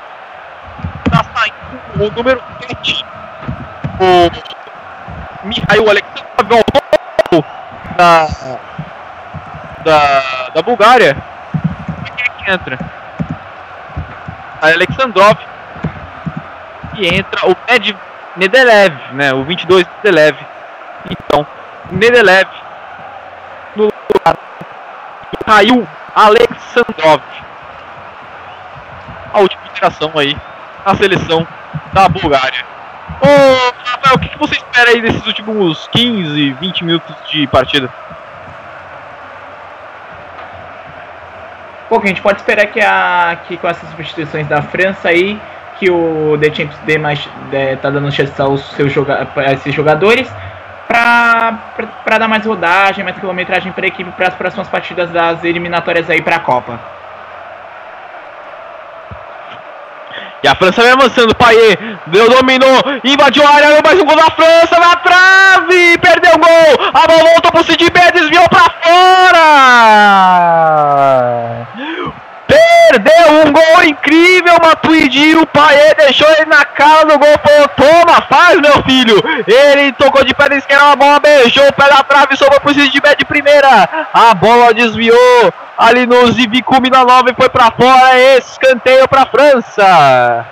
[1.12, 3.04] Está saindo o número 7.
[4.00, 6.64] O Mihail Alexandrov
[7.96, 8.28] da,
[9.84, 10.22] da,
[10.54, 11.14] da Bulgária.
[12.16, 12.78] Quem é que entra?
[14.62, 15.36] A Alexandrov.
[16.94, 18.00] E entra o Medvedev
[18.34, 19.34] Nedelev, né?
[19.34, 20.38] O 22 Nedelev.
[21.10, 21.46] Então,
[21.90, 22.48] Nedelev
[23.76, 24.36] no lugar
[25.44, 27.22] caiu Alexandrov.
[29.34, 30.34] A última interação aí
[30.84, 31.46] na seleção
[31.92, 32.64] da Bulgária.
[33.20, 37.88] Ô, Rafael, o que, você espera aí desses últimos 15, 20 minutos de partida?
[41.88, 45.38] Que a gente pode esperar que, a, que com essas substituições da França aí
[45.78, 49.74] que o The Champions dê mais, é, tá dando chance aos seus joga a esses
[49.74, 50.32] jogadores
[50.86, 56.08] para dar mais rodagem, mais quilometragem para a equipe para as próximas partidas das eliminatórias
[56.08, 56.80] aí para a Copa.
[60.42, 64.76] E a França vem avançando, Paier dominou, invadiu a área, mais um gol da França
[64.80, 69.42] na trave, perdeu o gol, a bola voltou pro Sidibé, desviou pra fora!
[72.52, 78.20] Perdeu um gol incrível, Matuidi, o Paê deixou ele na cara do gol, falou, toma,
[78.28, 79.22] faz meu filho.
[79.46, 83.14] Ele tocou de da esquerda, a bola beijou o pé da trave, sobrou pro Sidibé
[83.14, 83.88] de primeira.
[84.12, 90.44] A bola desviou ali no Zivicumi na 9, foi para fora, escanteio para França.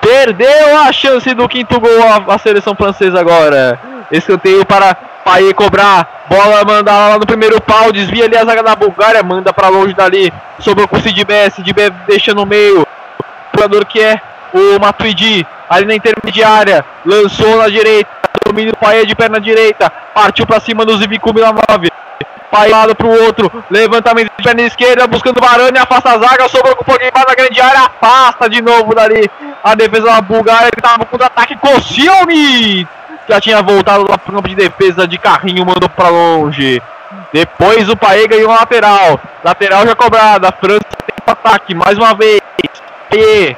[0.00, 3.78] Perdeu a chance do quinto gol a, a seleção francesa agora.
[4.12, 4.94] Escanteio para
[5.24, 6.17] Paê cobrar.
[6.28, 7.90] Bola manda lá no primeiro pau.
[7.90, 9.22] Desvia ali a zaga da Bulgária.
[9.22, 10.32] Manda para longe dali.
[10.58, 11.48] Sobrou com o Sidibé.
[11.50, 12.82] Sidibé deixa no meio.
[12.82, 12.86] O
[13.56, 14.20] jogador que é
[14.52, 15.46] o Matuidi.
[15.68, 16.84] Ali na intermediária.
[17.04, 18.10] Lançou na direita.
[18.46, 19.90] Domínio do Paê de perna direita.
[20.14, 21.90] Partiu para cima do Zivicumi na 9.
[22.50, 26.82] Pai lado pro outro, levantamento de perna esquerda, buscando Varane, afasta a zaga, sobrou com
[26.82, 29.30] o Pogba na grande área, afasta de novo dali
[29.62, 32.88] a defesa da Bulgária, que tava no contra-ataque, Koscielny,
[33.28, 36.82] já tinha voltado lá pro campo de defesa de carrinho, mandou para longe.
[37.32, 39.20] Depois o Paê ganhou a lateral.
[39.44, 40.52] Lateral já cobrada.
[40.52, 42.40] França tem ataque mais uma vez.
[43.10, 43.56] Paê.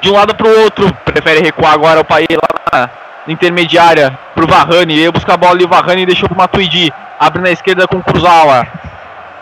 [0.00, 0.92] De um lado para o outro.
[1.04, 2.88] Prefere recuar agora o Paê lá
[3.26, 4.96] na intermediária pro Varane.
[4.96, 5.64] Veio buscar a bola ali.
[5.64, 6.92] O Varane deixou pro Matuidi.
[7.20, 8.66] Abre na esquerda com o Cruzawa.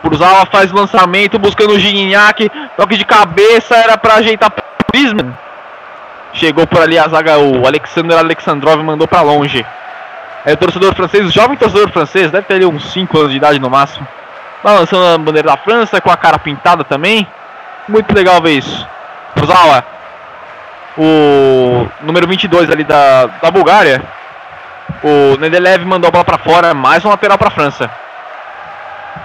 [0.03, 2.51] Cruzawa faz lançamento buscando o Gignac.
[2.77, 3.77] Toque de cabeça.
[3.77, 5.46] Era para ajeitar o Griezmann.
[6.37, 9.65] Chegou por ali a zaga, o Alexander Alexandrov mandou para longe.
[10.45, 13.39] É o torcedor francês, o jovem torcedor francês, deve ter ali uns 5 anos de
[13.39, 14.07] idade no máximo.
[14.63, 17.27] Balançando a bandeira da França, com a cara pintada também.
[17.89, 18.87] Muito legal ver isso.
[19.37, 19.83] Fuzawa,
[20.99, 24.03] o número 22 ali da, da Bulgária.
[25.03, 27.91] O Nedelev mandou a bola para fora, mais um lateral para a França.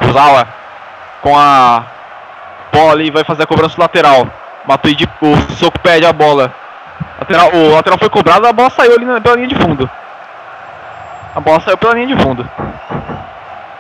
[0.02, 0.48] Fuzawa,
[1.22, 1.84] com a
[2.72, 4.28] bola ali, vai fazer a cobrança lateral.
[4.66, 6.61] Matuidi, o Soco pede a bola.
[7.22, 9.88] Lateral, o lateral foi cobrado, a bola saiu ali na, pela linha de fundo.
[11.36, 12.50] A bola saiu pela linha de fundo.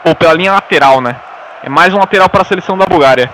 [0.06, 1.16] Ou pela linha lateral, né?
[1.64, 3.32] É mais um lateral para a seleção da Bulgária.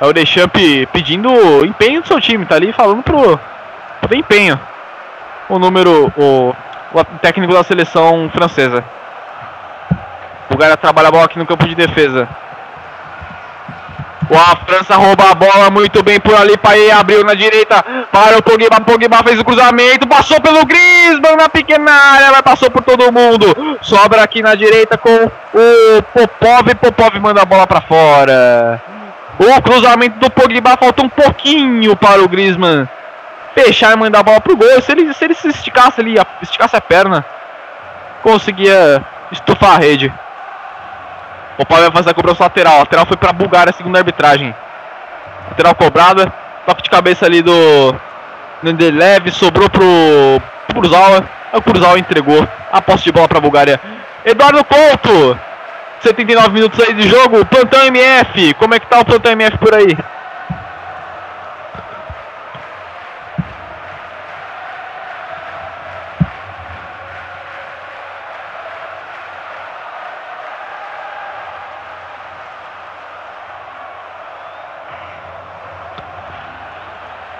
[0.00, 1.30] É o Deschamps pedindo
[1.64, 3.38] empenho do seu time, tá ali falando pro,
[4.00, 4.58] pro empenho.
[5.48, 6.54] O número, o,
[6.92, 8.84] o técnico da seleção francesa.
[9.92, 12.28] A Bulgária trabalha a bola aqui no campo de defesa.
[14.30, 16.56] A França rouba a bola muito bem por ali.
[16.56, 17.82] Paê abriu na direita
[18.12, 18.80] para o Pogba.
[18.80, 20.06] Pogba fez o cruzamento.
[20.06, 22.32] Passou pelo Griezmann na pequena área.
[22.32, 23.78] Mas passou por todo mundo.
[23.80, 26.74] Sobra aqui na direita com o Popov.
[26.74, 28.82] Popov manda a bola para fora.
[29.38, 32.88] O cruzamento do Pogba falta um pouquinho para o Griezmann
[33.54, 34.80] fechar e mandar a bola pro gol.
[34.82, 37.24] Se ele se, ele se esticasse ali, esticasse a perna,
[38.22, 39.02] conseguia
[39.32, 40.12] estufar a rede.
[41.58, 42.78] O Paulo vai fazer a cobrança lateral.
[42.78, 44.54] Lateral foi para Bulgária, segundo a arbitragem.
[45.50, 46.32] Lateral cobrada.
[46.64, 47.94] Toque de cabeça ali do
[48.62, 49.30] Nendelev.
[49.32, 49.84] Sobrou pro
[50.72, 51.24] Kurzawa.
[51.52, 53.80] O Kurzawa entregou a posse de bola para Bulgária.
[54.24, 55.38] Eduardo Couto.
[56.00, 57.44] 79 minutos aí de jogo.
[57.46, 58.54] Plantão MF.
[58.54, 59.96] Como é que tá o plantão MF por aí?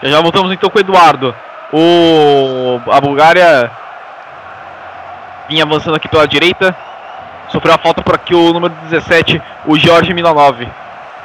[0.02, 1.34] Já, já voltamos então com o Eduardo.
[1.72, 3.70] O, a Bulgária
[5.48, 6.76] vinha avançando aqui pela direita.
[7.48, 10.66] Sofreu a falta por aqui o número 17, o Jorge Milanov.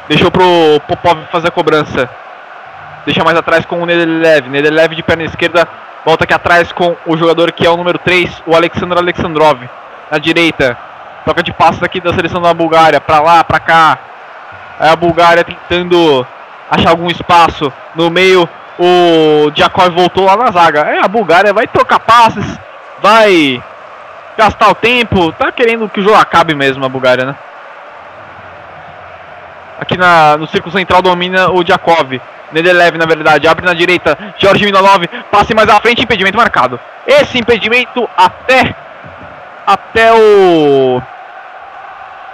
[0.08, 2.10] Deixou pro Popov fazer a cobrança.
[3.06, 4.48] Deixa mais atrás com o Nedelev.
[4.50, 5.68] Nedelev de perna esquerda.
[6.06, 9.62] Volta aqui atrás com o jogador que é o número 3, o Alexander Alexandrov.
[10.10, 10.78] Na direita.
[11.26, 13.00] Toca de passos aqui da seleção da Bulgária.
[13.00, 13.98] Pra lá, pra cá.
[14.80, 16.26] Aí a Bulgária tentando
[16.70, 18.48] achar algum espaço no meio
[18.80, 20.82] o Jakov voltou lá na zaga.
[20.82, 22.60] É, a Bulgária vai trocar passes,
[23.02, 23.62] vai
[24.38, 27.36] gastar o tempo, tá querendo que o jogo acabe mesmo a Bulgária, né?
[29.80, 32.20] Aqui na, no círculo central domina o Jakov.
[32.52, 34.18] Nedelev, na verdade, abre na direita.
[34.38, 36.80] Jorge Minolov, passe mais à frente, impedimento marcado.
[37.08, 38.76] Esse impedimento até
[39.66, 41.02] até o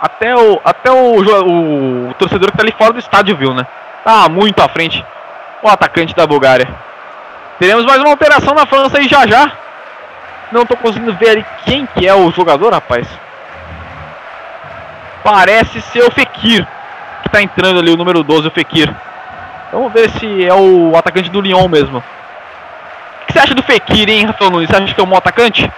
[0.02, 3.66] até o até o, o, o torcedor que tá ali fora do estádio viu, né?
[4.04, 5.06] Tá muito à frente
[5.62, 6.68] o atacante da Bulgária.
[7.60, 9.52] Teremos mais uma alteração na França aí já já.
[10.52, 13.08] Não tô conseguindo ver ali quem que é o jogador, rapaz.
[15.24, 16.66] Parece ser o Fekir.
[17.24, 18.94] Que tá entrando ali, o número 12, o Fekir.
[19.72, 22.00] Vamos ver se é o atacante do Lyon mesmo.
[22.00, 24.70] O que você acha do Fekir, hein, Rafael Nunes?
[24.70, 25.70] Você acha que é um bom atacante?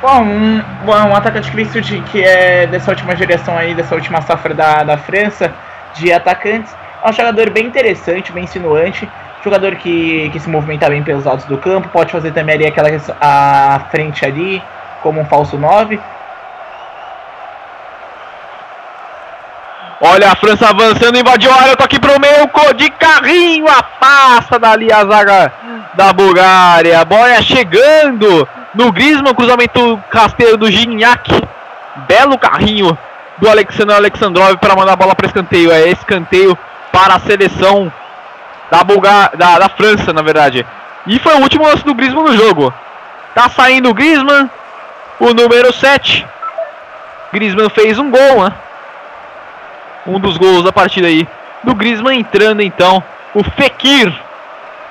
[0.00, 3.94] Bom, um, bom, um atacante que vem surgir, que é dessa última geração aí, dessa
[3.94, 5.52] última safra da, da França,
[5.94, 6.74] de atacantes.
[7.02, 9.08] É um jogador bem interessante, bem insinuante.
[9.42, 12.90] Jogador que, que se movimenta bem pelos lados do campo, pode fazer também ali aquela
[13.20, 14.62] a frente ali,
[15.02, 15.98] como um falso 9.
[20.02, 25.04] Olha a França avançando, invadiu a área, toque pro meio, de carrinho, afasta dali a
[25.04, 25.52] zaga
[25.94, 27.00] da Bulgária.
[27.00, 31.30] A bola chegando no Griezmann, cruzamento rasteiro do Gignac.
[32.08, 32.96] Belo carrinho
[33.38, 35.70] do Alexander Alexandrov para mandar a bola para escanteio.
[35.70, 36.56] É escanteio
[36.92, 37.92] para a seleção
[38.70, 40.66] da, Bulgar da, da França, na verdade.
[41.06, 42.72] E foi o último lance do Griezmann no jogo.
[43.34, 44.50] Tá saindo o Griezmann,
[45.18, 46.26] o número 7.
[47.32, 48.52] Griezmann fez um gol, né?
[50.06, 51.26] um dos gols da partida aí
[51.62, 53.02] do Griezmann entrando então
[53.34, 54.12] o Fekir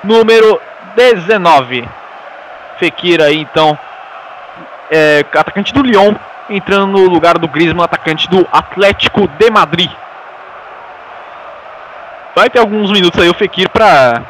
[0.04, 0.62] número
[0.96, 1.88] 19
[2.78, 3.78] Fekir aí então
[4.90, 6.14] é, atacante do Lyon
[6.50, 9.92] entrando no lugar do Griezmann atacante do Atlético de Madrid
[12.36, 14.22] vai ter alguns minutos aí o Fekir para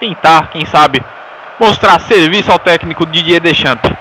[0.00, 1.02] tentar quem sabe
[1.58, 3.92] mostrar serviço ao técnico Didier Deschamps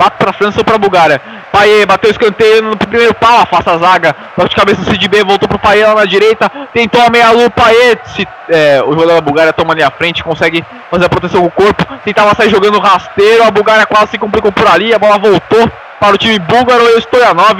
[0.00, 1.20] 4 para a França para a Bulgária.
[1.52, 4.16] Paê bateu escanteio no primeiro pau, afasta a zaga.
[4.34, 6.50] Toque de cabeça do CDB, voltou para o Paê lá na direita.
[6.72, 7.98] Tentou a meia-lua, Paê.
[8.04, 11.48] Se, é, o jogador da Bulgária toma ali à frente, consegue fazer a proteção com
[11.48, 11.84] o corpo.
[12.02, 13.44] Tentava sair jogando rasteiro.
[13.44, 14.94] A Bulgária quase se complicou por ali.
[14.94, 17.58] A bola voltou para o time búlgaro e o Stoyanov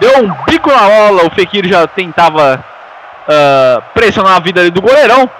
[0.00, 1.26] deu um bico na bola.
[1.26, 2.62] O Fekir já tentava
[3.30, 5.30] uh, pressionar a vida do goleirão.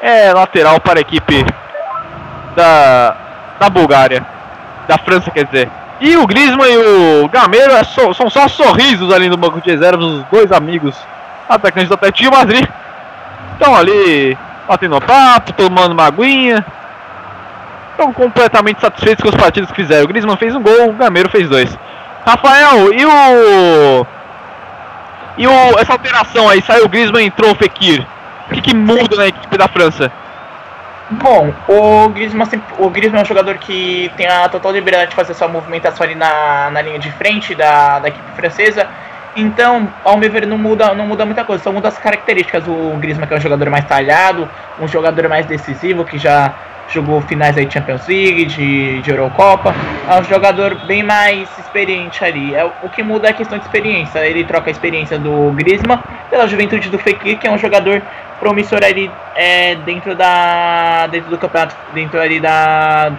[0.00, 1.44] É lateral para a equipe
[2.54, 3.16] da,
[3.58, 4.24] da Bulgária
[4.86, 5.68] da França, quer dizer.
[6.00, 9.70] E o Griezmann e o Gameiro é só, são só sorrisos ali no banco de
[9.70, 10.96] reservas, os dois amigos
[11.48, 12.66] atacantes do Atlético Madrid.
[13.52, 16.64] Estão ali batendo papo, tomando uma aguinha.
[17.90, 20.04] Estão completamente satisfeitos com os partidos que fizeram.
[20.04, 21.76] O Griezmann fez um gol, o Gameiro fez dois.
[22.24, 24.06] Rafael, e o.
[25.38, 28.04] E o, essa alteração aí, saiu o Griezmann entrou o Fekir.
[28.48, 30.10] O que, que muda na equipe da França?
[31.10, 32.46] Bom, o Griezmann,
[32.78, 36.14] o Griezmann é um jogador que tem a total liberdade de fazer sua movimentação ali
[36.14, 38.86] na, na linha de frente da, da equipe francesa.
[39.36, 42.66] Então, ao meu ver, não muda, não muda muita coisa, só muda as características.
[42.66, 44.48] O Griezmann que é um jogador mais talhado,
[44.80, 46.52] um jogador mais decisivo, que já
[46.90, 49.74] jogou finais aí de Champions League, de, de Eurocopa.
[50.08, 52.54] É um jogador bem mais experiente ali.
[52.54, 54.26] É, o que muda é a questão de experiência.
[54.26, 56.00] Ele troca a experiência do Griezmann
[56.30, 58.02] pela juventude do Fekir, que é um jogador
[58.38, 63.12] promissor ali é, dentro da dentro do campeonato dentro ali da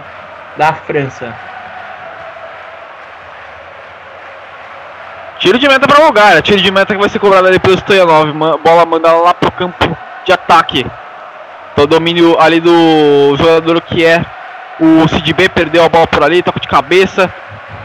[0.56, 1.34] da França.
[5.38, 7.74] Tiro de meta para o lugar, tiro de meta que vai ser cobrado ali pelo
[7.78, 8.30] Stoyanov,
[8.62, 10.84] bola mandada lá pro campo de ataque.
[11.74, 14.24] Todo domínio ali do jogador que é
[14.80, 17.32] o CDB, perdeu a bola por ali, toca de cabeça.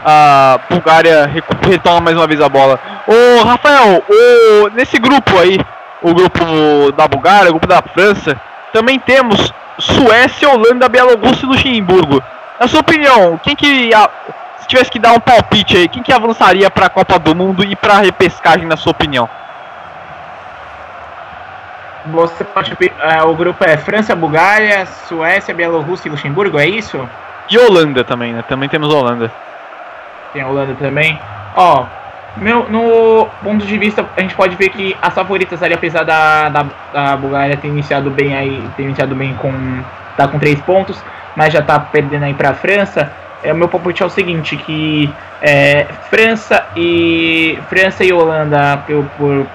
[0.04, 1.30] A Bulgária
[1.62, 2.78] retoma mais uma vez a bola.
[3.06, 5.58] Ô Rafael, o, nesse grupo aí,
[6.02, 8.40] o grupo da Bulgária, o grupo da França,
[8.72, 12.22] também temos Suécia, Holanda, Bielorrússia e Luxemburgo.
[12.58, 13.90] Na sua opinião, quem que
[14.60, 17.64] se tivesse que dar um palpite aí, quem que avançaria para a Copa do Mundo
[17.64, 19.28] e para a repescagem na sua opinião?
[22.12, 27.08] Você pode uh, o grupo é França, Bulgária, Suécia, Bielorrússia e Luxemburgo, é isso?
[27.50, 28.44] E Holanda também, né?
[28.48, 29.30] Também temos Holanda.
[30.32, 31.18] Tem a Holanda também.
[31.54, 31.86] Ó,
[32.36, 36.48] meu, no ponto de vista, a gente pode ver que as favoritas ali, apesar da,
[36.48, 39.52] da, da Bulgária ter iniciado bem aí, ter iniciado bem com.
[40.16, 41.02] tá com três pontos,
[41.34, 43.10] mas já tá perdendo aí pra França.
[43.42, 47.58] É, o meu palpite é o seguinte, que é, França e.
[47.68, 49.46] França e Holanda, por, por,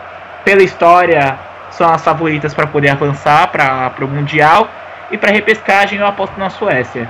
[0.43, 1.37] pela história,
[1.71, 4.67] são as favoritas para poder avançar para o Mundial.
[5.09, 7.09] E para repescagem eu aposto na Suécia.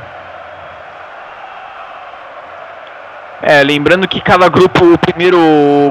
[3.41, 5.37] É, lembrando que cada grupo, o primeiro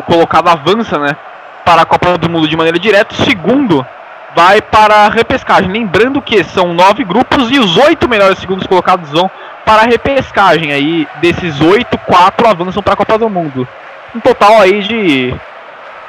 [0.06, 1.16] colocado avança, né?
[1.64, 3.14] Para a Copa do Mundo de maneira direta.
[3.14, 3.86] O segundo
[4.34, 5.70] vai para a repescagem.
[5.70, 9.30] Lembrando que são nove grupos e os oito melhores segundos colocados vão
[9.64, 10.72] para a repescagem.
[10.72, 13.66] Aí, desses oito, quatro avançam para a Copa do Mundo.
[14.14, 15.34] Um total aí de.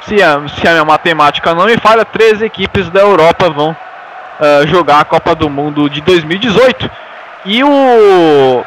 [0.06, 4.66] Se a, se a minha matemática não me falha, três equipes da Europa vão uh,
[4.66, 6.90] jogar a Copa do Mundo de 2018.
[7.44, 8.64] E o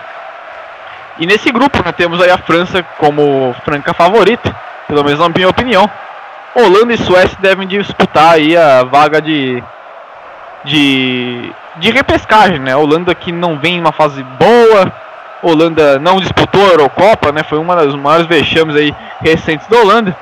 [1.18, 4.53] e nesse grupo né, temos aí a França como franca favorita,
[4.88, 5.90] pelo menos na minha opinião.
[6.53, 9.64] Holanda e Suécia devem disputar aí a vaga de
[10.66, 12.76] de, de repescagem, né?
[12.76, 14.91] Holanda que não vem em uma fase boa,
[15.41, 17.44] Holanda não disputou a Eurocopa, né?
[17.44, 20.16] Foi uma das maiores vexames aí recentes da Holanda.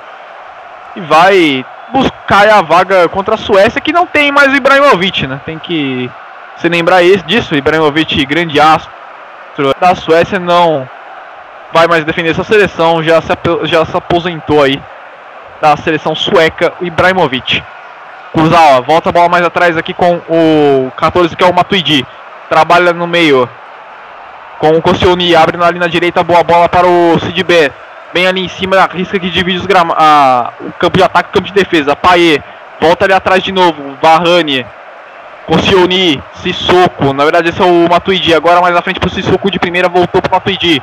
[0.95, 5.39] E vai buscar a vaga contra a Suécia, que não tem mais o Ibrahimovic, né?
[5.45, 6.09] Tem que
[6.57, 8.91] se lembrar disso, Ibrahimovic, grande astro
[9.79, 10.87] da Suécia, não
[11.71, 13.29] vai mais defender essa seleção, já se,
[13.63, 14.81] já se aposentou aí
[15.61, 17.63] da seleção sueca, o Ibrahimovic.
[18.31, 22.05] Kuzawa, volta a bola mais atrás aqui com o 14 que é o Matuidi.
[22.49, 23.47] Trabalha no meio
[24.59, 27.71] com o Koscielny, abre na direita, boa bola para o Sidibé.
[28.13, 31.29] Bem ali em cima da risca que divide os grama, a, o campo de ataque
[31.29, 31.95] e o campo de defesa.
[31.95, 32.41] Paê,
[32.79, 33.97] volta ali atrás de novo.
[34.01, 34.65] Varane,
[35.47, 37.11] Koscielny, Sissoko.
[37.13, 38.33] Na verdade esse é o Matuidi.
[38.33, 40.81] Agora mais à frente para o Sissoko de primeira, voltou para o Matuidi.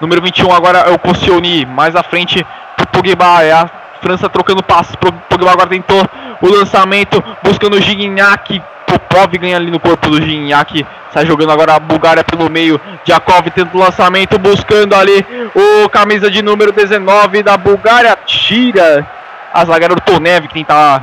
[0.00, 1.66] Número 21 agora é o Koscielny.
[1.66, 3.42] Mais à frente para o Pogba.
[3.42, 3.68] É a
[4.00, 4.94] França trocando passes.
[4.96, 6.00] Pogba agora tentou
[6.40, 8.62] o lançamento, buscando o Gignac.
[8.88, 10.86] Popov ganha ali no corpo do Gignac.
[11.12, 12.80] Sai jogando agora a Bulgária pelo meio.
[13.04, 15.24] Jakov tenta o lançamento, buscando ali
[15.54, 18.16] o camisa de número 19 da Bulgária.
[18.26, 19.06] Tira
[19.52, 21.02] a zagueira do Tonev, que tenta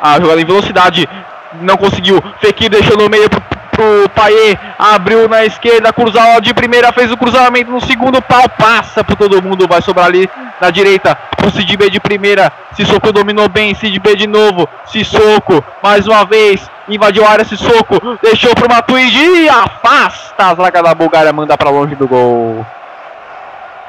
[0.00, 1.08] a jogada em velocidade.
[1.60, 2.22] Não conseguiu.
[2.40, 3.42] Fekir deixou no meio pro
[3.78, 9.04] pro Paê, abriu na esquerda, cruzou de primeira, fez o cruzamento no segundo pau, passa
[9.04, 10.28] por todo mundo, vai sobrar ali
[10.60, 11.16] na direita,
[11.46, 16.24] o Cid B de primeira, Sissoko dominou bem, Cid B de novo, Sissoko, mais uma
[16.24, 21.56] vez, invadiu a área, Sissoko, deixou pro Matuidi e afasta a zaga da Bulgária, manda
[21.56, 22.66] para longe do gol.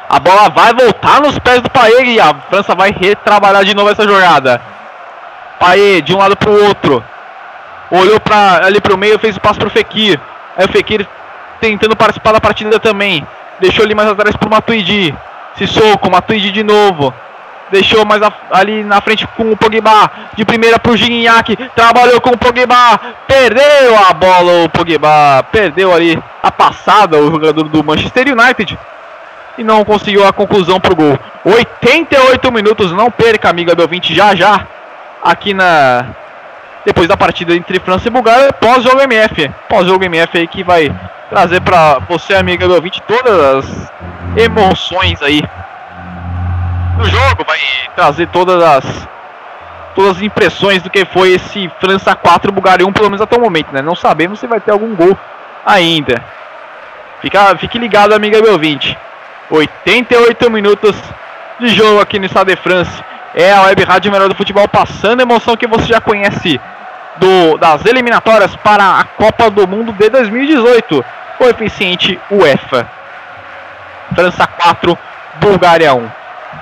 [0.10, 3.90] A bola vai voltar nos pés do Paê e a França vai retrabalhar de novo
[3.90, 4.60] essa jogada.
[5.60, 7.04] Paê de um lado para o outro
[7.92, 10.20] olhou para ali para o meio, fez o passo para o Fekir.
[10.58, 11.08] Aí o Fekir
[11.60, 13.26] tentando participar da partida também.
[13.60, 15.16] Deixou ali mais atrás para o Matuidi.
[15.56, 17.14] Sissoko, Matuidi de novo.
[17.72, 20.12] Deixou mais a, ali na frente com o Pogba.
[20.36, 21.56] De primeira para o Gignac.
[21.76, 23.00] Trabalhou com o Pogba.
[23.28, 25.44] Perdeu a bola o Pogba.
[25.52, 28.78] Perdeu ali a passada o jogador do Manchester United.
[29.58, 31.20] E não conseguiu a conclusão para o gol.
[31.44, 32.92] 88 minutos.
[32.92, 34.66] Não perca, amiga do ouvinte, já já.
[35.22, 36.06] Aqui na,
[36.86, 39.52] depois da partida entre França e Bulgária, pós-jogo MF.
[39.68, 40.94] Pós-jogo MF aí que vai
[41.30, 43.92] trazer para você, amiga do ouvinte, todas as
[44.36, 45.44] emoções aí
[47.00, 47.60] do jogo, vai
[47.96, 49.08] trazer todas as
[49.96, 53.42] todas as impressões do que foi esse França 4 Bulgária 1, pelo menos até o
[53.42, 53.82] momento, né?
[53.82, 55.18] Não sabemos se vai ter algum gol
[55.66, 56.24] ainda.
[57.22, 58.98] Fica, fique ligado, amiga do ouvinte.
[59.50, 60.96] 88 minutos
[61.60, 63.04] de jogo aqui no Estado de França.
[63.34, 66.60] É a Web Rádio Melhor do Futebol passando a emoção que você já conhece
[67.18, 71.06] do, das eliminatórias para a Copa do Mundo de 2018.
[71.40, 72.88] O eficiente UEFA.
[74.16, 74.98] França 4,
[75.42, 76.19] Bulgária 1.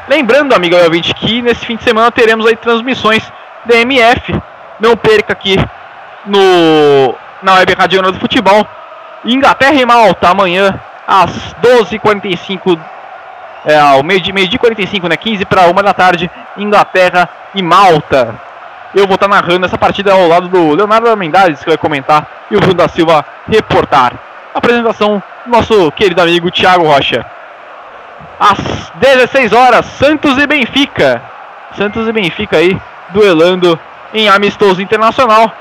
[0.08, 3.24] Lembrando, amigo ouvinte, que nesse fim de semana teremos aí transmissões
[3.66, 4.34] da MF.
[4.80, 5.58] Não perca aqui
[6.26, 8.66] no, na Web Rádio do Futebol.
[9.26, 12.80] Inglaterra e Malta amanhã às 12h45
[13.66, 15.18] é, ao meio de meio de 45, né?
[15.18, 18.36] 15 para 1 da tarde, Inglaterra e Malta.
[18.96, 22.56] Eu vou estar narrando essa partida ao lado do Leonardo Mendes, que vai comentar, e
[22.56, 24.14] o Bruno da Silva reportar.
[24.56, 27.26] Apresentação do nosso querido amigo Thiago Rocha.
[28.40, 31.22] Às 16 horas, Santos e Benfica.
[31.76, 33.80] Santos e Benfica aí, duelando
[34.14, 35.52] em amistoso internacional.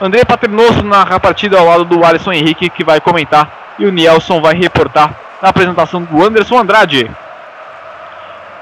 [0.00, 3.92] André Paternoso narra a partida ao lado do Alisson Henrique, que vai comentar, e o
[3.92, 7.10] Nielson vai reportar na apresentação do Anderson Andrade.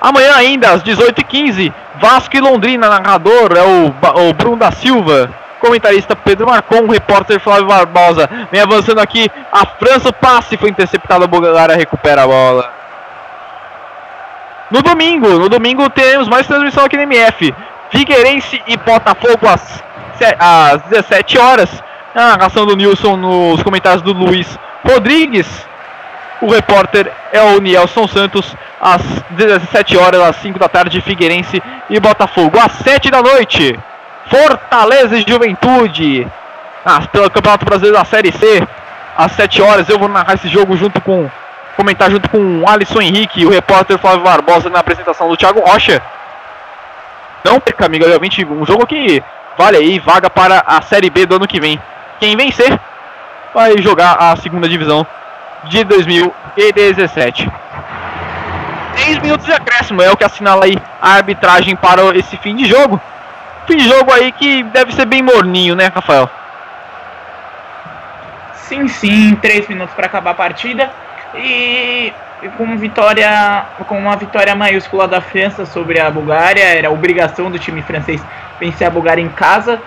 [0.01, 5.31] Amanhã ainda, às 18h15, Vasco e Londrina, narrador é o, o Bruno da Silva.
[5.61, 8.31] Comentarista Pedro Marcon, repórter Flávio Barbosa.
[8.53, 12.78] Vem avançando aqui, a França, o passe foi interceptado, a Bulgária recupera a bola.
[14.71, 17.55] No domingo, no domingo teremos mais transmissão aqui no MF.
[17.91, 19.83] Figueirense e Botafogo às,
[20.39, 21.83] às 17 horas.
[22.15, 25.47] A narração do Nilson nos comentários do Luiz Rodrigues.
[26.41, 31.99] O repórter é o Nielson Santos, às 17 horas, às 5 da tarde, Figueirense e
[31.99, 32.59] Botafogo.
[32.59, 33.79] Às 7 da noite,
[34.27, 36.27] Fortaleza e Juventude,
[36.85, 38.63] ah, pelo Campeonato Brasileiro da Série C.
[39.17, 41.29] Às 7 horas, eu vou narrar esse jogo junto com,
[41.79, 45.61] comentar junto com o Alisson Henrique e o repórter Flávio Barbosa na apresentação do Thiago
[45.61, 46.03] Rocha.
[47.45, 49.23] Não perca, amiga, realmente um jogo que
[49.57, 51.81] vale aí vaga para a Série B do ano que vem.
[52.19, 52.77] Quem vencer
[53.55, 55.07] vai jogar a segunda divisão
[55.65, 57.49] de 2017.
[58.97, 62.65] 3 minutos de acréscimo é o que assinala aí a arbitragem para esse fim de
[62.65, 63.01] jogo.
[63.69, 66.29] Fim de jogo aí que deve ser bem morninho, né, Rafael?
[68.55, 70.91] Sim, sim, 3 minutos para acabar a partida.
[71.35, 72.13] E
[72.57, 77.83] com vitória, com uma vitória maiúscula da França sobre a Bulgária, era obrigação do time
[77.83, 78.23] francês
[78.61, 79.81] vencer a Bulgária em casa.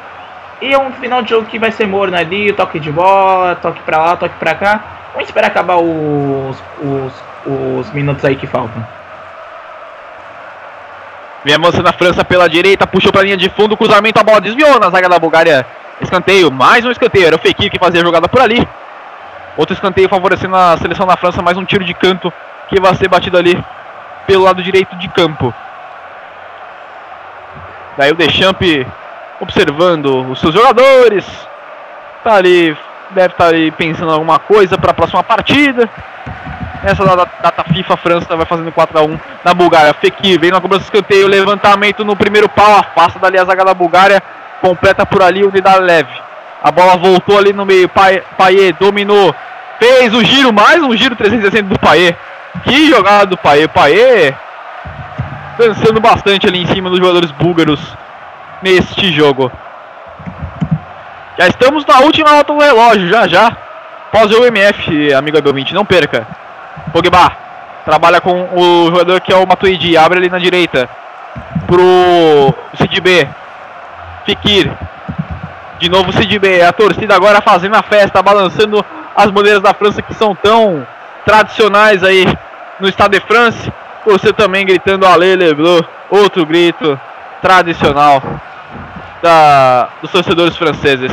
[0.61, 3.81] E é um final de jogo que vai ser morno ali, toque de bola, toque
[3.81, 4.81] para lá, toque para cá.
[5.13, 7.13] Vamos esperar acabar os, os,
[7.45, 8.85] os minutos aí que faltam.
[11.43, 14.89] Vem a França pela direita, puxou pra linha de fundo, cruzamento, a bola desviou na
[14.91, 15.65] zaga da Bulgária.
[15.99, 18.67] Escanteio, mais um escanteio, era o Fekir que fazia a jogada por ali.
[19.57, 22.31] Outro escanteio favorecendo a seleção da França, mais um tiro de canto
[22.69, 23.61] que vai ser batido ali
[24.25, 25.53] pelo lado direito de campo.
[27.97, 28.85] Daí o Deschamps
[29.41, 31.25] observando os seus jogadores.
[32.23, 32.77] Tá ali,
[33.09, 35.89] deve estar tá ali pensando alguma coisa para a próxima partida.
[36.83, 39.93] Essa data FIFA, a França vai fazendo 4x1 na Bulgária.
[39.93, 43.73] Fekir vem na cobrança do escanteio, levantamento no primeiro pau, afasta dali a zaga da
[43.73, 44.21] Bulgária,
[44.61, 46.30] completa por ali o unidade leve.
[46.63, 49.33] A bola voltou ali no meio, Paier dominou,
[49.79, 52.15] fez o giro, mais um giro 360 do Paier.
[52.63, 54.37] Que jogada do Paier, Paier
[55.57, 57.79] dançando bastante ali em cima dos jogadores búlgaros
[58.61, 59.51] neste jogo.
[61.37, 63.55] Já estamos na última nota do relógio, já já.
[64.11, 66.27] Pós o MF, amigo Abel 20, não perca.
[66.91, 67.31] Pogba
[67.85, 70.89] trabalha com o jogador que é o Matuidi, abre ali na direita
[71.65, 73.29] pro Sidibé.
[74.25, 74.71] Fikir.
[75.81, 78.85] De novo o Sidibé, a torcida agora fazendo a festa, balançando
[79.15, 80.85] as bandeiras da França que são tão
[81.25, 82.23] tradicionais aí
[82.79, 83.73] no Estado de France.
[84.05, 86.99] Você também gritando Ale Bleu, outro grito
[87.41, 88.21] tradicional
[89.23, 91.11] da, dos torcedores franceses.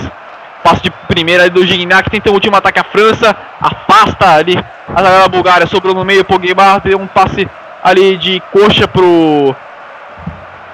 [0.63, 5.21] Passo de primeira do Gignac, tenta o último ataque à França, afasta ali a zaga
[5.21, 7.49] da Bulgária, sobrou no meio, Pogba deu um passe
[7.83, 9.57] ali de coxa pro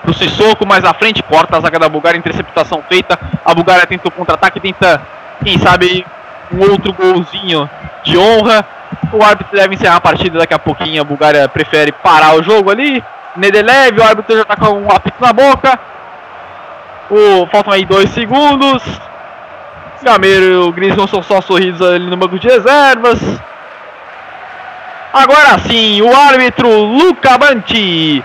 [0.04, 4.08] pro Sissoko, mais à frente, corta a zaga da Bulgária, interceptação feita, a Bulgária tenta
[4.08, 5.00] o contra-ataque, tenta,
[5.42, 6.06] quem sabe,
[6.52, 7.68] um outro golzinho
[8.04, 8.64] de honra,
[9.12, 12.70] o árbitro deve encerrar a partida daqui a pouquinho, a Bulgária prefere parar o jogo
[12.70, 13.02] ali,
[13.34, 15.80] Nedelev, o árbitro já está com um apito na boca,
[17.10, 18.82] o, faltam aí dois segundos.
[20.02, 23.18] Gameiro e o Griezmann são só sorrisos ali no banco de reservas.
[25.12, 28.22] Agora sim, o árbitro Luca Banti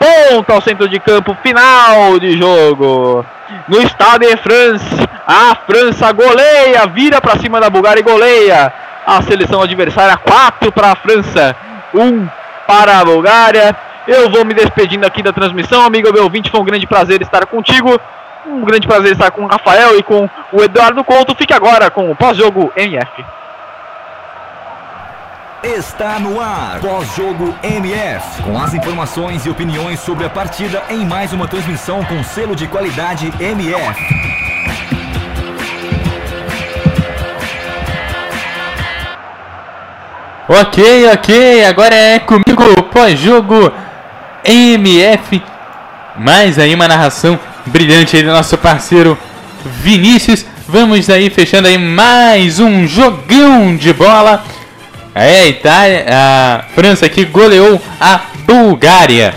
[0.00, 3.24] aponta ao centro de campo final de jogo.
[3.68, 4.84] No Stade de France,
[5.26, 8.72] a França goleia, vira para cima da Bulgária e goleia.
[9.06, 11.54] A seleção adversária 4 para a França,
[11.92, 12.28] 1 um
[12.66, 13.76] para a Bulgária.
[14.06, 16.50] Eu vou me despedindo aqui da transmissão, amigo meu ouvinte.
[16.50, 18.00] Foi um grande prazer estar contigo.
[18.46, 21.34] Um grande prazer estar com o Rafael e com o Eduardo Couto.
[21.34, 23.24] Fique agora com o pós-jogo MF.
[25.62, 31.34] Está no ar, pós-jogo MF, com as informações e opiniões sobre a partida em mais
[31.34, 34.00] uma transmissão com selo de qualidade MF.
[40.48, 43.70] Ok, ok, agora é comigo, pós-jogo
[44.42, 45.42] MF.
[46.16, 49.16] Mais aí uma narração brilhante aí do nosso parceiro
[49.62, 50.46] Vinícius.
[50.66, 54.42] Vamos aí fechando aí mais um jogão de bola.
[55.14, 59.34] É, a Itália, a França que goleou a Bulgária.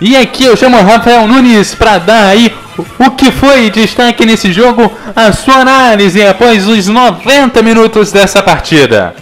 [0.00, 2.52] E aqui eu chamo Rafael Nunes para dar aí
[2.98, 9.14] o que foi destaque nesse jogo, a sua análise após os 90 minutos dessa partida.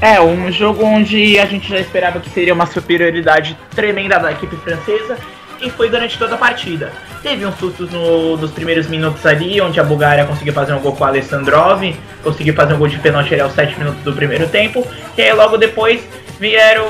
[0.00, 4.56] É, um jogo onde a gente já esperava que seria uma superioridade tremenda da equipe
[4.56, 5.16] francesa
[5.60, 6.92] e foi durante toda a partida.
[7.22, 10.94] Teve uns sustos no, nos primeiros minutos ali, onde a Bulgária conseguiu fazer um gol
[10.94, 11.82] com o Alessandrov,
[12.22, 15.32] conseguiu fazer um gol de pênalti ali aos 7 minutos do primeiro tempo, e aí
[15.32, 16.00] logo depois
[16.38, 16.86] vieram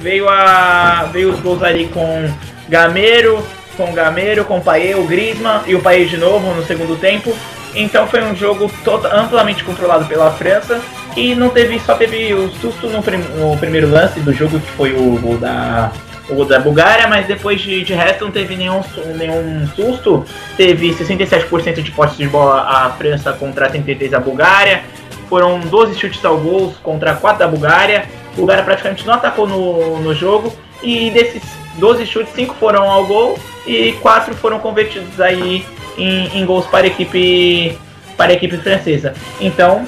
[0.00, 2.28] veio a veio os gols ali com
[2.68, 3.44] Gameiro,
[3.76, 7.36] com Gameiro, com o Paê, o Griezmann e o Paê de novo no segundo tempo.
[7.74, 10.80] Então foi um jogo todo, amplamente controlado pela França
[11.16, 14.70] e não teve, só teve o susto no, prim, no primeiro lance do jogo, que
[14.72, 15.90] foi o, o da
[16.28, 18.80] o da Bulgária, mas depois de, de resto não teve nenhum,
[19.16, 20.24] nenhum susto.
[20.56, 24.82] Teve 67% de posse de bola a França contra 33 a Bulgária.
[25.28, 28.04] Foram 12 chutes ao gol contra 4 da Bulgária.
[28.32, 30.52] A Bulgária praticamente não atacou no, no jogo.
[30.82, 31.42] E desses
[31.76, 35.64] 12 chutes, 5 foram ao gol e 4 foram convertidos aí
[35.96, 37.78] em, em gols para a equipe
[38.16, 39.12] para a equipe francesa.
[39.40, 39.86] Então,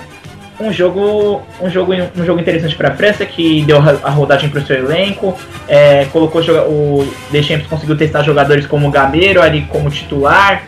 [0.58, 4.60] um jogo, um jogo, um jogo interessante para a França que deu a rodagem para
[4.60, 5.38] o seu elenco,
[5.68, 10.64] é, colocou o Deschamps conseguiu testar jogadores como o Gameiro ali como titular,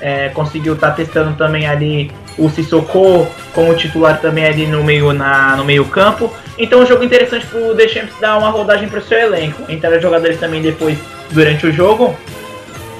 [0.00, 5.12] é, conseguiu estar tá testando também ali o Sissoko como titular também ali no meio
[5.12, 6.32] na no meio campo.
[6.58, 9.70] Então um jogo interessante para o Deschamps dar uma rodagem para o seu elenco.
[9.70, 10.98] Entraram jogadores também depois
[11.30, 12.14] durante o jogo.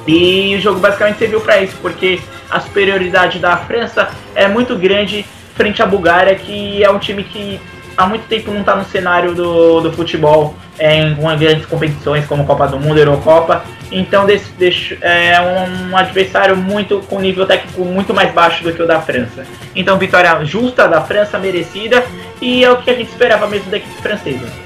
[0.07, 2.21] E o jogo basicamente serviu para isso, porque
[2.51, 5.25] a superioridade da França é muito grande
[5.55, 7.61] frente à Bulgária, que é um time que
[7.97, 12.45] há muito tempo não está no cenário do, do futebol é, em grandes competições como
[12.45, 13.65] Copa do Mundo, Eurocopa.
[13.91, 18.83] Então desse, desse, é um adversário muito com nível técnico muito mais baixo do que
[18.83, 19.47] o da França.
[19.75, 22.05] Então vitória justa da França, merecida,
[22.41, 24.65] e é o que a gente esperava mesmo da equipe francesa.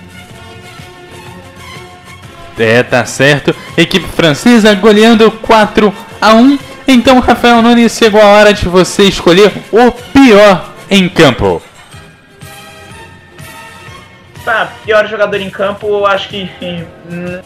[2.58, 3.54] É, tá certo.
[3.76, 6.58] Equipe francesa goleando 4 a 1.
[6.88, 11.62] Então, Rafael Nunes, chegou a hora de você escolher o pior em campo.
[14.46, 16.50] Ah, pior jogador em campo, eu acho que
[17.10, 17.40] hum,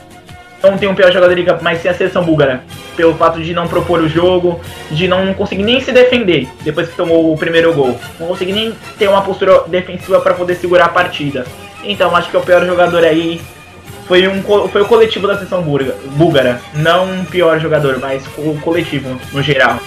[0.63, 2.63] não tem um pior jogador em campo, mas sim a seleção búlgara.
[2.97, 4.61] Pelo fato de não propor o jogo,
[4.91, 7.99] de não conseguir nem se defender depois que tomou o primeiro gol.
[8.21, 11.45] Não conseguir nem ter uma postura defensiva para poder segurar a partida.
[11.83, 13.41] Então acho que o pior jogador aí
[14.07, 16.61] foi, um, foi o coletivo da seleção búlgara.
[16.75, 19.81] Não um pior jogador, mas o coletivo no geral.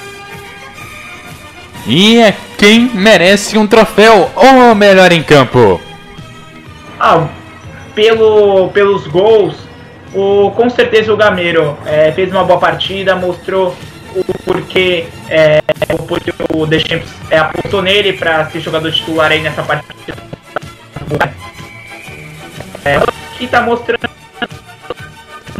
[1.88, 5.80] E é quem merece um troféu ou melhor em campo?
[7.00, 7.28] Ah,
[7.94, 9.56] pelo, pelos gols,
[10.14, 13.76] o, com certeza o Gameiro é, fez uma boa partida, mostrou
[14.16, 15.62] o porquê, é,
[15.94, 16.06] o
[16.58, 20.16] o Deschamps é, apostou nele para ser jogador titular aí nessa partida.
[22.86, 23.00] É,
[23.38, 24.10] que está mostrando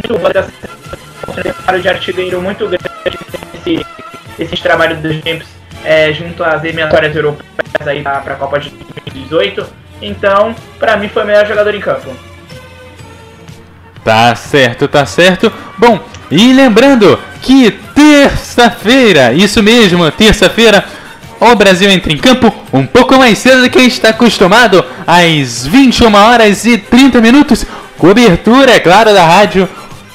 [0.10, 3.86] um de artilheiro muito grande
[4.38, 5.55] esse, trabalho do Deschamps
[5.86, 9.66] é, junto às eliminatórias europeias aí para a Copa de 2018.
[10.02, 12.14] Então, para mim foi o melhor jogador em campo.
[14.04, 15.52] Tá certo, tá certo.
[15.78, 16.00] Bom,
[16.30, 20.84] e lembrando que terça-feira, isso mesmo, terça-feira,
[21.40, 26.14] o Brasil entra em campo um pouco mais cedo do que está acostumado, às 21
[26.14, 27.66] horas e 30 minutos.
[27.98, 29.70] Cobertura, é claro, da rádio,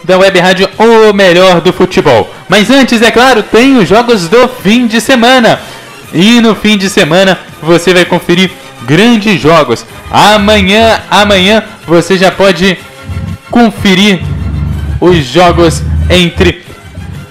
[0.05, 2.33] da web rádio O Melhor do Futebol.
[2.49, 5.61] Mas antes, é claro, tem os jogos do fim de semana.
[6.13, 8.51] E no fim de semana você vai conferir
[8.83, 9.85] grandes jogos.
[10.11, 12.77] Amanhã, amanhã você já pode
[13.51, 14.21] conferir
[15.01, 16.65] os jogos entre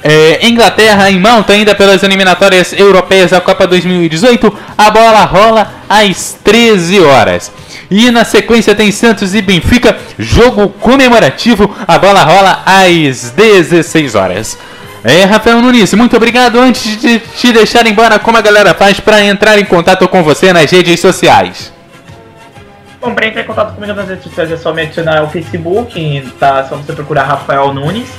[0.04, 4.58] é, Inglaterra em Malta, ainda pelas eliminatórias europeias da Copa 2018.
[4.78, 7.52] A bola rola às 13 horas.
[7.90, 11.76] E na sequência tem Santos e Benfica, jogo comemorativo.
[11.88, 14.58] A bola rola às 16 horas.
[15.04, 16.60] É, Rafael Nunes, muito obrigado.
[16.60, 20.54] Antes de te deixar embora, como a galera faz para entrar em contato com você
[20.54, 21.74] nas redes sociais?
[23.02, 26.34] Bom, para entrar em contato comigo nas redes sociais é só me adicionar o Facebook,
[26.38, 26.66] tá?
[26.66, 28.10] Só você procurar Rafael Nunes.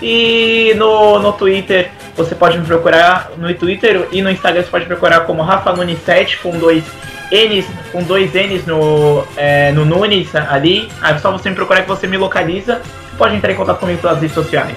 [0.00, 4.86] E no, no Twitter, você pode me procurar no Twitter e no Instagram você pode
[4.86, 6.84] procurar como Rafa Nunes 7 com dois
[7.30, 10.90] N's, com dois N's no, é, no Nunes ali.
[11.02, 12.76] É só você me procurar que você me localiza.
[12.76, 14.76] Você pode entrar em contato comigo pelas redes sociais.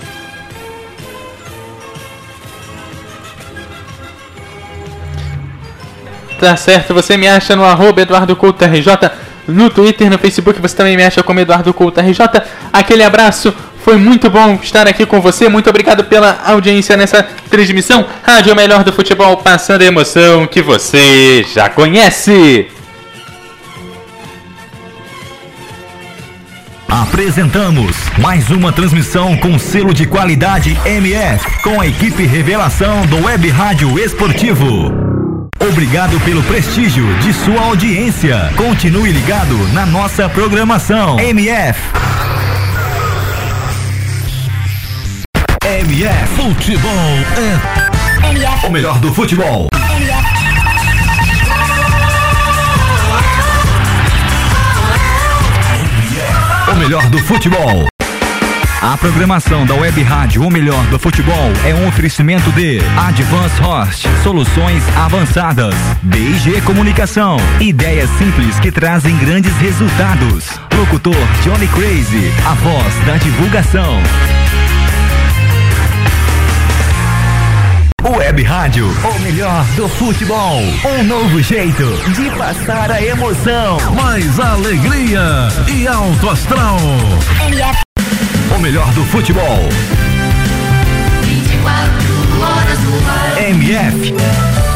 [6.39, 9.11] Tá certo, você me acha no arroba Eduardo Couto RJ
[9.47, 12.19] no Twitter, no Facebook, você também me acha como Eduardo Couto RJ.
[12.71, 13.53] Aquele abraço,
[13.83, 15.49] foi muito bom estar aqui com você.
[15.49, 18.05] Muito obrigado pela audiência nessa transmissão.
[18.23, 22.67] Rádio Melhor do Futebol, passando a emoção que você já conhece.
[26.87, 33.49] Apresentamos mais uma transmissão com selo de qualidade MF, com a equipe Revelação do Web
[33.49, 34.91] Rádio Esportivo.
[35.69, 38.51] Obrigado pelo prestígio de sua audiência.
[38.57, 41.19] Continue ligado na nossa programação.
[41.19, 41.79] MF.
[45.71, 46.91] MF Futebol.
[48.29, 48.67] MF.
[48.67, 49.69] O melhor do futebol.
[56.67, 57.87] O melhor do futebol.
[58.81, 64.07] A programação da Web Rádio O Melhor do Futebol é um oferecimento de Advance Host,
[64.23, 70.49] soluções avançadas, BG Comunicação, ideias simples que trazem grandes resultados.
[70.75, 74.01] Locutor Johnny Crazy, a voz da divulgação.
[78.03, 80.59] Web Rádio, o melhor do futebol.
[80.83, 81.83] Um novo jeito
[82.15, 83.77] de passar a emoção.
[83.95, 86.77] Mais alegria e alto astral.
[88.55, 89.69] O melhor do futebol.
[91.21, 93.43] 24 horas no ar.
[93.49, 94.70] MF.